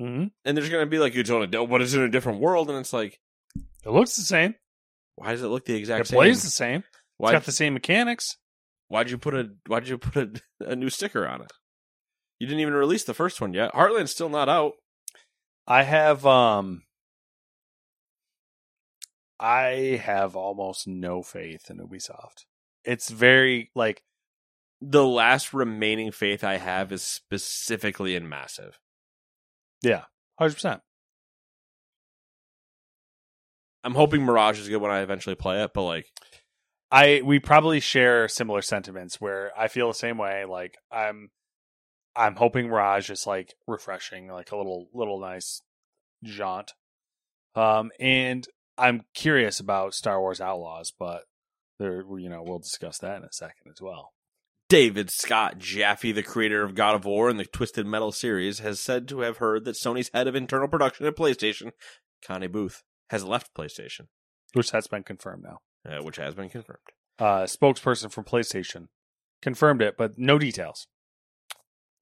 Mm-hmm. 0.00 0.26
and 0.44 0.56
there's 0.56 0.68
going 0.68 0.82
to 0.84 0.90
be 0.90 0.98
like 0.98 1.14
it's 1.16 1.30
on 1.30 1.42
a, 1.42 1.66
but 1.66 1.82
it's 1.82 1.94
in 1.94 2.02
a 2.02 2.08
different 2.08 2.40
world, 2.40 2.70
and 2.70 2.78
it's 2.78 2.92
like, 2.92 3.18
It 3.84 3.90
looks 3.90 4.14
the 4.16 4.22
same. 4.22 4.54
why 5.16 5.32
does 5.32 5.42
it 5.42 5.48
look 5.48 5.64
the 5.64 5.74
exact 5.74 5.96
same? 5.98 6.02
It 6.02 6.06
same? 6.08 6.16
plays 6.18 6.42
the 6.42 6.50
same. 6.50 6.78
It's 6.80 6.86
Why? 7.16 7.32
got 7.32 7.44
the 7.44 7.52
same 7.52 7.74
mechanics. 7.74 8.36
Why'd 8.88 9.10
you 9.10 9.18
put 9.18 9.34
a 9.34 9.50
Why'd 9.66 9.88
you 9.88 9.98
put 9.98 10.16
a, 10.60 10.70
a 10.70 10.76
new 10.76 10.88
sticker 10.88 11.26
on 11.26 11.42
it? 11.42 11.52
You 12.38 12.46
didn't 12.46 12.60
even 12.60 12.74
release 12.74 13.02
the 13.04 13.12
first 13.14 13.40
one 13.40 13.52
yet. 13.52 13.72
Heartland's 13.74 14.12
still 14.12 14.28
not 14.28 14.48
out. 14.48 14.74
I 15.66 15.82
have 15.82 16.24
um 16.24 16.82
I 19.40 20.00
have 20.04 20.34
almost 20.36 20.86
no 20.88 21.22
faith 21.22 21.70
in 21.70 21.78
Ubisoft. 21.78 22.44
It's 22.84 23.08
very 23.10 23.70
like 23.74 24.02
The 24.80 25.06
last 25.06 25.52
remaining 25.54 26.12
faith 26.12 26.42
I 26.44 26.56
have 26.58 26.92
is 26.92 27.02
specifically 27.02 28.14
in 28.14 28.28
Massive. 28.28 28.78
yeah, 29.82 30.04
hundred 30.38 30.54
percent. 30.54 30.82
I'm 33.84 33.94
hoping 33.94 34.22
Mirage 34.24 34.58
is 34.60 34.68
good 34.68 34.82
when 34.82 34.90
I 34.90 35.00
eventually 35.00 35.36
play 35.36 35.62
it, 35.62 35.70
but 35.72 35.84
like, 35.84 36.06
I 36.90 37.22
we 37.24 37.38
probably 37.38 37.80
share 37.80 38.28
similar 38.28 38.62
sentiments 38.62 39.20
where 39.20 39.52
I 39.56 39.68
feel 39.68 39.88
the 39.88 39.94
same 39.94 40.18
way. 40.18 40.44
Like 40.44 40.76
I'm 40.90 41.30
I'm 42.16 42.36
hoping 42.36 42.68
Mirage 42.68 43.10
is 43.10 43.26
like 43.26 43.54
refreshing, 43.66 44.28
like 44.28 44.50
a 44.52 44.56
little 44.56 44.88
little 44.92 45.20
nice 45.20 45.62
jaunt. 46.24 46.72
Um 47.54 47.90
and 48.00 48.46
I'm 48.78 49.02
curious 49.14 49.60
about 49.60 49.94
Star 49.94 50.20
Wars 50.20 50.40
Outlaws, 50.40 50.92
but 50.96 51.24
there 51.78 52.02
you 52.18 52.28
know, 52.28 52.42
we'll 52.42 52.58
discuss 52.58 52.98
that 52.98 53.16
in 53.18 53.24
a 53.24 53.32
second 53.32 53.70
as 53.70 53.80
well. 53.80 54.12
David 54.68 55.10
Scott 55.10 55.58
Jaffe, 55.58 56.12
the 56.12 56.22
creator 56.22 56.62
of 56.62 56.74
God 56.74 56.94
of 56.94 57.04
War 57.06 57.30
and 57.30 57.40
the 57.40 57.46
Twisted 57.46 57.86
Metal 57.86 58.12
series, 58.12 58.58
has 58.58 58.78
said 58.80 59.08
to 59.08 59.20
have 59.20 59.38
heard 59.38 59.64
that 59.64 59.76
Sony's 59.76 60.10
head 60.12 60.26
of 60.28 60.34
internal 60.34 60.68
production 60.68 61.06
at 61.06 61.16
PlayStation, 61.16 61.72
Connie 62.22 62.48
Booth, 62.48 62.82
has 63.10 63.24
left 63.24 63.54
PlayStation, 63.54 64.08
Which 64.52 64.70
that's 64.70 64.86
been 64.86 65.04
confirmed 65.04 65.44
now. 65.44 65.58
uh, 65.90 66.02
which 66.02 66.16
has 66.16 66.34
been 66.34 66.50
confirmed. 66.50 66.80
uh, 67.18 67.44
spokesperson 67.44 68.12
from 68.12 68.24
PlayStation 68.24 68.88
confirmed 69.40 69.80
it, 69.80 69.96
but 69.96 70.18
no 70.18 70.38
details. 70.38 70.86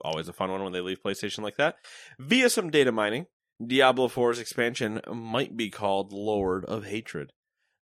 Always 0.00 0.28
a 0.28 0.32
fun 0.32 0.50
one 0.50 0.62
when 0.64 0.72
they 0.72 0.80
leave 0.80 1.02
PlayStation 1.02 1.40
like 1.44 1.56
that. 1.56 1.76
Via 2.18 2.50
some 2.50 2.70
data 2.70 2.90
mining, 2.92 3.26
Diablo 3.64 4.09
4's 4.09 4.38
expansion 4.38 5.00
might 5.11 5.57
be 5.57 5.70
called 5.70 6.12
Lord 6.12 6.66
of 6.66 6.84
Hatred. 6.84 7.32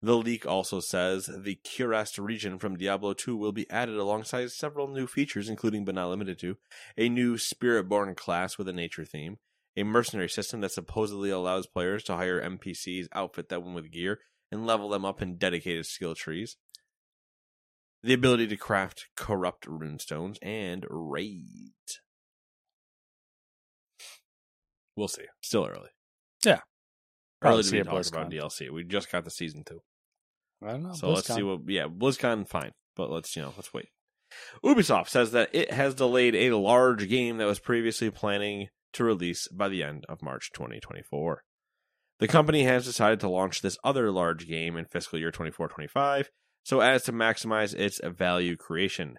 The 0.00 0.16
leak 0.16 0.46
also 0.46 0.78
says 0.78 1.28
the 1.36 1.58
Kurast 1.64 2.22
region 2.22 2.58
from 2.58 2.76
Diablo 2.76 3.12
2 3.12 3.36
will 3.36 3.50
be 3.50 3.68
added 3.70 3.96
alongside 3.96 4.52
several 4.52 4.86
new 4.86 5.08
features, 5.08 5.48
including 5.48 5.84
but 5.84 5.96
not 5.96 6.10
limited 6.10 6.38
to 6.40 6.58
a 6.96 7.08
new 7.08 7.36
Spiritborn 7.36 8.16
class 8.16 8.56
with 8.56 8.68
a 8.68 8.72
nature 8.72 9.04
theme, 9.04 9.38
a 9.76 9.82
mercenary 9.82 10.28
system 10.28 10.60
that 10.60 10.70
supposedly 10.70 11.30
allows 11.30 11.66
players 11.66 12.04
to 12.04 12.14
hire 12.14 12.40
NPCs, 12.40 13.08
outfit 13.12 13.48
them 13.48 13.74
with 13.74 13.90
gear, 13.90 14.20
and 14.52 14.66
level 14.66 14.90
them 14.90 15.04
up 15.04 15.20
in 15.20 15.38
dedicated 15.38 15.86
skill 15.86 16.14
trees, 16.14 16.56
the 18.02 18.14
ability 18.14 18.46
to 18.46 18.56
craft 18.56 19.06
corrupt 19.16 19.66
runestones, 19.66 20.36
and 20.40 20.86
raids. 20.88 22.00
We'll 24.96 25.08
see. 25.08 25.24
Still 25.42 25.66
early. 25.66 25.90
Yeah. 26.44 26.60
Probably 27.40 27.60
Early 27.60 27.62
to 27.64 27.72
be 27.72 27.82
talking 27.82 28.12
about 28.12 28.30
DLC. 28.30 28.70
We 28.70 28.84
just 28.84 29.10
got 29.10 29.24
the 29.24 29.30
season 29.30 29.64
two. 29.66 29.80
I 30.62 30.72
don't 30.72 30.82
know. 30.82 30.92
So 30.94 31.10
let's 31.10 31.32
see 31.32 31.42
what. 31.42 31.60
Yeah, 31.66 31.86
BlizzCon, 31.88 32.48
fine, 32.48 32.72
but 32.96 33.10
let's 33.10 33.34
you 33.36 33.42
know, 33.42 33.52
let's 33.56 33.74
wait. 33.74 33.88
Ubisoft 34.64 35.08
says 35.08 35.32
that 35.32 35.50
it 35.52 35.72
has 35.72 35.94
delayed 35.94 36.34
a 36.34 36.56
large 36.56 37.08
game 37.08 37.36
that 37.36 37.46
was 37.46 37.60
previously 37.60 38.10
planning 38.10 38.68
to 38.94 39.04
release 39.04 39.46
by 39.48 39.68
the 39.68 39.82
end 39.82 40.04
of 40.08 40.22
March 40.22 40.50
2024. 40.54 41.42
The 42.20 42.28
company 42.28 42.64
has 42.64 42.84
decided 42.84 43.20
to 43.20 43.28
launch 43.28 43.60
this 43.60 43.78
other 43.84 44.10
large 44.10 44.46
game 44.46 44.76
in 44.76 44.86
fiscal 44.86 45.18
year 45.18 45.30
24-25 45.30 46.26
so 46.62 46.80
as 46.80 47.02
to 47.04 47.12
maximize 47.12 47.74
its 47.74 48.00
value 48.02 48.56
creation. 48.56 49.18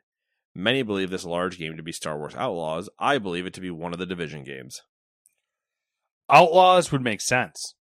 Many 0.56 0.82
believe 0.82 1.12
this 1.12 1.26
large 1.26 1.58
game 1.58 1.78
to 1.78 1.84
be 1.84 1.92
Star 1.92 2.18
Wars 2.18 2.36
Outlaws. 2.36 2.90
I 2.98 3.18
believe 3.18 3.46
it 3.46 3.54
to 3.56 3.62
be 3.62 3.70
one 3.70 3.94
of 3.94 4.00
the 4.00 4.06
Division 4.06 4.44
games. 4.44 4.82
Outlaws 6.30 6.92
would 6.92 7.02
make 7.02 7.22
sense. 7.22 7.76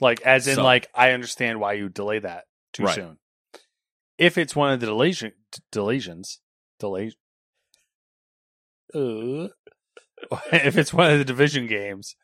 Like 0.00 0.20
as 0.22 0.46
in 0.46 0.56
So- 0.56 0.64
like 0.64 0.88
I 0.94 1.12
understand 1.12 1.60
why 1.60 1.74
you 1.74 1.88
delay 1.88 2.18
that 2.18 2.44
too 2.72 2.84
Right. 2.84 2.94
soon. 2.94 3.18
If 4.18 4.36
it's 4.38 4.54
one 4.56 4.72
of 4.72 4.80
the 4.80 4.86
deletion 4.86 5.32
deletions, 5.72 6.38
delay 6.78 7.12
uh, 8.94 9.48
if 10.52 10.76
it's 10.78 10.92
one 10.94 11.10
of 11.10 11.18
the 11.18 11.24
division 11.24 11.66
games, 11.66 12.16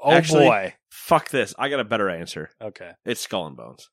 Oh 0.00 0.10
Actually- 0.12 0.46
boy. 0.46 0.74
Fuck 0.90 1.30
this. 1.30 1.54
I 1.58 1.68
got 1.68 1.80
a 1.80 1.84
better 1.84 2.08
answer. 2.10 2.50
Okay. 2.60 2.92
It's 3.04 3.20
Skull 3.20 3.46
and 3.46 3.56
Bones. 3.56 3.88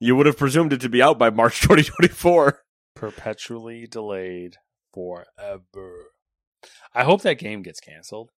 You 0.00 0.16
would 0.16 0.26
have 0.26 0.36
presumed 0.36 0.72
it 0.72 0.80
to 0.80 0.88
be 0.88 1.00
out 1.02 1.18
by 1.18 1.30
March 1.30 1.60
2024. 1.62 2.60
Perpetually 2.94 3.86
delayed 3.86 4.56
forever. 4.92 6.11
I 6.94 7.04
hope 7.04 7.22
that 7.22 7.38
game 7.38 7.62
gets 7.62 7.80
canceled. 7.80 8.30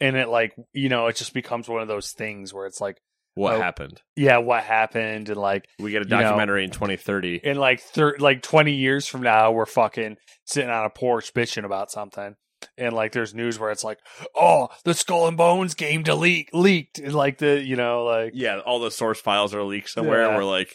And 0.00 0.16
it 0.16 0.28
like 0.28 0.54
you 0.72 0.88
know, 0.88 1.06
it 1.06 1.16
just 1.16 1.34
becomes 1.34 1.68
one 1.68 1.82
of 1.82 1.88
those 1.88 2.10
things 2.12 2.52
where 2.52 2.66
it's 2.66 2.80
like, 2.80 2.98
What 3.34 3.54
Oh. 3.54 3.60
happened? 3.60 4.00
yeah, 4.16 4.38
what 4.38 4.64
happened? 4.64 5.28
And 5.28 5.38
like 5.40 5.66
We 5.78 5.90
get 5.92 6.02
a 6.02 6.04
You 6.04 6.10
know- 6.16 6.22
documentary 6.22 6.64
in 6.64 6.70
2030. 6.70 7.40
in 7.44 7.56
like 7.56 7.80
thir- 7.80 8.16
like 8.18 8.42
twenty 8.42 8.72
years 8.74 9.06
from 9.06 9.22
now, 9.22 9.52
we're 9.52 9.66
fucking 9.66 10.16
sitting 10.46 10.70
on 10.70 10.84
a 10.84 10.90
porch 10.90 11.32
bitching 11.34 11.64
about 11.64 11.90
something. 11.90 12.34
And 12.78 12.92
like 12.94 13.12
there's 13.12 13.34
news 13.34 13.58
where 13.58 13.70
it's 13.70 13.84
like, 13.84 13.98
oh, 14.34 14.68
the 14.84 14.94
Skull 14.94 15.28
and 15.28 15.36
Bones 15.36 15.74
game 15.74 16.02
delete 16.02 16.52
leaked. 16.54 16.98
And 16.98 17.14
like 17.14 17.38
the 17.38 17.62
you 17.62 17.76
know, 17.76 18.04
like 18.04 18.32
Yeah, 18.34 18.58
all 18.60 18.80
the 18.80 18.90
source 18.90 19.20
files 19.20 19.54
are 19.54 19.62
leaked 19.62 19.90
somewhere. 19.90 20.22
Yeah. 20.26 20.36
We're 20.36 20.44
like, 20.44 20.74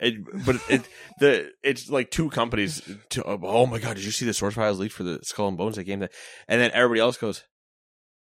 it, 0.00 0.44
but 0.46 0.56
it 0.68 0.88
the 1.18 1.50
it's 1.62 1.90
like 1.90 2.10
two 2.10 2.30
companies. 2.30 2.82
To, 3.10 3.24
oh 3.24 3.66
my 3.66 3.78
god, 3.78 3.96
did 3.96 4.04
you 4.04 4.10
see 4.10 4.26
the 4.26 4.34
source 4.34 4.54
files 4.54 4.78
leaked 4.78 4.94
for 4.94 5.02
the 5.02 5.20
Skull 5.22 5.48
and 5.48 5.58
Bones 5.58 5.76
that 5.76 5.84
game? 5.84 6.00
That 6.00 6.12
and 6.46 6.60
then 6.60 6.70
everybody 6.72 7.00
else 7.00 7.16
goes, 7.16 7.44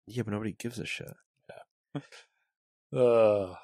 yeah, 0.06 0.22
but 0.22 0.32
nobody 0.32 0.52
gives 0.52 0.78
a 0.78 0.86
shit. 0.86 1.12
uh 2.96 3.54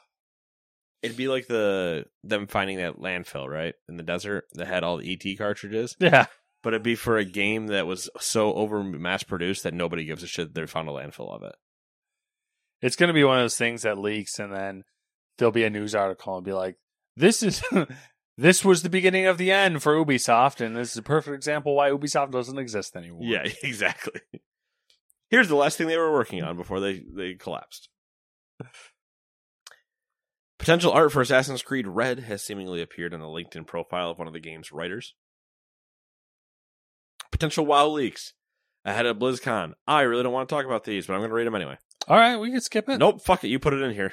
It'd 1.02 1.16
be 1.16 1.28
like 1.28 1.46
the 1.46 2.06
them 2.24 2.46
finding 2.46 2.78
that 2.78 2.98
landfill 2.98 3.48
right 3.48 3.74
in 3.88 3.96
the 3.96 4.02
desert 4.02 4.44
that 4.54 4.66
had 4.66 4.82
all 4.82 4.96
the 4.96 5.12
ET 5.12 5.38
cartridges, 5.38 5.94
yeah. 6.00 6.26
but 6.62 6.72
it'd 6.72 6.82
be 6.82 6.94
for 6.94 7.16
a 7.16 7.24
game 7.24 7.68
that 7.68 7.86
was 7.86 8.08
so 8.18 8.54
over 8.54 8.82
mass 8.82 9.22
produced 9.22 9.62
that 9.64 9.74
nobody 9.74 10.04
gives 10.04 10.22
a 10.22 10.26
shit. 10.26 10.54
They 10.54 10.66
found 10.66 10.88
a 10.88 10.92
landfill 10.92 11.32
of 11.34 11.42
it. 11.42 11.54
It's 12.80 12.96
gonna 12.96 13.12
be 13.12 13.24
one 13.24 13.38
of 13.38 13.44
those 13.44 13.56
things 13.56 13.82
that 13.82 13.98
leaks 13.98 14.38
and 14.38 14.52
then 14.52 14.84
there'll 15.38 15.52
be 15.52 15.64
a 15.64 15.70
news 15.70 15.94
article 15.94 16.36
and 16.36 16.44
be 16.44 16.52
like, 16.52 16.76
This 17.16 17.42
is 17.42 17.62
this 18.36 18.64
was 18.64 18.82
the 18.82 18.90
beginning 18.90 19.26
of 19.26 19.38
the 19.38 19.50
end 19.50 19.82
for 19.82 19.94
Ubisoft, 19.94 20.60
and 20.60 20.76
this 20.76 20.92
is 20.92 20.98
a 20.98 21.02
perfect 21.02 21.34
example 21.34 21.74
why 21.74 21.90
Ubisoft 21.90 22.32
doesn't 22.32 22.58
exist 22.58 22.96
anymore. 22.96 23.22
Yeah, 23.22 23.48
exactly. 23.62 24.20
Here's 25.30 25.48
the 25.48 25.56
last 25.56 25.78
thing 25.78 25.88
they 25.88 25.96
were 25.96 26.12
working 26.12 26.42
on 26.42 26.56
before 26.56 26.78
they, 26.78 27.02
they 27.12 27.34
collapsed. 27.34 27.88
Potential 30.58 30.92
art 30.92 31.12
for 31.12 31.20
Assassin's 31.20 31.62
Creed 31.62 31.86
Red 31.86 32.20
has 32.20 32.42
seemingly 32.42 32.80
appeared 32.80 33.12
on 33.12 33.20
the 33.20 33.26
LinkedIn 33.26 33.66
profile 33.66 34.10
of 34.10 34.18
one 34.18 34.28
of 34.28 34.32
the 34.34 34.40
game's 34.40 34.72
writers. 34.72 35.14
Potential 37.32 37.66
WoW 37.66 37.88
leaks 37.88 38.34
ahead 38.84 39.04
of 39.04 39.18
BlizzCon. 39.18 39.72
I 39.86 40.02
really 40.02 40.22
don't 40.22 40.32
want 40.32 40.48
to 40.48 40.54
talk 40.54 40.64
about 40.64 40.84
these, 40.84 41.06
but 41.06 41.14
I'm 41.14 41.20
going 41.20 41.30
to 41.30 41.34
read 41.34 41.46
them 41.46 41.56
anyway. 41.56 41.76
All 42.08 42.16
right, 42.16 42.36
we 42.36 42.50
can 42.50 42.60
skip 42.60 42.88
it. 42.88 42.98
Nope, 42.98 43.20
fuck 43.20 43.42
it. 43.42 43.48
You 43.48 43.58
put 43.58 43.74
it 43.74 43.82
in 43.82 43.92
here. 43.92 44.12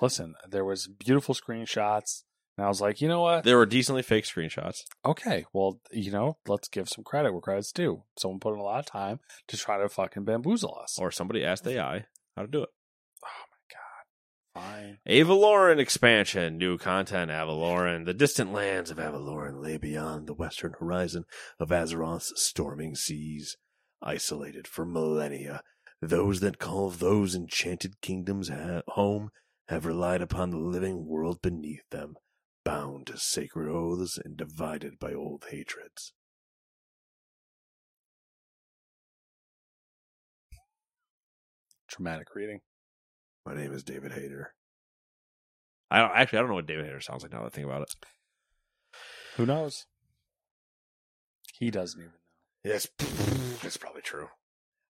Listen, 0.00 0.34
there 0.48 0.64
was 0.64 0.86
beautiful 0.86 1.34
screenshots, 1.34 2.24
and 2.56 2.64
I 2.64 2.68
was 2.68 2.80
like, 2.80 3.00
you 3.00 3.08
know 3.08 3.20
what? 3.20 3.44
There 3.44 3.56
were 3.56 3.66
decently 3.66 4.02
fake 4.02 4.24
screenshots. 4.24 4.84
Okay, 5.04 5.44
well, 5.52 5.80
you 5.90 6.10
know, 6.10 6.38
let's 6.46 6.68
give 6.68 6.88
some 6.88 7.04
credit 7.04 7.32
where 7.32 7.40
credit's 7.40 7.72
due. 7.72 8.02
Someone 8.18 8.40
put 8.40 8.54
in 8.54 8.60
a 8.60 8.64
lot 8.64 8.80
of 8.80 8.86
time 8.86 9.20
to 9.48 9.56
try 9.56 9.78
to 9.78 9.88
fucking 9.88 10.24
bamboozle 10.24 10.78
us. 10.82 10.98
Or 10.98 11.10
somebody 11.10 11.44
asked 11.44 11.66
AI 11.66 12.06
how 12.36 12.42
to 12.42 12.48
do 12.48 12.62
it. 12.62 12.68
Oh 13.24 13.44
my 14.54 14.62
god! 14.62 14.64
Fine. 14.64 14.98
Avaloran 15.08 15.78
expansion. 15.78 16.58
New 16.58 16.78
content, 16.78 17.30
Avaloran. 17.30 18.04
The 18.04 18.14
distant 18.14 18.52
lands 18.52 18.90
of 18.90 18.98
Avaloran 18.98 19.62
lay 19.62 19.76
beyond 19.76 20.26
the 20.26 20.34
western 20.34 20.74
horizon 20.78 21.24
of 21.58 21.70
Azeroth's 21.70 22.32
storming 22.36 22.94
seas. 22.94 23.56
Isolated 24.02 24.68
for 24.68 24.84
millennia, 24.84 25.62
those 26.02 26.40
that 26.40 26.58
call 26.58 26.90
those 26.90 27.34
enchanted 27.34 28.00
kingdoms 28.02 28.50
ha- 28.50 28.82
home 28.88 29.30
have 29.68 29.86
relied 29.86 30.20
upon 30.20 30.50
the 30.50 30.58
living 30.58 31.06
world 31.06 31.40
beneath 31.42 31.88
them, 31.90 32.16
bound 32.64 33.06
to 33.06 33.18
sacred 33.18 33.68
oaths 33.68 34.18
and 34.22 34.36
divided 34.36 34.98
by 34.98 35.12
old 35.12 35.44
hatreds. 35.50 36.12
Traumatic 41.88 42.34
reading. 42.34 42.60
My 43.46 43.54
name 43.54 43.72
is 43.72 43.84
David 43.84 44.12
Hayter. 44.12 44.54
I 45.90 46.00
don't 46.00 46.10
actually 46.12 46.38
I 46.38 46.42
don't 46.42 46.48
know 46.50 46.56
what 46.56 46.66
David 46.66 46.86
Hayter 46.86 47.00
sounds 47.00 47.22
like 47.22 47.32
now 47.32 47.40
that 47.40 47.46
I 47.46 47.50
think 47.50 47.66
about 47.66 47.82
it. 47.82 47.94
Who 49.36 49.46
knows? 49.46 49.86
He 51.52 51.70
doesn't 51.70 52.00
even 52.00 52.12
know. 52.12 52.72
Yes, 52.72 52.88
that's 53.62 53.76
probably 53.76 54.02
true. 54.02 54.28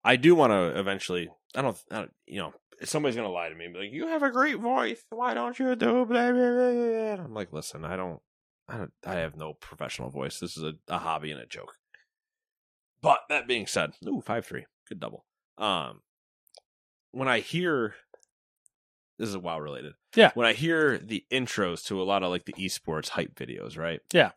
I 0.03 0.15
do 0.15 0.35
want 0.35 0.51
to 0.51 0.79
eventually. 0.79 1.29
I 1.55 1.61
don't, 1.61 1.77
I 1.91 1.95
don't. 1.99 2.11
You 2.25 2.39
know, 2.39 2.53
if 2.81 2.89
somebody's 2.89 3.15
gonna 3.15 3.29
lie 3.29 3.49
to 3.49 3.55
me, 3.55 3.65
and 3.65 3.73
be 3.73 3.79
like, 3.81 3.93
"You 3.93 4.07
have 4.07 4.23
a 4.23 4.31
great 4.31 4.59
voice. 4.59 5.03
Why 5.09 5.33
don't 5.33 5.57
you 5.57 5.75
do?" 5.75 6.05
Blah, 6.05 6.31
blah, 6.31 6.51
blah. 6.51 7.23
I'm 7.25 7.33
like, 7.33 7.53
listen, 7.53 7.85
I 7.85 7.95
don't. 7.95 8.19
I 8.67 8.77
don't. 8.77 8.93
I 9.05 9.15
have 9.15 9.35
no 9.35 9.53
professional 9.53 10.09
voice. 10.09 10.39
This 10.39 10.57
is 10.57 10.63
a, 10.63 10.73
a 10.87 10.99
hobby 10.99 11.31
and 11.31 11.39
a 11.39 11.45
joke. 11.45 11.73
But 13.01 13.19
that 13.29 13.47
being 13.47 13.67
said, 13.67 13.91
ooh, 14.07 14.21
five 14.21 14.45
three, 14.45 14.65
good 14.87 14.99
double. 14.99 15.25
Um, 15.57 16.01
when 17.11 17.27
I 17.27 17.39
hear 17.39 17.95
this 19.19 19.29
is 19.29 19.37
WoW 19.37 19.59
related. 19.59 19.93
Yeah. 20.15 20.31
When 20.33 20.47
I 20.47 20.53
hear 20.53 20.97
the 20.97 21.23
intros 21.31 21.85
to 21.85 22.01
a 22.01 22.03
lot 22.03 22.23
of 22.23 22.29
like 22.29 22.45
the 22.45 22.53
esports 22.53 23.09
hype 23.09 23.35
videos, 23.35 23.77
right? 23.77 24.01
Yeah. 24.11 24.31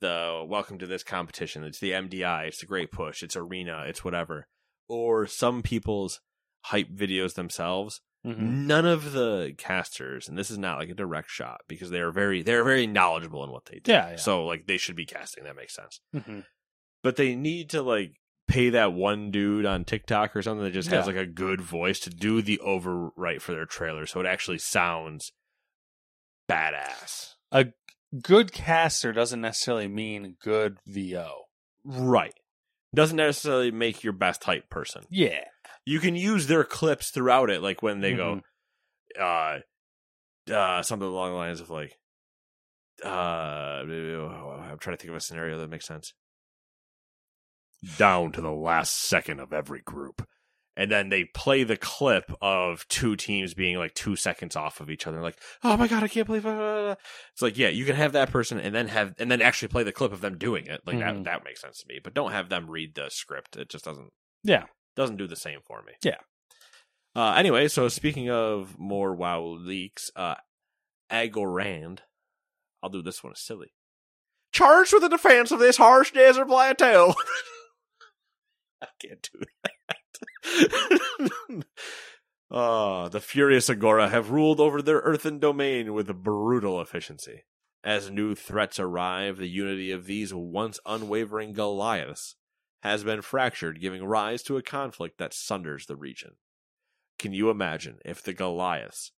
The 0.00 0.44
welcome 0.46 0.78
to 0.78 0.86
this 0.86 1.02
competition. 1.02 1.64
It's 1.64 1.78
the 1.78 1.92
MDI. 1.92 2.48
It's 2.48 2.62
a 2.62 2.66
great 2.66 2.90
push. 2.90 3.22
It's 3.22 3.36
arena. 3.36 3.84
It's 3.86 4.04
whatever. 4.04 4.48
Or 4.88 5.26
some 5.26 5.62
people's 5.62 6.20
hype 6.62 6.90
videos 6.90 7.34
themselves. 7.34 8.00
Mm-hmm. 8.26 8.66
None 8.66 8.86
of 8.86 9.12
the 9.12 9.54
casters, 9.56 10.28
and 10.28 10.36
this 10.36 10.50
is 10.50 10.58
not 10.58 10.78
like 10.78 10.88
a 10.88 10.94
direct 10.94 11.30
shot 11.30 11.60
because 11.68 11.90
they 11.90 12.00
are 12.00 12.10
very 12.10 12.42
they're 12.42 12.64
very 12.64 12.86
knowledgeable 12.88 13.44
in 13.44 13.50
what 13.50 13.66
they 13.66 13.78
do. 13.78 13.92
Yeah, 13.92 14.10
yeah. 14.10 14.16
So 14.16 14.44
like 14.44 14.66
they 14.66 14.78
should 14.78 14.96
be 14.96 15.06
casting. 15.06 15.44
That 15.44 15.54
makes 15.54 15.74
sense 15.76 16.00
Mm-hmm. 16.14 16.40
but 17.04 17.14
they 17.16 17.36
need 17.36 17.70
to 17.70 17.82
like 17.82 18.14
pay 18.48 18.70
that 18.70 18.92
one 18.92 19.30
dude 19.30 19.64
on 19.66 19.84
TikTok 19.84 20.34
or 20.34 20.42
something 20.42 20.64
that 20.64 20.72
just 20.72 20.88
has 20.88 21.02
Yeah. 21.06 21.14
like 21.14 21.22
a 21.22 21.26
good 21.30 21.60
voice 21.60 22.00
to 22.00 22.10
do 22.10 22.42
the 22.42 22.60
overwrite 22.66 23.42
for 23.42 23.52
their 23.52 23.64
trailer 23.66 24.06
so 24.06 24.18
it 24.20 24.26
actually 24.26 24.58
sounds 24.58 25.30
badass. 26.50 27.34
A 27.52 27.66
good 28.22 28.52
caster 28.52 29.12
doesn't 29.12 29.40
necessarily 29.40 29.88
mean 29.88 30.36
good 30.42 30.78
VO. 30.86 31.42
Right. 31.84 32.34
Doesn't 32.94 33.16
necessarily 33.16 33.70
make 33.70 34.02
your 34.04 34.12
best 34.12 34.44
hype 34.44 34.70
person. 34.70 35.04
Yeah. 35.10 35.44
You 35.84 36.00
can 36.00 36.16
use 36.16 36.46
their 36.46 36.64
clips 36.64 37.10
throughout 37.10 37.50
it, 37.50 37.62
like 37.62 37.82
when 37.82 38.00
they 38.00 38.12
Mhm. 38.12 38.42
go, 39.18 39.22
uh, 39.22 39.60
uh, 40.52 40.82
something 40.82 41.06
along 41.08 41.32
the 41.32 41.36
lines 41.36 41.60
of 41.60 41.70
like, 41.70 41.98
uh, 43.04 43.08
I'm 43.08 44.78
trying 44.78 44.96
to 44.96 45.00
think 45.00 45.10
of 45.10 45.16
a 45.16 45.20
scenario 45.20 45.58
that 45.58 45.68
makes 45.68 45.86
sense. 45.86 46.14
Down 47.98 48.32
to 48.32 48.40
the 48.40 48.50
last 48.52 48.94
second 48.94 49.40
of 49.40 49.52
every 49.52 49.80
group. 49.82 50.26
And 50.78 50.90
then 50.90 51.08
they 51.08 51.24
play 51.24 51.64
the 51.64 51.76
clip 51.78 52.30
of 52.42 52.86
two 52.88 53.16
teams 53.16 53.54
being 53.54 53.78
like 53.78 53.94
two 53.94 54.14
seconds 54.14 54.56
off 54.56 54.80
of 54.80 54.90
each 54.90 55.06
other. 55.06 55.22
Like, 55.22 55.38
oh 55.64 55.76
my 55.76 55.88
god, 55.88 56.02
I 56.02 56.08
can't 56.08 56.26
believe 56.26 56.44
it. 56.44 56.98
It's 57.32 57.40
like, 57.40 57.56
yeah, 57.56 57.68
you 57.68 57.86
can 57.86 57.96
have 57.96 58.12
that 58.12 58.30
person 58.30 58.60
and 58.60 58.74
then 58.74 58.88
have 58.88 59.14
and 59.18 59.30
then 59.30 59.40
actually 59.40 59.68
play 59.68 59.84
the 59.84 59.92
clip 59.92 60.12
of 60.12 60.20
them 60.20 60.36
doing 60.36 60.66
it. 60.66 60.82
Like 60.86 60.96
Mhm. 60.96 61.00
that 61.00 61.24
that 61.24 61.44
makes 61.44 61.62
sense 61.62 61.78
to 61.80 61.86
me. 61.88 61.98
But 62.02 62.12
don't 62.14 62.32
have 62.32 62.50
them 62.50 62.70
read 62.70 62.94
the 62.94 63.08
script. 63.08 63.56
It 63.56 63.70
just 63.70 63.84
doesn't 63.86 64.10
Yeah. 64.44 64.64
doesn't 64.96 65.16
do 65.16 65.26
the 65.26 65.34
same 65.36 65.60
for 65.66 65.82
me. 65.82 65.94
Yeah. 66.02 66.18
Uh, 67.14 67.32
anyway, 67.38 67.68
so 67.68 67.88
speaking 67.88 68.28
of 68.30 68.78
more 68.78 69.14
WoW 69.14 69.42
leaks, 69.58 70.10
uh, 70.14 70.34
Agorand, 71.10 72.00
I'll 72.82 72.90
do 72.90 73.00
this 73.00 73.24
one 73.24 73.32
as 73.32 73.40
silly. 73.40 73.72
Charged 74.52 74.92
with 74.92 75.00
the 75.02 75.08
defense 75.08 75.50
of 75.50 75.58
this 75.58 75.78
harsh 75.78 76.12
desert 76.12 76.48
plateau. 76.48 77.14
I 78.82 78.88
can't 79.00 79.26
do 79.32 79.40
that. 79.64 79.72
Uh, 82.50 83.08
the 83.08 83.20
furious 83.20 83.70
Agora 83.70 84.08
have 84.08 84.30
ruled 84.30 84.60
over 84.60 84.82
their 84.82 84.98
earthen 84.98 85.38
domain 85.38 85.92
with 85.92 86.22
brutal 86.22 86.80
efficiency. 86.80 87.44
As 87.84 88.10
new 88.10 88.34
threats 88.34 88.80
arrive, 88.80 89.36
the 89.36 89.48
unity 89.48 89.92
of 89.92 90.06
these 90.06 90.34
once 90.34 90.80
unwavering 90.84 91.52
Goliaths 91.52 92.34
has 92.82 93.04
been 93.04 93.22
fractured, 93.22 93.80
giving 93.80 94.04
rise 94.04 94.42
to 94.44 94.56
a 94.56 94.62
conflict 94.62 95.18
that 95.18 95.34
sunders 95.34 95.86
the 95.86 95.96
region. 95.96 96.32
Can 97.18 97.32
you 97.32 97.50
imagine 97.50 97.98
if 98.04 98.22
the 98.22 98.34
Goliaths 98.34 99.12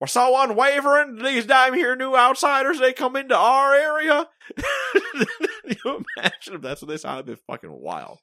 were 0.00 0.06
so 0.06 0.40
unwavering, 0.40 1.22
these 1.22 1.46
damn 1.46 1.74
here 1.74 1.96
new 1.96 2.14
outsiders, 2.14 2.78
they 2.78 2.92
come 2.92 3.16
into 3.16 3.36
our 3.36 3.74
area? 3.74 4.28
Can 4.56 5.76
you 5.84 6.04
imagine 6.16 6.54
if 6.54 6.62
that's 6.62 6.82
what 6.82 6.88
they 6.88 6.96
sounded? 6.96 7.28
It'd 7.28 7.38
be 7.38 7.44
fucking 7.46 7.72
wild. 7.72 8.18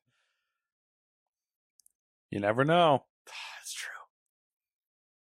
You 2.33 2.39
never 2.39 2.65
know. 2.65 3.03
That's 3.27 3.73
true. 3.73 3.89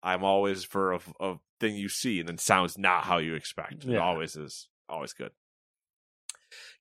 I'm 0.02 0.24
always 0.24 0.64
for 0.64 0.94
a, 0.94 1.00
a 1.20 1.36
thing 1.60 1.76
you 1.76 1.88
see 1.88 2.20
and 2.20 2.28
then 2.28 2.40
sounds 2.40 2.80
not 2.80 3.04
how 3.04 3.20
you 3.20 3.36
expect. 3.36 3.84
It 3.86 3.92
Yeah. 3.92 4.00
always 4.00 4.36
is 4.36 4.68
always 4.90 5.14
good. 5.14 5.32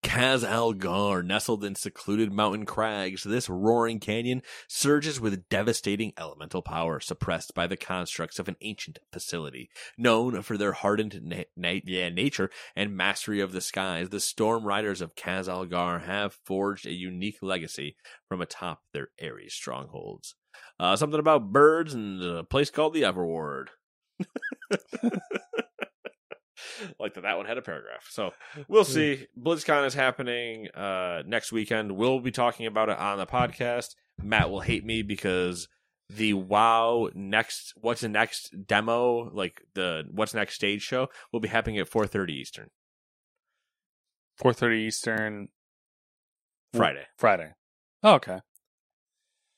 Khaz 0.05 0.45
Algar, 0.45 1.23
nestled 1.23 1.65
in 1.65 1.75
secluded 1.75 2.31
mountain 2.31 2.67
crags, 2.67 3.25
this 3.25 3.49
roaring 3.49 3.99
canyon 3.99 4.43
surges 4.69 5.19
with 5.19 5.49
devastating 5.49 6.13
elemental 6.19 6.61
power 6.61 7.01
suppressed 7.01 7.55
by 7.55 7.67
the 7.67 7.77
constructs 7.77 8.39
of 8.39 8.47
an 8.47 8.57
ancient 8.61 8.99
facility. 9.11 9.71
Known 9.97 10.43
for 10.43 10.59
their 10.59 10.73
hardened 10.73 11.21
na- 11.23 11.45
na- 11.57 11.81
yeah, 11.85 12.11
nature 12.11 12.51
and 12.77 12.95
mastery 12.97 13.41
of 13.41 13.53
the 13.53 13.63
skies, 13.63 14.11
the 14.11 14.21
Storm 14.21 14.65
Riders 14.65 15.01
of 15.01 15.17
Khaz 15.17 15.49
Algar 15.49 16.01
have 16.01 16.39
forged 16.45 16.87
a 16.87 16.93
unique 16.93 17.39
legacy 17.41 17.97
from 18.29 18.43
atop 18.43 18.83
their 18.93 19.09
airy 19.19 19.49
strongholds. 19.49 20.35
Uh, 20.79 20.97
something 20.97 21.19
about 21.19 21.51
birds 21.51 21.95
and 21.95 22.23
a 22.23 22.45
place 22.45 22.71
called 22.71 22.93
the 22.93 23.05
Everward. 23.05 23.71
like 27.01 27.15
that 27.15 27.23
that 27.23 27.37
one 27.37 27.47
had 27.47 27.59
a 27.59 27.63
paragraph. 27.63 28.07
So 28.11 28.33
we'll 28.69 28.85
see. 28.85 29.27
BlizzCon 29.41 29.87
is 29.87 29.95
happening 29.95 30.69
uh 30.71 31.23
next 31.27 31.53
weekend. 31.53 31.93
We'll 31.93 32.21
be 32.21 32.31
talking 32.31 32.67
about 32.67 32.89
it 32.89 32.99
on 32.99 33.19
the 33.19 33.27
podcast. 33.27 33.95
Matt 34.23 34.51
will 34.51 34.61
hate 34.61 34.85
me 34.85 35.03
because 35.03 35.69
the 36.09 36.35
WoW 36.35 37.11
next 37.15 37.73
what's 37.81 38.03
the 38.03 38.09
next 38.09 38.55
demo, 38.67 39.31
like 39.33 39.63
the 39.75 40.05
what's 40.11 40.35
next 40.35 40.55
stage 40.55 40.83
show, 40.83 41.09
will 41.33 41.41
be 41.41 41.49
happening 41.49 41.79
at 41.79 41.89
four 41.89 42.07
thirty 42.07 42.35
Eastern. 42.35 42.69
Four 44.37 44.53
thirty 44.53 44.83
Eastern 44.83 45.49
Friday. 46.73 47.05
Friday. 47.17 47.53
Oh, 48.03 48.15
okay. 48.15 48.41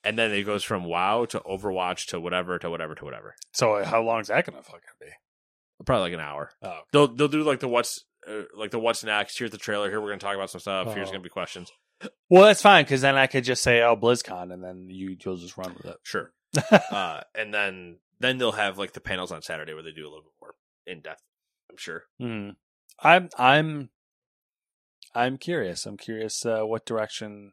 And 0.04 0.16
then 0.16 0.30
it 0.30 0.44
goes 0.44 0.62
from 0.62 0.84
WoW 0.84 1.24
to 1.26 1.40
Overwatch 1.40 2.06
to 2.08 2.20
whatever 2.20 2.58
to 2.60 2.70
whatever 2.70 2.94
to 2.94 3.04
whatever. 3.04 3.34
So 3.52 3.82
how 3.82 4.02
long 4.02 4.20
is 4.20 4.28
that 4.28 4.46
gonna 4.46 4.62
fucking 4.62 4.80
be? 5.00 5.06
Probably 5.84 6.02
like 6.10 6.14
an 6.14 6.20
hour. 6.26 6.50
Oh, 6.62 6.68
okay. 6.68 6.78
They'll 6.92 7.08
they'll 7.08 7.28
do 7.28 7.42
like 7.42 7.60
the 7.60 7.68
what's 7.68 8.04
uh, 8.28 8.42
like 8.56 8.70
the 8.70 8.78
what's 8.78 9.04
next. 9.04 9.38
Here's 9.38 9.50
the 9.50 9.58
trailer. 9.58 9.90
Here 9.90 10.00
we're 10.00 10.08
gonna 10.08 10.18
talk 10.20 10.34
about 10.34 10.50
some 10.50 10.60
stuff. 10.60 10.94
Here's 10.94 11.08
Oh. 11.08 11.12
gonna 11.12 11.22
be 11.22 11.28
questions. 11.28 11.70
well, 12.30 12.44
that's 12.44 12.62
fine 12.62 12.84
because 12.84 13.00
then 13.02 13.16
I 13.16 13.26
could 13.26 13.44
just 13.44 13.62
say, 13.62 13.82
"Oh, 13.82 13.96
BlizzCon," 13.96 14.52
and 14.52 14.62
then 14.64 14.88
you 14.88 15.16
you'll 15.24 15.36
just 15.36 15.56
run 15.56 15.74
with 15.74 15.86
it. 15.86 15.96
Sure. 16.02 16.32
uh, 16.90 17.20
and 17.34 17.52
then 17.52 17.98
then 18.20 18.38
they'll 18.38 18.52
have 18.52 18.78
like 18.78 18.92
the 18.92 19.00
panels 19.00 19.30
on 19.32 19.42
Saturday 19.42 19.74
where 19.74 19.82
they 19.82 19.92
do 19.92 20.02
a 20.04 20.08
little 20.08 20.22
bit 20.22 20.32
more 20.40 20.54
in 20.86 21.00
depth. 21.00 21.22
I'm 21.70 21.76
sure. 21.76 22.04
Hmm. 22.18 22.50
I'm 22.98 23.28
I'm 23.38 23.90
I'm 25.14 25.36
curious. 25.38 25.84
I'm 25.86 25.96
curious 25.96 26.44
uh, 26.46 26.62
what 26.62 26.86
direction 26.86 27.52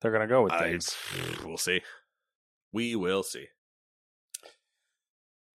they're 0.00 0.12
gonna 0.12 0.26
go 0.28 0.42
with 0.44 0.52
I- 0.52 0.70
things. 0.70 0.96
we'll 1.44 1.56
see. 1.58 1.80
We 2.72 2.94
will 2.96 3.22
see. 3.22 3.46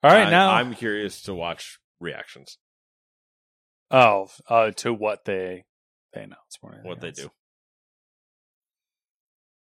All 0.04 0.12
right, 0.12 0.28
I- 0.28 0.32
now 0.32 0.52
I'm 0.52 0.74
curious 0.74 1.22
to 1.24 1.34
watch 1.34 1.80
reactions. 2.00 2.58
oh 3.92 4.30
uh, 4.48 4.72
to 4.72 4.94
what 4.94 5.26
they 5.26 5.66
they 6.14 6.22
announce 6.24 6.58
more 6.64 6.72
than 6.74 6.84
What 6.84 7.02
they 7.02 7.12
do. 7.12 7.32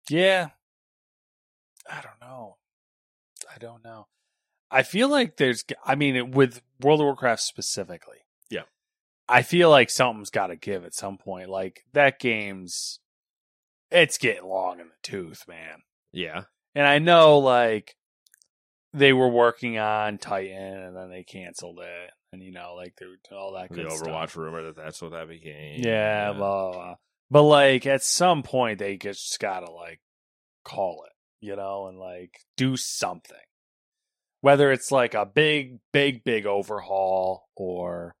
Yeah, 0.09 0.49
I 1.89 2.01
don't 2.01 2.19
know. 2.21 2.57
I 3.53 3.57
don't 3.57 3.83
know. 3.83 4.07
I 4.69 4.83
feel 4.83 5.09
like 5.09 5.37
there's. 5.37 5.63
I 5.85 5.95
mean, 5.95 6.31
with 6.31 6.61
World 6.81 6.99
of 6.99 7.05
Warcraft 7.05 7.41
specifically. 7.41 8.17
Yeah. 8.49 8.63
I 9.27 9.41
feel 9.41 9.69
like 9.69 9.89
something's 9.89 10.29
got 10.29 10.47
to 10.47 10.55
give 10.55 10.85
at 10.85 10.93
some 10.93 11.17
point. 11.17 11.49
Like 11.49 11.85
that 11.93 12.19
game's, 12.19 12.99
it's 13.89 14.17
getting 14.17 14.47
long 14.47 14.79
in 14.79 14.87
the 14.87 14.93
tooth, 15.01 15.47
man. 15.47 15.81
Yeah. 16.11 16.43
And 16.75 16.85
I 16.85 16.99
know 16.99 17.39
like 17.39 17.95
they 18.95 19.13
were 19.13 19.29
working 19.29 19.77
on 19.77 20.17
Titan 20.17 20.57
and 20.83 20.95
then 20.95 21.09
they 21.09 21.23
canceled 21.23 21.79
it. 21.79 22.11
And 22.31 22.41
you 22.43 22.51
know, 22.51 22.73
like 22.75 22.95
they 22.97 23.05
all 23.35 23.53
that 23.53 23.69
The 23.69 23.75
good 23.75 23.87
Overwatch 23.87 24.29
stuff. 24.29 24.37
rumor 24.37 24.63
that 24.63 24.75
that's 24.75 25.01
what 25.01 25.11
that 25.11 25.27
became. 25.29 25.81
Yeah, 25.83 26.33
blah, 26.33 26.71
blah, 26.71 26.71
blah. 26.73 26.95
But 27.31 27.43
like 27.43 27.85
at 27.85 28.03
some 28.03 28.43
point 28.43 28.79
they 28.79 28.97
just 28.97 29.39
gotta 29.39 29.71
like 29.71 30.01
call 30.63 31.03
it, 31.07 31.45
you 31.45 31.55
know, 31.55 31.87
and 31.87 31.97
like 31.97 32.31
do 32.57 32.75
something. 32.77 33.37
Whether 34.41 34.71
it's 34.71 34.91
like 34.91 35.13
a 35.13 35.25
big, 35.25 35.79
big, 35.91 36.23
big 36.23 36.45
overhaul 36.45 37.47
or 37.55 38.15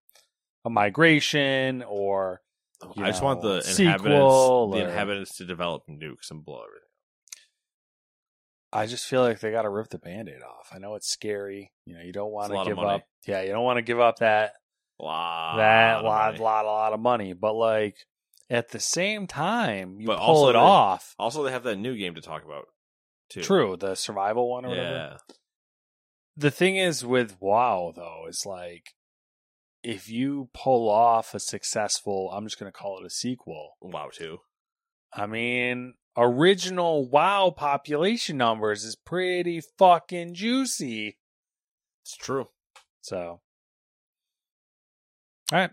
a 0.63 0.69
migration 0.69 1.83
or 1.87 2.41
oh, 2.81 2.93
you 2.95 3.03
I 3.03 3.09
just 3.09 3.21
want 3.21 3.43
know, 3.43 3.55
the 3.57 3.61
sequel 3.61 3.85
inhabitants, 3.85 4.09
the 4.09 4.15
or- 4.15 4.89
inhabitants 4.89 5.37
to 5.37 5.45
develop 5.45 5.83
nukes 5.89 6.31
and 6.31 6.43
blow 6.43 6.61
everything. 6.61 6.81
I 8.75 8.85
just 8.87 9.07
feel 9.07 9.21
like 9.21 9.39
they 9.39 9.51
got 9.51 9.61
to 9.63 9.69
rip 9.69 9.89
the 9.89 9.97
band-aid 9.99 10.41
off. 10.41 10.69
I 10.73 10.79
know 10.79 10.95
it's 10.95 11.07
scary. 11.09 11.71
You 11.85 11.95
know, 11.95 12.01
you 12.03 12.11
don't 12.11 12.31
want 12.31 12.51
lot 12.51 12.63
to 12.65 12.69
give 12.69 12.79
up. 12.79 13.03
Yeah, 13.25 13.41
you 13.41 13.49
don't 13.51 13.63
want 13.63 13.77
to 13.77 13.81
give 13.83 13.99
up 13.99 14.17
that 14.19 14.53
Lot 14.99 15.57
that 15.57 16.03
lot, 16.03 16.33
money. 16.33 16.43
lot, 16.43 16.65
lot 16.65 16.93
of 16.93 16.99
money. 16.99 17.33
But 17.33 17.53
like 17.53 17.95
at 18.49 18.69
the 18.69 18.79
same 18.79 19.27
time, 19.27 19.99
you 19.99 20.07
But 20.07 20.17
pull 20.19 20.25
also 20.27 20.49
it 20.49 20.53
they- 20.53 20.59
off. 20.59 21.15
Also, 21.17 21.43
they 21.43 21.51
have 21.51 21.63
that 21.63 21.77
new 21.77 21.95
game 21.97 22.15
to 22.15 22.21
talk 22.21 22.43
about 22.45 22.65
too. 23.29 23.41
True, 23.41 23.75
the 23.77 23.95
survival 23.95 24.49
one 24.49 24.65
or 24.65 24.69
whatever. 24.69 24.89
Yeah. 24.89 25.17
The 26.37 26.51
thing 26.51 26.75
is 26.75 27.05
with 27.05 27.37
WoW 27.41 27.93
though, 27.95 28.25
is 28.27 28.45
like 28.45 28.93
if 29.83 30.09
you 30.09 30.49
pull 30.53 30.89
off 30.89 31.33
a 31.33 31.39
successful, 31.39 32.29
I'm 32.33 32.45
just 32.45 32.59
going 32.59 32.71
to 32.71 32.77
call 32.77 32.99
it 32.99 33.05
a 33.05 33.09
sequel. 33.09 33.77
WoW 33.81 34.09
2. 34.13 34.37
I 35.13 35.27
mean, 35.27 35.93
original 36.17 37.07
WoW 37.07 37.53
population 37.55 38.37
numbers 38.37 38.83
is 38.83 38.95
pretty 38.95 39.61
fucking 39.77 40.33
juicy. 40.33 41.17
It's 42.03 42.15
true. 42.17 42.49
So, 43.01 43.41
all 45.51 45.59
right. 45.59 45.71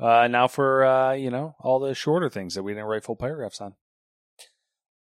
Uh, 0.00 0.26
now 0.26 0.48
for 0.48 0.84
uh, 0.84 1.12
you 1.12 1.30
know 1.30 1.54
all 1.60 1.78
the 1.78 1.94
shorter 1.94 2.28
things 2.28 2.54
that 2.54 2.62
we 2.62 2.72
didn't 2.72 2.86
write 2.86 3.04
full 3.04 3.16
paragraphs 3.16 3.60
on. 3.60 3.74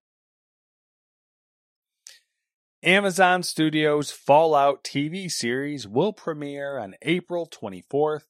Amazon 2.83 3.45
Studios 3.45 4.11
Fallout 4.11 4.83
TV 4.83 5.31
series 5.31 5.87
will 5.87 6.13
premiere 6.13 6.79
on 6.79 6.97
April 7.03 7.49
24th, 7.49 8.25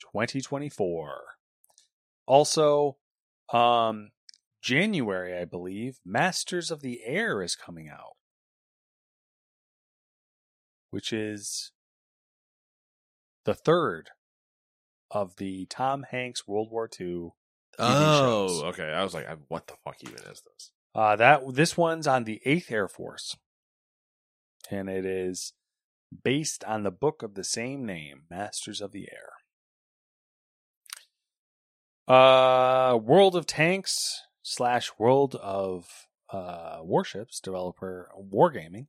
2024. 0.00 1.20
Also, 2.30 2.96
um, 3.52 4.12
January, 4.62 5.36
I 5.36 5.44
believe, 5.44 5.98
Masters 6.04 6.70
of 6.70 6.80
the 6.80 7.00
Air 7.04 7.42
is 7.42 7.56
coming 7.56 7.88
out, 7.88 8.14
which 10.90 11.12
is 11.12 11.72
the 13.44 13.54
third 13.54 14.10
of 15.10 15.38
the 15.38 15.66
Tom 15.66 16.04
Hanks 16.08 16.46
World 16.46 16.68
War 16.70 16.88
II. 17.00 17.30
Oh, 17.80 18.46
shows. 18.46 18.62
okay. 18.62 18.92
I 18.92 19.02
was 19.02 19.12
like, 19.12 19.26
what 19.48 19.66
the 19.66 19.74
fuck 19.82 19.96
even 20.02 20.14
is 20.30 20.40
this? 20.54 20.70
Uh, 20.94 21.16
that 21.16 21.42
this 21.54 21.76
one's 21.76 22.06
on 22.06 22.22
the 22.22 22.40
Eighth 22.44 22.70
Air 22.70 22.86
Force, 22.86 23.36
and 24.70 24.88
it 24.88 25.04
is 25.04 25.52
based 26.22 26.62
on 26.62 26.84
the 26.84 26.92
book 26.92 27.24
of 27.24 27.34
the 27.34 27.42
same 27.42 27.84
name, 27.84 28.22
Masters 28.30 28.80
of 28.80 28.92
the 28.92 29.08
Air. 29.10 29.39
Uh, 32.10 32.96
World 32.96 33.36
of 33.36 33.46
Tanks 33.46 34.22
slash 34.42 34.90
World 34.98 35.36
of 35.36 35.86
uh, 36.32 36.78
Warships 36.82 37.38
developer 37.38 38.10
Wargaming 38.20 38.86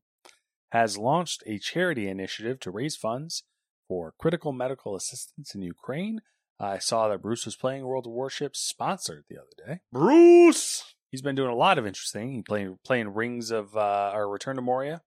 has 0.71 0.97
launched 0.97 1.43
a 1.45 1.59
charity 1.59 2.07
initiative 2.07 2.59
to 2.61 2.71
raise 2.71 2.95
funds 2.95 3.43
for 3.87 4.15
critical 4.17 4.51
medical 4.53 4.95
assistance 4.95 5.53
in 5.53 5.61
Ukraine. 5.61 6.21
I 6.59 6.79
saw 6.79 7.09
that 7.09 7.21
Bruce 7.21 7.45
was 7.45 7.55
playing 7.55 7.85
World 7.85 8.07
of 8.07 8.11
Warships 8.13 8.59
sponsored 8.59 9.25
the 9.29 9.37
other 9.37 9.49
day. 9.67 9.81
Bruce. 9.91 10.95
He's 11.11 11.21
been 11.21 11.35
doing 11.35 11.51
a 11.51 11.55
lot 11.55 11.77
of 11.77 11.85
interesting. 11.85 12.31
He 12.31 12.41
playing 12.41 12.79
playing 12.83 13.13
Rings 13.13 13.51
of 13.51 13.77
uh, 13.77 14.13
or 14.15 14.27
Return 14.29 14.55
to 14.55 14.63
Moria 14.63 15.03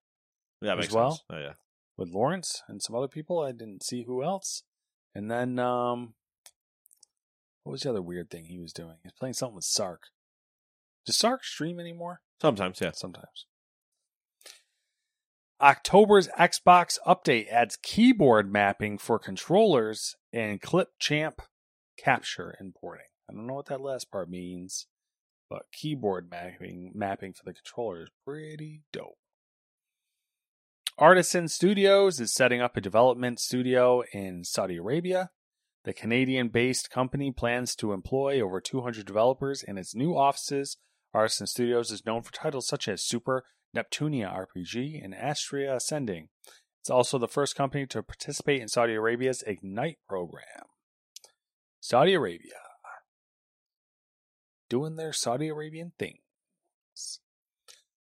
Yeah, 0.61 0.73
As 0.73 0.79
makes 0.79 0.93
well? 0.93 1.11
sense. 1.11 1.23
Oh, 1.29 1.37
yeah. 1.39 1.53
with 1.97 2.09
Lawrence 2.11 2.63
and 2.69 2.81
some 2.81 2.95
other 2.95 3.09
people. 3.09 3.41
I 3.41 3.51
didn't 3.51 3.83
see 3.83 4.03
who 4.03 4.23
else. 4.23 4.63
And 5.13 5.29
then 5.29 5.59
um 5.59 6.13
what 7.65 7.71
was 7.71 7.81
the 7.81 7.89
other 7.89 8.01
weird 8.01 8.29
thing 8.29 8.45
he 8.45 8.59
was 8.59 8.71
doing? 8.71 8.97
He's 9.01 9.11
playing 9.11 9.33
something 9.33 9.55
with 9.55 9.65
Sark. 9.65 10.03
Does 11.03 11.17
Sark 11.17 11.43
stream 11.43 11.79
anymore? 11.79 12.21
Sometimes, 12.39 12.79
yeah. 12.79 12.91
Sometimes. 12.93 13.47
October's 15.59 16.27
Xbox 16.39 16.99
update 17.07 17.49
adds 17.49 17.79
keyboard 17.81 18.53
mapping 18.53 18.99
for 18.99 19.17
controllers 19.17 20.15
and 20.31 20.61
clip 20.61 20.89
champ 20.99 21.41
capture 21.97 22.55
importing. 22.59 23.07
I 23.27 23.33
don't 23.33 23.47
know 23.47 23.55
what 23.55 23.65
that 23.67 23.81
last 23.81 24.11
part 24.11 24.29
means, 24.29 24.85
but 25.49 25.63
keyboard 25.73 26.29
mapping 26.29 26.91
mapping 26.93 27.33
for 27.33 27.45
the 27.45 27.53
controller 27.53 28.03
is 28.03 28.09
pretty 28.23 28.81
dope. 28.93 29.17
Artisan 30.99 31.47
Studios 31.47 32.19
is 32.19 32.31
setting 32.31 32.61
up 32.61 32.77
a 32.77 32.81
development 32.81 33.39
studio 33.39 34.03
in 34.13 34.43
Saudi 34.43 34.77
Arabia. 34.77 35.31
The 35.85 35.93
Canadian 35.93 36.49
based 36.49 36.89
company 36.89 37.31
plans 37.31 37.75
to 37.75 37.93
employ 37.93 38.41
over 38.41 38.59
200 38.59 39.05
developers 39.05 39.61
in 39.61 39.77
its 39.77 39.93
new 39.93 40.17
offices. 40.17 40.77
Artisan 41.13 41.45
Studios 41.45 41.91
is 41.91 42.05
known 42.05 42.23
for 42.23 42.33
titles 42.33 42.67
such 42.67 42.87
as 42.87 43.03
Super 43.03 43.45
Neptunia 43.75 44.27
RPG 44.33 45.03
and 45.03 45.13
Astria 45.13 45.75
Ascending. 45.75 46.29
It's 46.81 46.89
also 46.89 47.19
the 47.19 47.27
first 47.27 47.55
company 47.55 47.85
to 47.87 48.01
participate 48.01 48.61
in 48.61 48.67
Saudi 48.67 48.93
Arabia's 48.95 49.43
Ignite 49.45 49.99
program. 50.09 50.65
Saudi 51.79 52.15
Arabia 52.15 52.53
doing 54.69 54.95
their 54.95 55.13
Saudi 55.13 55.49
Arabian 55.49 55.91
things. 55.99 56.19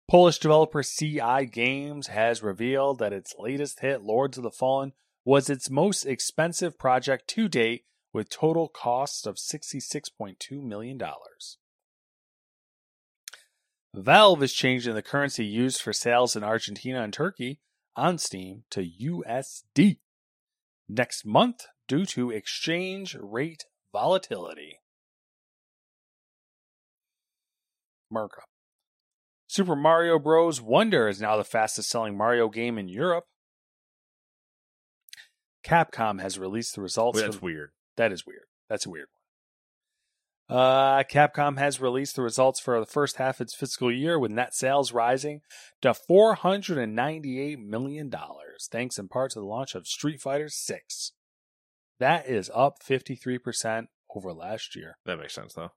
Polish 0.09 0.39
developer 0.39 0.83
CI 0.83 1.45
Games 1.51 2.07
has 2.07 2.43
revealed 2.43 3.01
that 3.01 3.13
its 3.13 3.35
latest 3.39 3.81
hit, 3.81 4.03
Lords 4.03 4.39
of 4.39 4.45
the 4.45 4.51
Fallen, 4.51 4.93
was 5.27 5.51
its 5.51 5.69
most 5.69 6.07
expensive 6.07 6.79
project 6.79 7.27
to 7.27 7.49
date 7.49 7.85
with 8.13 8.31
total 8.31 8.69
costs 8.69 9.27
of 9.27 9.35
$66.2 9.35 10.63
million. 10.63 10.99
Valve 13.93 14.43
is 14.43 14.53
changing 14.53 14.95
the 14.95 15.03
currency 15.03 15.45
used 15.45 15.83
for 15.83 15.93
sales 15.93 16.37
in 16.37 16.45
Argentina 16.45 17.03
and 17.03 17.13
Turkey 17.13 17.59
on 17.97 18.19
Steam 18.19 18.63
to 18.71 18.89
USD 19.03 19.99
next 20.89 21.27
month 21.27 21.67
due 21.89 22.07
to 22.07 22.31
exchange 22.31 23.17
rate 23.21 23.65
volatility. 23.93 24.79
Merca. 28.13 28.45
Super 29.49 29.75
Mario 29.75 30.21
Bros. 30.21 30.63
Wonder 30.63 31.09
is 31.09 31.21
now 31.21 31.37
the 31.37 31.43
fastest 31.43 31.89
selling 31.89 32.17
Mario 32.17 32.49
game 32.49 32.79
in 32.79 32.89
Europe. 32.89 33.25
Capcom 35.67 36.21
has 36.21 36.39
released 36.39 36.75
the 36.75 36.81
results. 36.83 37.21
That's 37.21 37.37
of- 37.37 37.43
weird. 37.43 37.71
that 37.97 38.13
is 38.13 38.27
weird. 38.27 38.45
That's 38.69 38.87
a 38.87 38.91
weird 38.91 39.09
one. 39.09 39.17
Uh, 40.49 41.03
Capcom 41.03 41.59
has 41.59 41.81
released 41.81 42.15
the 42.15 42.23
results 42.23 42.61
for 42.61 42.79
the 42.79 42.87
first 42.87 43.17
half 43.17 43.41
of 43.41 43.47
its 43.47 43.55
fiscal 43.55 43.91
year 43.91 44.17
with 44.17 44.31
net 44.31 44.55
sales 44.55 44.93
rising 44.93 45.41
to 45.83 45.93
$498 45.93 47.59
million, 47.59 48.13
thanks 48.71 48.99
in 48.99 49.09
part 49.09 49.33
to 49.33 49.41
the 49.41 49.45
launch 49.45 49.75
of 49.75 49.89
Street 49.89 50.21
Fighter 50.21 50.49
6. 50.49 51.13
That 51.99 52.29
is 52.29 52.49
up 52.55 52.77
53% 52.89 53.87
over 54.15 54.33
last 54.33 54.77
year. 54.77 54.99
That 55.05 55.19
makes 55.19 55.35
sense, 55.35 55.55
though. 55.55 55.73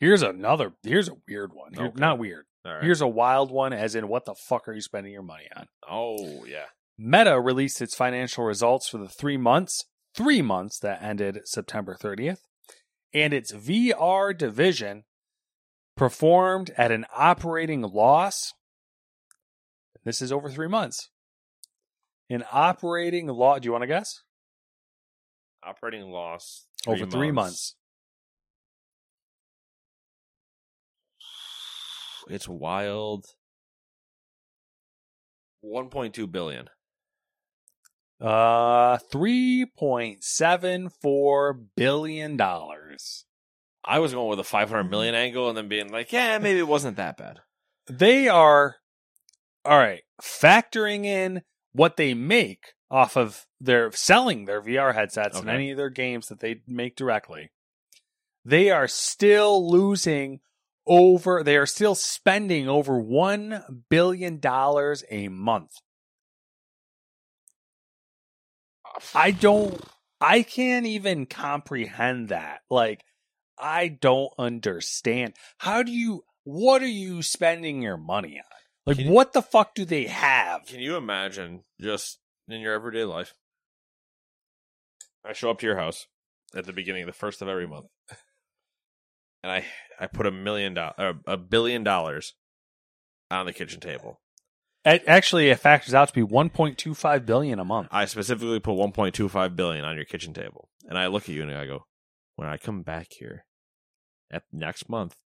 Here's 0.00 0.22
another, 0.22 0.72
here's 0.82 1.08
a 1.08 1.16
weird 1.28 1.52
one. 1.52 1.78
Okay. 1.78 1.92
Not 2.00 2.18
weird. 2.18 2.46
Right. 2.64 2.82
Here's 2.82 3.00
a 3.02 3.08
wild 3.08 3.50
one, 3.50 3.72
as 3.72 3.94
in, 3.94 4.08
what 4.08 4.24
the 4.24 4.34
fuck 4.34 4.66
are 4.66 4.72
you 4.72 4.80
spending 4.80 5.12
your 5.12 5.22
money 5.22 5.48
on? 5.54 5.66
oh, 5.88 6.44
yeah. 6.46 6.66
Meta 7.04 7.40
released 7.40 7.82
its 7.82 7.96
financial 7.96 8.44
results 8.44 8.88
for 8.88 8.98
the 8.98 9.08
three 9.08 9.36
months, 9.36 9.86
three 10.14 10.40
months 10.40 10.78
that 10.78 11.02
ended 11.02 11.40
September 11.44 11.96
30th, 12.00 12.38
and 13.12 13.32
its 13.32 13.52
VR 13.52 14.36
division 14.36 15.02
performed 15.96 16.70
at 16.76 16.92
an 16.92 17.04
operating 17.12 17.82
loss. 17.82 18.52
This 20.04 20.22
is 20.22 20.30
over 20.30 20.48
three 20.48 20.68
months. 20.68 21.10
An 22.30 22.44
operating 22.52 23.26
loss. 23.26 23.60
Do 23.60 23.66
you 23.66 23.72
want 23.72 23.82
to 23.82 23.88
guess? 23.88 24.22
Operating 25.64 26.08
loss 26.08 26.66
over 26.86 27.04
three 27.04 27.32
months. 27.32 27.74
It's 32.28 32.46
wild. 32.48 33.26
1.2 35.64 36.30
billion. 36.30 36.68
Uh, 38.22 38.98
three 39.10 39.66
point 39.76 40.22
seven 40.22 40.88
four 40.88 41.52
billion 41.52 42.36
dollars. 42.36 43.24
I 43.84 43.98
was 43.98 44.14
going 44.14 44.28
with 44.28 44.38
a 44.38 44.44
500 44.44 44.84
million 44.84 45.16
angle 45.16 45.48
and 45.48 45.58
then 45.58 45.66
being 45.66 45.90
like, 45.90 46.12
yeah, 46.12 46.38
maybe 46.38 46.60
it 46.60 46.68
wasn't 46.68 46.98
that 46.98 47.16
bad. 47.16 47.40
They 47.88 48.28
are 48.28 48.76
all 49.64 49.76
right. 49.76 50.02
Factoring 50.22 51.04
in 51.04 51.42
what 51.72 51.96
they 51.96 52.14
make 52.14 52.74
off 52.92 53.16
of 53.16 53.44
their 53.60 53.90
selling 53.90 54.44
their 54.44 54.62
VR 54.62 54.94
headsets 54.94 55.38
and 55.38 55.48
any 55.48 55.72
of 55.72 55.76
their 55.76 55.90
games 55.90 56.28
that 56.28 56.38
they 56.38 56.60
make 56.68 56.94
directly, 56.94 57.50
they 58.44 58.70
are 58.70 58.86
still 58.86 59.68
losing 59.68 60.40
over. 60.86 61.42
They 61.42 61.56
are 61.56 61.66
still 61.66 61.96
spending 61.96 62.68
over 62.68 63.00
one 63.00 63.84
billion 63.88 64.38
dollars 64.38 65.02
a 65.10 65.26
month. 65.26 65.72
I 69.14 69.30
don't 69.30 69.82
I 70.20 70.42
can't 70.42 70.86
even 70.86 71.26
comprehend 71.26 72.28
that. 72.28 72.60
Like 72.70 73.04
I 73.58 73.88
don't 73.88 74.32
understand. 74.38 75.34
How 75.58 75.82
do 75.82 75.92
you 75.92 76.24
what 76.44 76.82
are 76.82 76.86
you 76.86 77.22
spending 77.22 77.82
your 77.82 77.96
money 77.96 78.38
on? 78.38 78.44
Like 78.86 78.98
you- 78.98 79.10
what 79.10 79.32
the 79.32 79.42
fuck 79.42 79.74
do 79.74 79.84
they 79.84 80.04
have? 80.04 80.66
Can 80.66 80.80
you 80.80 80.96
imagine 80.96 81.64
just 81.80 82.18
in 82.48 82.60
your 82.60 82.74
everyday 82.74 83.04
life? 83.04 83.34
I 85.24 85.32
show 85.32 85.50
up 85.50 85.60
to 85.60 85.66
your 85.66 85.76
house 85.76 86.06
at 86.54 86.66
the 86.66 86.72
beginning, 86.72 87.02
of 87.02 87.06
the 87.06 87.12
first 87.12 87.40
of 87.42 87.48
every 87.48 87.66
month, 87.66 87.86
and 89.42 89.52
I 89.52 89.64
I 90.00 90.06
put 90.08 90.26
a 90.26 90.32
million 90.32 90.74
dollars, 90.74 90.94
uh, 90.98 91.12
a 91.26 91.36
billion 91.36 91.84
dollars 91.84 92.34
on 93.30 93.46
the 93.46 93.52
kitchen 93.52 93.80
table. 93.80 94.20
It, 94.84 95.04
actually 95.06 95.48
it 95.48 95.60
factors 95.60 95.94
out 95.94 96.08
to 96.08 96.14
be 96.14 96.22
1.25 96.22 97.24
billion 97.26 97.58
a 97.58 97.64
month. 97.64 97.88
I 97.90 98.04
specifically 98.06 98.58
put 98.60 98.74
1.25 98.74 99.54
billion 99.54 99.84
on 99.84 99.96
your 99.96 100.04
kitchen 100.04 100.34
table, 100.34 100.68
and 100.88 100.98
I 100.98 101.06
look 101.06 101.24
at 101.24 101.28
you 101.34 101.42
and 101.42 101.52
I 101.52 101.66
go, 101.66 101.86
"When 102.36 102.48
I 102.48 102.56
come 102.56 102.82
back 102.82 103.08
here 103.10 103.44
at 104.30 104.42
next 104.52 104.88
month, 104.88 105.16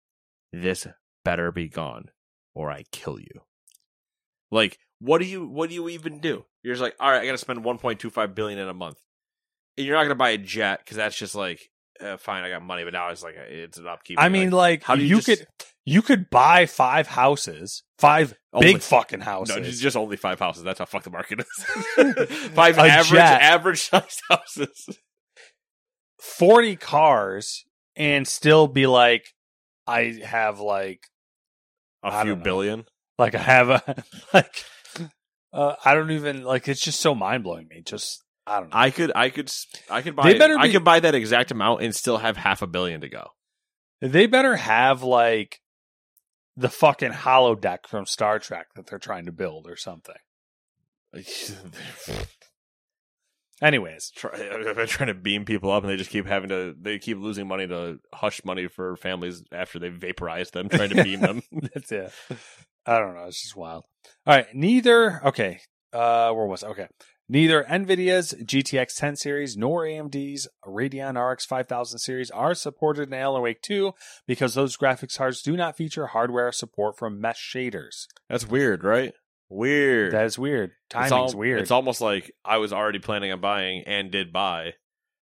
this 0.53 0.87
better 1.25 1.51
be 1.51 1.69
gone, 1.69 2.11
or 2.55 2.71
I 2.71 2.85
kill 2.93 3.19
you." 3.19 3.43
Like, 4.51 4.79
what 4.99 5.19
do 5.19 5.27
you 5.27 5.47
what 5.47 5.69
do 5.69 5.75
you 5.75 5.89
even 5.89 6.21
do? 6.21 6.45
You're 6.63 6.75
just 6.75 6.83
like, 6.83 6.97
all 7.01 7.11
right, 7.11 7.23
I 7.23 7.27
got 7.27 7.33
to 7.33 7.39
spend 7.39 7.65
1.25 7.65 8.35
billion 8.35 8.59
in 8.59 8.69
a 8.69 8.75
month. 8.75 9.01
And 9.77 9.87
you're 9.87 9.97
not 9.97 10.05
gonna 10.05 10.15
buy 10.15 10.31
a 10.31 10.39
jet 10.39 10.81
because 10.81 10.97
that's 10.97 11.17
just 11.17 11.35
like 11.35 11.71
uh, 12.01 12.17
fine. 12.17 12.45
I 12.45 12.51
got 12.51 12.63
money, 12.63 12.85
but 12.85 12.93
now 12.93 13.09
it's 13.11 13.23
like 13.23 13.35
it's 13.37 13.79
an 13.79 13.87
upkeep. 13.87 14.19
I 14.21 14.29
mean, 14.29 14.51
like, 14.51 14.83
how 14.83 14.97
do 14.97 15.03
you 15.03 15.17
you 15.17 15.21
just- 15.23 15.27
could 15.41 15.47
you 15.85 16.03
could 16.03 16.31
buy 16.31 16.67
five 16.67 17.07
houses, 17.07 17.83
five 17.99 18.35
Only- 18.53 18.73
big 18.75 18.83
fucking 18.83 19.21
houses. 19.21 19.57
no, 19.57 19.63
it's 19.63 19.79
just 19.81 19.97
only 19.97 20.17
five 20.17 20.39
houses. 20.41 20.63
That's 20.65 20.79
how 20.81 20.85
fuck 20.85 21.05
the 21.05 21.11
market 21.11 21.41
is. 21.41 21.65
five 22.55 22.77
average 22.79 23.09
jet. 23.11 23.41
average 23.43 23.83
sized 23.83 24.21
houses. 24.29 24.89
40 26.21 26.77
cars 26.77 27.65
and 27.95 28.27
still 28.27 28.67
be 28.67 28.87
like 28.87 29.27
I 29.87 30.19
have 30.25 30.59
like 30.61 31.07
A 32.03 32.09
I 32.13 32.25
few 32.25 32.37
billion. 32.37 32.85
like 33.19 33.35
I 33.35 33.39
have 33.39 33.71
a 33.71 34.05
like 34.35 34.65
uh, 35.53 35.77
I 35.85 35.95
don't 35.95 36.11
even 36.11 36.43
like 36.43 36.69
it's 36.69 36.81
just 36.81 37.01
so 37.01 37.15
mind 37.15 37.45
blowing 37.45 37.69
me. 37.69 37.83
Just 37.85 38.25
I 38.47 38.61
don't 38.61 38.71
know. 38.71 38.77
I 38.79 38.91
could, 38.91 39.13
I 39.15 39.31
could, 39.31 39.49
s- 39.49 39.67
I 39.91 40.03
could 40.03 40.13
They 40.17 40.35
buy. 40.35 40.39
better 40.39 40.57
I 40.59 40.71
could 40.71 40.85
buy 40.85 41.01
that 41.01 41.15
exact 41.15 41.51
amount 41.51 41.83
and 41.83 41.95
still 41.95 42.19
have 42.19 42.37
half 42.37 42.63
a 42.63 42.67
billion 42.67 43.01
to 43.01 43.09
go. 43.09 43.29
they 44.01 44.27
better 44.27 44.55
have 44.57 45.03
like 45.03 45.61
the 46.57 46.69
fucking 46.69 47.13
holodeck 47.13 47.87
from 47.89 48.07
Star 48.07 48.39
Trek 48.39 48.69
that 48.77 48.87
they're 48.87 48.99
trying 48.99 49.27
to 49.27 49.33
build 49.33 49.67
or 49.69 49.77
something. 49.77 50.15
Anyways, 53.63 54.11
Try, 54.15 54.37
they're 54.75 54.87
trying 54.87 55.07
to 55.09 55.15
beam 55.15 55.45
people 55.47 55.71
up, 55.71 55.83
and 55.83 55.91
they 55.91 55.97
just 55.97 56.11
keep 56.11 56.27
having 56.27 56.51
to. 56.51 56.75
They 56.79 56.99
keep 56.99 57.19
losing 57.19 57.49
money 57.49 57.67
to 57.67 57.99
hush 58.13 58.45
money 58.45 58.69
for 58.69 58.97
families 58.97 59.43
after 59.51 59.79
they 59.79 59.89
vaporize 59.89 60.51
them, 60.51 60.69
trying 60.69 60.91
to 60.91 61.03
beam 61.03 61.21
them. 61.21 61.43
That's 61.75 61.91
it. 61.91 62.13
I 62.85 62.99
don't 62.99 63.15
know. 63.15 63.25
It's 63.25 63.41
just 63.43 63.57
wild. 63.57 63.85
All 64.27 64.37
right. 64.37 64.47
Neither. 64.55 65.23
Okay. 65.29 65.61
Uh, 65.93 66.33
where 66.33 66.45
was 66.47 66.63
I? 66.65 66.69
okay? 66.69 66.87
Neither 67.29 67.65
Nvidia's 67.65 68.35
GTX 68.41 68.97
10 68.97 69.17
series 69.17 69.57
nor 69.57 69.83
AMD's 69.83 70.47
Radeon 70.65 71.21
RX 71.21 71.45
5000 71.45 71.99
series 71.99 72.31
are 72.31 72.55
supported 72.55 73.09
in 73.09 73.15
Alan 73.15 73.43
Wake 73.43 73.63
2 73.63 73.93
because 74.29 74.55
those 74.55 74.77
graphics 74.77 75.19
cards 75.19 75.43
do 75.43 75.57
not 75.57 75.77
feature 75.77 76.07
hardware 76.09 76.53
support 76.53 76.97
from 76.97 77.21
mesh 77.21 77.53
shaders. 77.53 78.07
That's 78.29 78.47
weird, 78.47 78.85
right? 78.85 79.13
Weird. 79.49 80.13
That 80.13 80.27
is 80.27 80.39
weird. 80.39 80.71
It's 80.95 81.11
Timing's 81.11 81.35
weird. 81.35 81.61
It's 81.61 81.73
almost 81.73 82.01
like 82.01 82.31
I 82.45 82.59
was 82.59 82.73
already 82.73 83.01
planning 83.01 83.33
on 83.33 83.41
buying 83.41 83.83
and 83.87 84.13
did 84.13 84.33
buy 84.33 84.75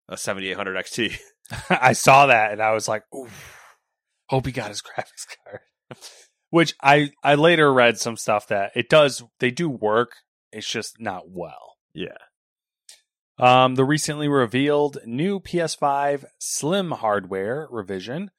a 0.09 0.17
7800 0.17 0.75
XT. 0.85 1.17
I 1.69 1.93
saw 1.93 2.25
that 2.25 2.51
and 2.51 2.61
I 2.61 2.71
was 2.71 2.89
like, 2.89 3.03
Ooh, 3.15 3.29
hope 4.27 4.45
he 4.45 4.51
got 4.51 4.69
his 4.69 4.81
graphics 4.97 5.25
card. 5.45 5.61
Which 6.49 6.75
I 6.83 7.11
I 7.23 7.35
later 7.35 7.73
read 7.73 7.97
some 7.97 8.17
stuff 8.17 8.47
that 8.47 8.71
it 8.75 8.89
does 8.89 9.23
they 9.39 9.51
do 9.51 9.69
work. 9.69 10.11
It's 10.51 10.69
just 10.69 10.99
not 10.99 11.29
well. 11.29 11.72
Yeah. 11.93 12.17
Um, 13.39 13.75
the 13.75 13.83
recently 13.85 14.27
revealed 14.27 14.99
new 15.05 15.39
PS5 15.39 16.25
Slim 16.39 16.91
hardware 16.91 17.67
revision 17.71 18.31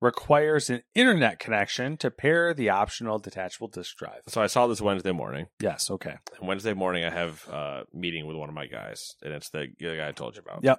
requires 0.00 0.70
an 0.70 0.82
internet 0.94 1.38
connection 1.38 1.96
to 1.98 2.10
pair 2.10 2.54
the 2.54 2.70
optional 2.70 3.18
detachable 3.18 3.68
disk 3.68 3.96
drive. 3.96 4.20
So 4.28 4.40
I 4.40 4.46
saw 4.46 4.66
this 4.66 4.80
Wednesday 4.80 5.12
morning. 5.12 5.46
Yes, 5.60 5.90
okay. 5.90 6.14
And 6.38 6.48
Wednesday 6.48 6.72
morning, 6.72 7.04
I 7.04 7.10
have 7.10 7.46
a 7.48 7.82
meeting 7.92 8.26
with 8.26 8.36
one 8.36 8.48
of 8.48 8.54
my 8.54 8.66
guys, 8.66 9.14
and 9.22 9.34
it's 9.34 9.50
the, 9.50 9.66
the 9.78 9.96
guy 9.96 10.08
I 10.08 10.12
told 10.12 10.36
you 10.36 10.42
about. 10.42 10.62
Yep. 10.62 10.78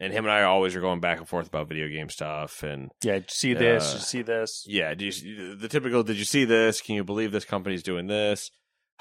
And 0.00 0.12
him 0.12 0.24
and 0.24 0.32
I 0.32 0.42
always 0.42 0.74
are 0.74 0.80
going 0.80 0.98
back 1.00 1.18
and 1.18 1.28
forth 1.28 1.46
about 1.46 1.68
video 1.68 1.86
game 1.88 2.08
stuff, 2.08 2.64
and 2.64 2.90
Yeah, 3.04 3.14
did 3.14 3.24
you 3.24 3.28
see 3.28 3.54
this? 3.54 3.84
Uh, 3.84 3.92
Did 3.92 3.94
you 3.94 4.04
see 4.06 4.22
this? 4.22 4.64
yeah, 4.66 4.94
do 4.94 5.04
you, 5.04 5.54
the 5.54 5.68
typical. 5.68 6.02
Did 6.02 6.16
you 6.16 6.24
see 6.24 6.44
this? 6.44 6.80
Can 6.80 6.96
you 6.96 7.04
believe 7.04 7.30
this 7.30 7.44
company's 7.44 7.84
doing 7.84 8.08
this? 8.08 8.50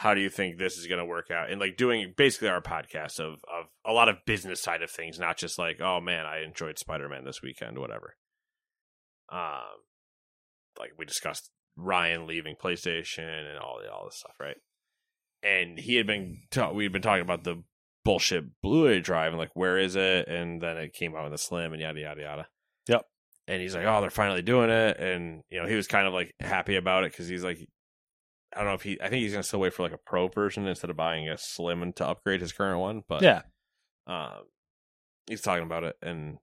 How 0.02 0.16
do 0.16 0.22
you 0.22 0.32
think 0.32 0.58
this 0.58 0.80
is 0.80 0.88
going 0.88 0.98
to 0.98 1.06
work 1.06 1.30
out? 1.30 1.52
And 1.52 1.62
like 1.62 1.78
doing 1.78 2.16
basically 2.18 2.48
our 2.48 2.60
podcast 2.60 3.20
of 3.20 3.34
of 3.44 3.68
a 3.86 3.94
lot 3.94 4.10
of 4.10 4.26
business 4.26 4.60
side 4.60 4.82
of 4.82 4.90
things, 4.90 5.20
not 5.20 5.38
just 5.38 5.60
like, 5.60 5.80
oh 5.80 6.02
man, 6.02 6.26
I 6.26 6.42
enjoyed 6.44 6.80
Spider 6.80 7.08
Man 7.08 7.24
this 7.24 7.44
weekend, 7.44 7.78
whatever. 7.78 8.16
Um, 9.32 9.86
like 10.80 10.94
we 10.98 11.06
discussed 11.06 11.52
Ryan 11.76 12.26
leaving 12.26 12.56
PlayStation 12.56 13.48
and 13.48 13.60
all 13.60 13.80
all 13.94 14.06
this 14.06 14.18
stuff, 14.18 14.34
right? 14.40 14.58
And 15.44 15.78
he 15.78 15.98
had 15.98 16.08
been 16.08 16.40
ta- 16.50 16.72
we 16.72 16.86
had 16.86 16.94
been 16.94 17.04
talking 17.04 17.22
about 17.22 17.44
the 17.44 17.64
bullshit 18.04 18.60
Blu-ray 18.64 19.02
drive 19.02 19.34
and 19.34 19.40
like 19.40 19.56
where 19.56 19.78
is 19.78 19.96
it? 19.96 20.28
And 20.28 20.64
then 20.64 20.78
it 20.78 20.94
came 20.94 21.16
out 21.16 21.26
in 21.26 21.32
the 21.32 21.38
Slim 21.38 21.74
and 21.74 21.82
yada 21.82 22.00
yada 22.00 22.22
yada. 22.22 22.48
Yep. 22.88 23.06
And 23.48 23.62
he's 23.62 23.76
like, 23.76 23.86
oh, 23.86 24.02
they're 24.02 24.10
finally 24.10 24.42
doing 24.42 24.72
it, 24.72 24.98
and 24.98 25.44
you 25.52 25.62
know 25.62 25.68
he 25.68 25.76
was 25.76 25.86
kind 25.86 26.08
of 26.08 26.14
like 26.14 26.34
happy 26.40 26.76
about 26.76 27.04
it 27.04 27.12
because 27.12 27.28
he's 27.28 27.44
like, 27.44 27.60
I 28.54 28.60
don't 28.60 28.68
know 28.68 28.74
if 28.74 28.82
he, 28.84 29.00
I 29.02 29.10
think 29.10 29.22
he's 29.22 29.32
gonna 29.32 29.44
still 29.44 29.60
wait 29.62 29.74
for 29.74 29.84
like 29.84 29.94
a 29.94 29.98
pro 29.98 30.28
version 30.28 30.68
instead 30.68 30.90
of 30.90 30.98
buying 30.98 31.30
a 31.30 31.38
Slim 31.38 31.82
and 31.82 31.96
to 31.98 32.08
upgrade 32.08 32.42
his 32.42 32.52
current 32.52 32.80
one, 32.80 33.04
but 33.08 33.22
Yeah. 33.22 33.44
um, 34.08 34.44
he's 35.28 35.42
talking 35.42 35.64
about 35.66 35.84
it, 35.84 35.96
and 36.02 36.38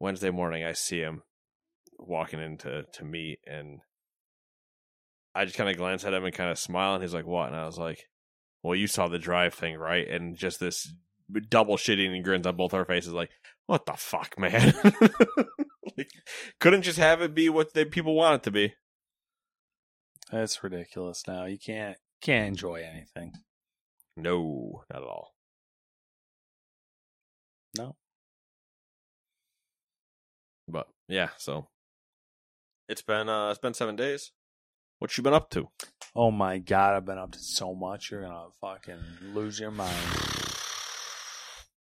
Wednesday 0.00 0.30
morning 0.30 0.64
I 0.64 0.72
see 0.72 1.00
him 1.00 1.22
walking 1.98 2.40
into 2.40 2.84
to 2.92 3.04
meet, 3.04 3.40
and 3.46 3.80
I 5.34 5.44
just 5.44 5.56
kind 5.56 5.68
of 5.70 5.76
glance 5.76 6.04
at 6.04 6.14
him 6.14 6.24
and 6.24 6.34
kind 6.34 6.50
of 6.50 6.58
smile, 6.58 6.94
and 6.94 7.02
he's 7.02 7.14
like, 7.14 7.26
"What?" 7.26 7.48
And 7.48 7.56
I 7.56 7.66
was 7.66 7.78
like, 7.78 8.04
"Well, 8.62 8.74
you 8.74 8.86
saw 8.86 9.08
the 9.08 9.18
drive 9.18 9.54
thing, 9.54 9.76
right?" 9.76 10.06
And 10.08 10.36
just 10.36 10.60
this 10.60 10.92
double 11.48 11.76
shitting 11.76 12.14
and 12.14 12.22
grins 12.24 12.46
on 12.46 12.56
both 12.56 12.72
our 12.72 12.84
faces, 12.84 13.12
like, 13.12 13.30
"What 13.66 13.84
the 13.86 13.94
fuck, 13.94 14.38
man?" 14.38 14.74
like, 15.96 16.08
couldn't 16.60 16.82
just 16.82 16.98
have 16.98 17.20
it 17.22 17.34
be 17.34 17.48
what 17.48 17.72
the 17.74 17.84
people 17.84 18.14
want 18.14 18.36
it 18.36 18.42
to 18.44 18.50
be. 18.50 18.74
That's 20.30 20.62
ridiculous 20.62 21.24
now. 21.28 21.44
You 21.44 21.58
can't 21.58 21.96
can't 22.20 22.48
enjoy 22.48 22.82
anything. 22.82 23.32
No, 24.16 24.82
not 24.90 25.02
at 25.02 25.08
all. 25.08 25.34
No. 27.76 27.96
But 30.68 30.88
yeah, 31.08 31.28
so 31.36 31.68
it's 32.88 33.02
been 33.02 33.28
uh 33.28 33.50
it's 33.50 33.60
been 33.60 33.74
seven 33.74 33.94
days. 33.96 34.32
What 34.98 35.16
you 35.16 35.22
been 35.22 35.34
up 35.34 35.50
to? 35.50 35.68
Oh 36.14 36.30
my 36.30 36.58
god, 36.58 36.94
I've 36.94 37.04
been 37.04 37.18
up 37.18 37.32
to 37.32 37.38
so 37.38 37.74
much. 37.74 38.10
You're 38.10 38.22
gonna 38.22 38.48
fucking 38.60 38.98
lose 39.34 39.60
your 39.60 39.70
mind. 39.70 39.94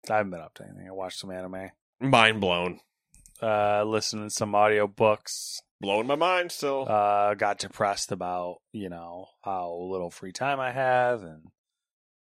I 0.08 0.16
haven't 0.16 0.30
been 0.30 0.40
up 0.40 0.54
to 0.54 0.64
anything. 0.64 0.88
I 0.88 0.92
watched 0.92 1.18
some 1.18 1.30
anime. 1.30 1.70
Mind 2.00 2.40
blown. 2.40 2.80
Uh 3.42 3.84
listened 3.84 4.30
to 4.30 4.34
some 4.34 4.54
audio 4.54 4.86
books. 4.86 5.60
Blowing 5.80 6.06
my 6.06 6.16
mind 6.16 6.52
still. 6.52 6.86
Uh 6.88 7.34
got 7.34 7.58
depressed 7.58 8.12
about, 8.12 8.58
you 8.72 8.88
know, 8.90 9.26
how 9.42 9.72
little 9.90 10.10
free 10.10 10.32
time 10.32 10.60
I 10.60 10.72
have 10.72 11.22
and 11.22 11.46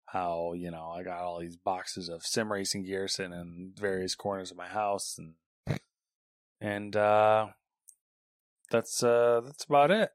how, 0.07 0.53
you 0.55 0.71
know, 0.71 0.91
I 0.91 1.03
got 1.03 1.21
all 1.21 1.41
these 1.41 1.57
boxes 1.57 2.09
of 2.09 2.25
sim 2.25 2.53
racing 2.53 2.85
gear 2.85 3.09
sitting 3.09 3.33
in 3.33 3.73
various 3.77 4.15
corners 4.15 4.51
of 4.51 4.57
my 4.57 4.69
house 4.69 5.19
and 5.19 5.35
and 6.61 6.95
uh 6.97 7.49
that's 8.71 9.03
uh 9.03 9.41
that's 9.45 9.65
about 9.65 9.91
it. 9.91 10.11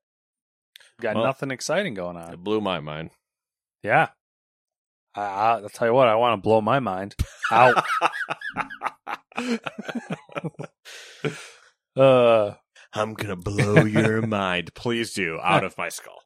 Got 0.99 1.15
Well- 1.15 1.25
nothing 1.25 1.51
exciting 1.51 1.93
going 1.95 2.17
on. 2.17 2.33
it 2.33 2.43
blew 2.43 2.61
my 2.61 2.79
mind. 2.79 3.11
Yeah. 3.83 4.09
I, 5.15 5.21
I, 5.23 5.51
I'll 5.59 5.69
tell 5.69 5.87
you 5.87 5.93
what, 5.93 6.07
I 6.07 6.15
want 6.15 6.37
to 6.37 6.41
blow 6.41 6.61
my 6.61 6.79
mind 6.79 7.15
out. 7.51 7.83
uh, 11.97 12.53
I'm 12.93 13.13
gonna 13.13 13.35
blow 13.35 13.83
your 13.85 14.21
mind. 14.27 14.73
Please 14.73 15.13
do. 15.13 15.39
Out 15.41 15.63
of 15.63 15.77
my 15.77 15.89
skull. 15.89 16.21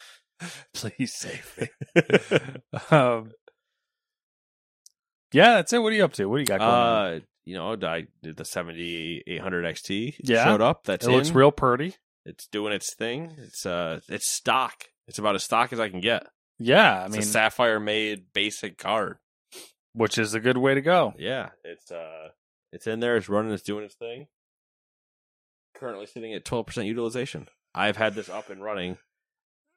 please 0.74 1.14
save 1.14 1.56
me. 1.60 1.68
um, 2.90 3.30
yeah, 5.32 5.54
that's 5.54 5.72
it. 5.72 5.78
What 5.78 5.92
are 5.92 5.96
you 5.96 6.04
up 6.04 6.12
to? 6.14 6.26
What 6.26 6.36
do 6.36 6.40
you 6.40 6.46
got 6.46 6.58
going 6.60 6.70
on? 6.70 7.14
Uh 7.16 7.20
you 7.46 7.56
know, 7.56 7.72
I 7.82 8.06
did 8.22 8.36
the 8.36 8.44
7800 8.44 9.64
XT. 9.64 10.14
Yeah. 10.22 10.44
showed 10.44 10.60
up. 10.60 10.84
That's 10.84 11.06
It 11.06 11.10
looks 11.10 11.30
real 11.30 11.50
pretty. 11.50 11.94
It's 12.26 12.46
doing 12.46 12.72
its 12.72 12.94
thing. 12.94 13.34
It's 13.38 13.64
uh 13.66 14.00
it's 14.08 14.28
stock. 14.30 14.84
It's 15.08 15.18
about 15.18 15.34
as 15.34 15.42
stock 15.44 15.72
as 15.72 15.80
I 15.80 15.88
can 15.88 16.00
get. 16.00 16.26
Yeah, 16.58 17.00
I 17.02 17.04
It's 17.06 17.12
mean, 17.12 17.22
a 17.22 17.24
sapphire 17.24 17.80
made 17.80 18.26
basic 18.34 18.76
card. 18.78 19.16
which 19.94 20.18
is 20.18 20.34
a 20.34 20.40
good 20.40 20.58
way 20.58 20.74
to 20.74 20.82
go. 20.82 21.14
Yeah, 21.18 21.48
it's 21.64 21.90
uh, 21.90 22.28
it's 22.72 22.86
in 22.86 23.00
there. 23.00 23.16
It's 23.16 23.28
running. 23.28 23.52
It's 23.52 23.62
doing 23.62 23.84
its 23.84 23.94
thing. 23.94 24.26
Currently 25.80 26.06
sitting 26.06 26.32
at 26.34 26.44
twelve 26.44 26.66
percent 26.66 26.86
utilization. 26.86 27.48
I've 27.74 27.96
had 27.96 28.14
this 28.14 28.28
up 28.28 28.50
and 28.50 28.62
running 28.62 28.98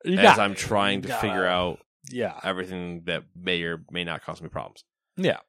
You 0.04 0.18
as 0.18 0.38
I'm 0.38 0.54
trying 0.56 1.02
to 1.04 1.14
figure 1.16 1.46
out 1.46 1.80
Yeah, 2.12 2.38
everything 2.44 3.04
that 3.06 3.24
may 3.36 3.62
or 3.64 3.84
may 3.90 4.04
not 4.04 4.22
cause 4.24 4.42
me 4.42 4.50
problems. 4.50 4.84
yeah. 5.18 5.40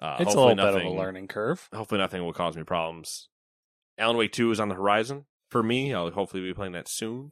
Uh, 0.00 0.16
It's 0.20 0.34
a 0.34 0.38
little 0.38 0.54
bit 0.56 0.64
of 0.66 0.82
a 0.82 0.88
learning 0.90 1.28
curve. 1.28 1.68
Hopefully, 1.74 2.00
nothing 2.00 2.24
will 2.24 2.32
cause 2.32 2.56
me 2.56 2.62
problems. 2.64 3.28
Alan 3.98 4.16
Wake 4.16 4.32
Two 4.32 4.50
is 4.50 4.58
on 4.60 4.68
the 4.68 4.74
horizon 4.74 5.26
for 5.50 5.62
me. 5.62 5.92
I'll 5.94 6.10
hopefully 6.10 6.42
be 6.42 6.52
playing 6.54 6.72
that 6.72 6.88
soon. 6.88 7.30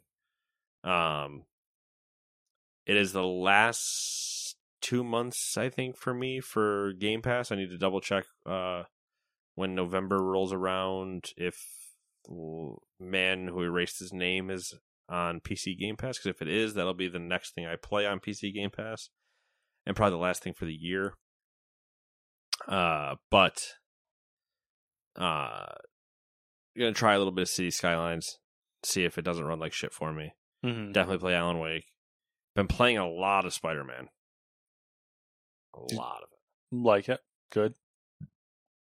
Um, 0.85 1.45
it 2.87 2.97
is 2.97 3.13
the 3.13 3.25
last 3.25 4.57
two 4.81 5.03
months, 5.05 5.57
I 5.57 5.69
think, 5.69 5.97
for 5.97 6.15
me 6.15 6.41
for 6.41 6.93
Game 6.93 7.21
Pass. 7.23 7.51
I 7.53 7.57
need 7.57 7.71
to 7.71 7.79
double 7.79 8.01
check 8.01 8.25
uh, 8.47 8.85
when 9.55 9.75
November 9.75 10.23
rolls 10.23 10.53
around 10.53 11.31
if 11.37 11.57
man 13.01 13.49
who 13.49 13.63
erased 13.63 13.99
his 13.99 14.13
name 14.13 14.51
is 14.51 14.75
on 15.09 15.41
PC 15.41 15.79
Game 15.79 15.97
Pass. 15.97 16.19
Because 16.19 16.31
if 16.37 16.43
it 16.43 16.49
is, 16.49 16.75
that'll 16.75 16.95
be 16.95 17.09
the 17.09 17.19
next 17.19 17.55
thing 17.55 17.67
I 17.67 17.77
play 17.77 18.07
on 18.07 18.21
PC 18.21 18.55
Game 18.55 18.71
Pass, 18.71 19.11
and 19.87 19.97
probably 19.97 20.13
the 20.13 20.23
last 20.23 20.43
thing 20.43 20.55
for 20.55 20.65
the 20.65 20.75
year. 20.75 21.15
Uh, 22.69 23.17
but 23.31 23.63
uh, 25.17 25.67
gonna 26.79 26.93
try 26.93 27.15
a 27.15 27.19
little 27.19 27.33
bit 27.33 27.43
of 27.43 27.49
City 27.49 27.71
Skylines, 27.71 28.39
see 28.85 29.05
if 29.05 29.19
it 29.19 29.23
doesn't 29.25 29.45
run 29.45 29.59
like 29.59 29.73
shit 29.73 29.93
for 29.93 30.13
me. 30.13 30.33
Mm-hmm. 30.65 30.93
Definitely 30.93 31.19
play 31.19 31.35
Alan 31.35 31.59
Wake. 31.59 31.87
Been 32.55 32.69
playing 32.69 32.99
a 32.99 33.09
lot 33.09 33.45
of 33.45 33.53
Spider 33.53 33.85
Man. 33.85 34.09
A 35.75 35.95
lot 35.95 36.19
of 36.23 36.29
it. 36.31 36.77
Like 36.77 37.09
it. 37.09 37.21
Good. 37.51 37.75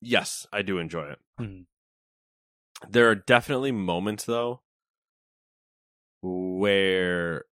Yes, 0.00 0.46
I 0.52 0.62
do 0.62 0.78
enjoy 0.78 1.10
it. 1.10 1.18
Mhm. 1.40 1.66
There 2.88 3.08
are 3.08 3.14
definitely 3.14 3.72
moments 3.72 4.24
though 4.24 4.60
where 6.22 7.44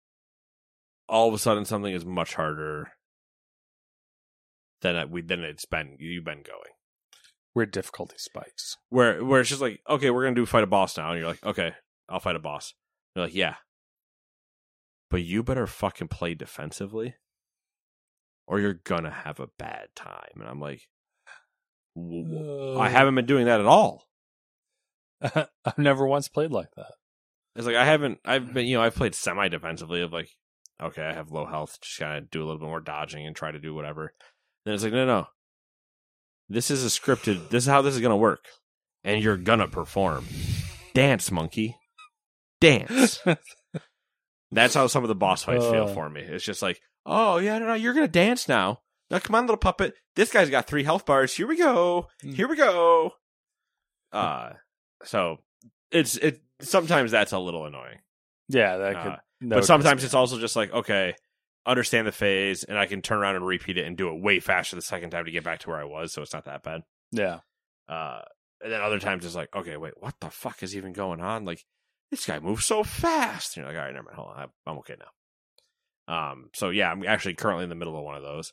all 1.08 1.28
of 1.28 1.34
a 1.34 1.38
sudden 1.38 1.64
something 1.64 1.94
is 1.94 2.04
much 2.04 2.34
harder 2.34 2.92
than 4.82 5.10
we 5.10 5.22
than 5.22 5.40
it's 5.40 5.64
been 5.64 5.96
you've 5.98 6.24
been 6.24 6.42
going. 6.42 6.72
Where 7.52 7.66
difficulty 7.66 8.16
spikes. 8.18 8.76
Where 8.90 9.24
where 9.24 9.40
it's 9.40 9.50
just 9.50 9.62
like, 9.62 9.80
okay, 9.88 10.10
we're 10.10 10.24
gonna 10.24 10.34
do 10.34 10.46
fight 10.46 10.64
a 10.64 10.68
boss 10.68 10.96
now, 10.96 11.10
and 11.10 11.18
you're 11.18 11.28
like, 11.28 11.44
okay, 11.44 11.72
I'll 12.08 12.20
fight 12.20 12.36
a 12.36 12.40
boss. 12.40 12.74
You're 13.14 13.26
like, 13.26 13.34
yeah, 13.34 13.56
but 15.10 15.22
you 15.22 15.42
better 15.42 15.66
fucking 15.66 16.08
play 16.08 16.34
defensively, 16.34 17.14
or 18.46 18.60
you're 18.60 18.74
gonna 18.74 19.10
have 19.10 19.40
a 19.40 19.48
bad 19.58 19.88
time. 19.94 20.40
And 20.40 20.48
I'm 20.48 20.60
like, 20.60 20.88
I 21.96 22.88
haven't 22.88 23.14
been 23.14 23.26
doing 23.26 23.46
that 23.46 23.60
at 23.60 23.66
all. 23.66 24.04
I've 25.64 25.78
never 25.78 26.06
once 26.06 26.28
played 26.28 26.50
like 26.52 26.68
that. 26.76 26.92
It's 27.56 27.66
like 27.66 27.76
I 27.76 27.84
haven't. 27.84 28.18
I've 28.24 28.52
been, 28.52 28.66
you 28.66 28.76
know, 28.76 28.82
I've 28.82 28.94
played 28.96 29.14
semi 29.14 29.48
defensively 29.48 30.02
of 30.02 30.12
like, 30.12 30.28
okay, 30.82 31.02
I 31.02 31.14
have 31.14 31.30
low 31.30 31.46
health, 31.46 31.78
just 31.82 31.98
kind 31.98 32.18
of 32.18 32.30
do 32.30 32.40
a 32.42 32.44
little 32.44 32.58
bit 32.58 32.66
more 32.68 32.80
dodging 32.80 33.26
and 33.26 33.34
try 33.34 33.50
to 33.52 33.58
do 33.60 33.74
whatever. 33.74 34.12
Then 34.64 34.74
it's 34.74 34.82
like, 34.82 34.92
no, 34.92 35.06
no, 35.06 35.26
this 36.48 36.70
is 36.70 36.84
a 36.84 36.88
scripted. 36.88 37.48
This 37.50 37.64
is 37.64 37.68
how 37.70 37.80
this 37.82 37.94
is 37.94 38.00
gonna 38.00 38.16
work, 38.16 38.44
and 39.04 39.22
you're 39.22 39.36
gonna 39.36 39.68
perform. 39.68 40.26
Dance, 40.94 41.30
monkey, 41.30 41.76
dance. 42.60 43.20
That's 44.52 44.74
how 44.74 44.86
some 44.86 45.02
of 45.02 45.08
the 45.08 45.14
boss 45.14 45.42
fights 45.42 45.64
feel 45.66 45.84
Uh. 45.88 45.94
for 45.94 46.08
me. 46.08 46.20
It's 46.22 46.44
just 46.44 46.62
like, 46.62 46.80
oh 47.06 47.38
yeah, 47.38 47.58
no, 47.58 47.66
no, 47.66 47.74
you're 47.74 47.94
gonna 47.94 48.08
dance 48.08 48.48
now. 48.48 48.80
Now 49.10 49.18
come 49.20 49.34
on, 49.36 49.44
little 49.44 49.56
puppet. 49.56 49.94
This 50.16 50.32
guy's 50.32 50.50
got 50.50 50.66
three 50.66 50.82
health 50.84 51.06
bars. 51.06 51.34
Here 51.34 51.46
we 51.46 51.56
go. 51.56 52.08
Mm. 52.24 52.34
Here 52.34 52.48
we 52.48 52.56
go. 52.56 53.12
Uh, 54.12 54.50
so 55.04 55.38
it's 55.90 56.16
it. 56.16 56.40
Sometimes 56.60 57.10
that's 57.10 57.32
a 57.32 57.38
little 57.38 57.66
annoying. 57.66 57.98
yeah, 58.48 58.76
that 58.78 59.02
could. 59.02 59.12
Uh, 59.12 59.16
but 59.56 59.64
sometimes 59.64 60.04
it's 60.04 60.14
also 60.14 60.38
just 60.38 60.56
like, 60.56 60.72
okay, 60.72 61.14
understand 61.66 62.06
the 62.06 62.12
phase, 62.12 62.64
and 62.64 62.78
I 62.78 62.86
can 62.86 63.02
turn 63.02 63.18
around 63.18 63.36
and 63.36 63.46
repeat 63.46 63.76
it 63.78 63.86
and 63.86 63.96
do 63.96 64.08
it 64.08 64.20
way 64.22 64.40
faster 64.40 64.76
the 64.76 64.82
second 64.82 65.10
time 65.10 65.24
to 65.26 65.30
get 65.30 65.44
back 65.44 65.60
to 65.60 65.70
where 65.70 65.78
I 65.80 65.84
was, 65.84 66.12
so 66.12 66.22
it's 66.22 66.32
not 66.32 66.44
that 66.46 66.62
bad. 66.62 66.82
Yeah. 67.12 67.40
Uh, 67.88 68.22
and 68.62 68.72
then 68.72 68.80
other 68.80 68.98
times 68.98 69.24
it's 69.26 69.34
like, 69.34 69.54
okay, 69.54 69.76
wait, 69.76 69.92
what 69.98 70.14
the 70.20 70.30
fuck 70.30 70.62
is 70.62 70.74
even 70.76 70.92
going 70.92 71.20
on? 71.20 71.44
Like, 71.44 71.62
this 72.10 72.24
guy 72.24 72.38
moves 72.38 72.64
so 72.64 72.82
fast. 72.84 73.56
And 73.56 73.64
you're 73.64 73.72
like, 73.72 73.78
all 73.78 73.84
right, 73.86 73.92
never 73.94 74.04
mind, 74.04 74.16
hold 74.16 74.28
on, 74.30 74.38
I'm- 74.38 74.52
I'm 74.66 74.78
okay 74.78 74.94
now. 74.98 75.08
Um, 76.32 76.50
so 76.54 76.70
yeah, 76.70 76.90
I'm 76.90 77.04
actually 77.06 77.34
currently 77.34 77.64
in 77.64 77.70
the 77.70 77.74
middle 77.74 77.96
of 77.96 78.04
one 78.04 78.16
of 78.16 78.22
those. 78.22 78.52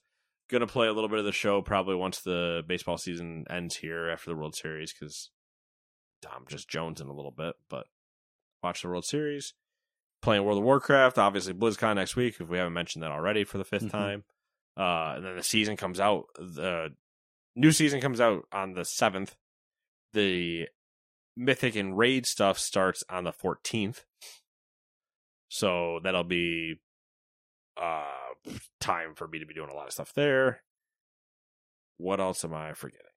Gonna 0.50 0.68
play 0.68 0.88
a 0.88 0.94
little 0.94 1.10
bit 1.10 1.20
of 1.20 1.26
the 1.26 1.32
show 1.32 1.62
probably 1.62 1.96
once 1.96 2.20
the 2.22 2.64
baseball 2.68 2.98
season 2.98 3.46
ends 3.50 3.78
here 3.78 4.10
after 4.10 4.30
the 4.30 4.36
World 4.36 4.56
Series 4.56 4.94
because 4.94 5.30
I'm 6.30 6.46
just 6.48 6.70
jonesing 6.70 7.10
a 7.10 7.14
little 7.14 7.32
bit, 7.32 7.56
but 7.70 7.88
watch 8.64 8.82
the 8.82 8.88
World 8.90 9.06
Series. 9.06 9.54
Playing 10.22 10.44
World 10.44 10.60
of 10.60 10.64
Warcraft, 10.64 11.18
obviously 11.18 11.54
BlizzCon 11.54 11.96
next 11.96 12.16
week 12.16 12.36
if 12.40 12.48
we 12.48 12.58
haven't 12.58 12.74
mentioned 12.74 13.02
that 13.04 13.12
already 13.12 13.44
for 13.44 13.58
the 13.58 13.64
5th 13.66 13.86
Mhm. 13.86 13.92
time. 13.92 14.24
Uh, 14.78 15.14
and 15.18 15.26
then 15.26 15.36
the 15.36 15.44
season 15.44 15.76
comes 15.78 16.00
out. 16.00 16.28
The 16.36 16.96
new 17.56 17.72
season 17.72 18.00
comes 18.02 18.22
out 18.22 18.48
on 18.52 18.74
the 18.74 18.86
seventh. 18.86 19.36
The 20.14 20.68
Mythic 21.36 21.76
and 21.76 21.98
Raid 21.98 22.26
stuff 22.26 22.60
starts 22.60 23.04
on 23.10 23.24
the 23.24 23.32
fourteenth. 23.32 24.06
So 25.50 26.00
that'll 26.04 26.24
be 26.24 26.80
uh 27.78 28.06
time 28.80 29.16
for 29.16 29.28
me 29.28 29.40
to 29.40 29.46
be 29.46 29.54
doing 29.54 29.70
a 29.70 29.74
lot 29.74 29.88
of 29.88 29.94
stuff 29.94 30.14
there. 30.14 30.64
What 31.98 32.20
else 32.20 32.44
am 32.44 32.54
I 32.54 32.74
forgetting? 32.74 33.11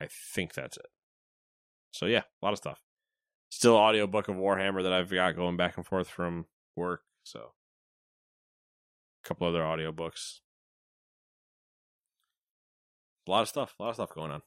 I 0.00 0.06
think 0.34 0.54
that's 0.54 0.76
it. 0.76 0.86
So 1.92 2.06
yeah, 2.06 2.22
a 2.40 2.44
lot 2.44 2.52
of 2.52 2.58
stuff. 2.58 2.82
Still 3.50 3.76
audiobook 3.76 4.28
of 4.28 4.36
Warhammer 4.36 4.82
that 4.82 4.92
I've 4.92 5.10
got 5.10 5.34
going 5.36 5.56
back 5.56 5.76
and 5.76 5.86
forth 5.86 6.08
from 6.08 6.46
work, 6.76 7.02
so 7.24 7.52
a 9.24 9.28
couple 9.28 9.48
other 9.48 9.62
audiobooks. 9.62 10.40
A 13.26 13.30
lot 13.30 13.42
of 13.42 13.48
stuff, 13.48 13.74
a 13.78 13.82
lot 13.82 13.88
of 13.90 13.94
stuff 13.96 14.14
going 14.14 14.30
on. 14.30 14.42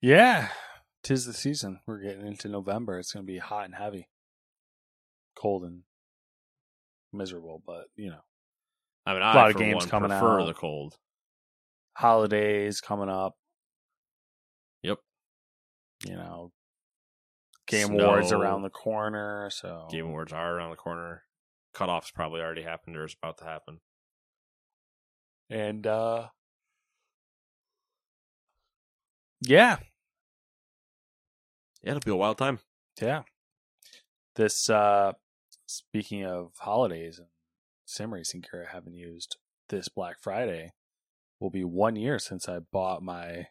Yeah. 0.00 0.48
Tis 1.02 1.26
the 1.26 1.32
season. 1.32 1.80
We're 1.86 2.02
getting 2.02 2.26
into 2.26 2.48
November. 2.48 2.98
It's 2.98 3.12
going 3.12 3.24
to 3.26 3.32
be 3.32 3.38
hot 3.38 3.66
and 3.66 3.74
heavy. 3.74 4.08
Cold 5.36 5.64
and 5.64 5.82
miserable, 7.12 7.62
but, 7.66 7.86
you 7.96 8.10
know, 8.10 8.20
I 9.06 9.12
mean, 9.14 9.22
A 9.22 9.26
I 9.26 9.34
lot 9.34 9.50
of 9.50 9.56
games 9.56 9.76
one, 9.84 9.88
coming 9.88 10.10
prefer 10.10 10.40
out. 10.40 10.46
the 10.46 10.54
cold. 10.54 10.96
Holidays 11.94 12.80
coming 12.80 13.08
up. 13.08 13.34
Yep. 14.82 14.98
You 16.06 16.16
know, 16.16 16.52
Game 17.66 17.86
Snow. 17.88 18.04
Awards 18.04 18.32
around 18.32 18.62
the 18.62 18.70
corner. 18.70 19.48
So, 19.52 19.86
Game 19.90 20.06
Awards 20.06 20.32
are 20.32 20.54
around 20.56 20.70
the 20.70 20.76
corner. 20.76 21.22
Cutoffs 21.74 22.12
probably 22.12 22.40
already 22.40 22.62
happened 22.62 22.96
or 22.96 23.04
is 23.04 23.16
about 23.20 23.38
to 23.38 23.44
happen. 23.44 23.80
and, 25.50 25.86
uh, 25.86 26.28
yeah, 29.40 29.78
Yeah, 31.82 31.90
it'll 31.90 32.00
be 32.00 32.10
a 32.12 32.16
wild 32.16 32.38
time. 32.38 32.60
Yeah. 33.00 33.22
This 34.36 34.70
uh 34.70 35.12
speaking 35.66 36.24
of 36.24 36.52
holidays 36.60 37.18
and 37.18 37.28
sim 37.84 38.14
racing 38.14 38.42
gear 38.50 38.66
I 38.70 38.74
haven't 38.74 38.94
used 38.94 39.36
this 39.68 39.88
Black 39.88 40.16
Friday 40.20 40.72
will 41.40 41.50
be 41.50 41.64
one 41.64 41.96
year 41.96 42.18
since 42.18 42.48
I 42.48 42.60
bought 42.60 43.02
my 43.02 43.48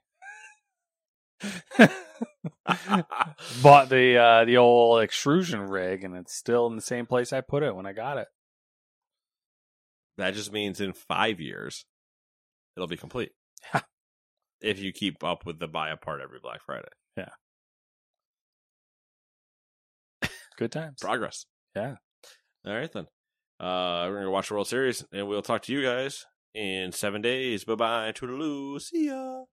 bought 3.62 3.90
the 3.90 4.18
uh 4.18 4.46
the 4.46 4.58
old 4.58 5.02
extrusion 5.02 5.62
rig 5.62 6.04
and 6.04 6.16
it's 6.16 6.34
still 6.34 6.68
in 6.68 6.76
the 6.76 6.82
same 6.82 7.06
place 7.06 7.34
I 7.34 7.42
put 7.42 7.64
it 7.64 7.76
when 7.76 7.86
I 7.86 7.94
got 7.94 8.18
it. 8.18 8.28
That 10.18 10.36
just 10.36 10.52
means 10.52 10.80
in 10.80 10.94
five 10.94 11.40
years, 11.40 11.86
it'll 12.76 12.88
be 12.88 12.98
complete. 12.98 13.32
if 14.62 14.80
you 14.80 14.92
keep 14.94 15.24
up 15.24 15.46
with 15.46 15.60
the 15.60 15.68
buy 15.68 15.90
a 15.90 15.98
part 15.98 16.22
every 16.22 16.40
Black 16.40 16.62
Friday. 16.66 16.88
Yeah. 17.18 17.30
Good 20.58 20.72
times. 20.72 20.98
Progress. 21.02 21.46
Yeah. 21.76 21.96
All 22.66 22.74
right, 22.74 22.92
then. 22.92 23.08
Uh, 23.60 24.06
we're 24.08 24.16
going 24.16 24.26
to 24.26 24.32
watch 24.32 24.50
the 24.50 24.54
World 24.54 24.68
Series, 24.68 25.04
and 25.12 25.28
we'll 25.28 25.42
talk 25.42 25.64
to 25.64 25.74
you 25.74 25.82
guys 25.82 26.26
in 26.54 26.92
seven 26.92 27.22
days. 27.22 27.64
Bye 27.66 27.76
bye. 27.76 28.12
Toodaloo. 28.12 28.80
See 28.82 29.08
ya. 29.08 29.44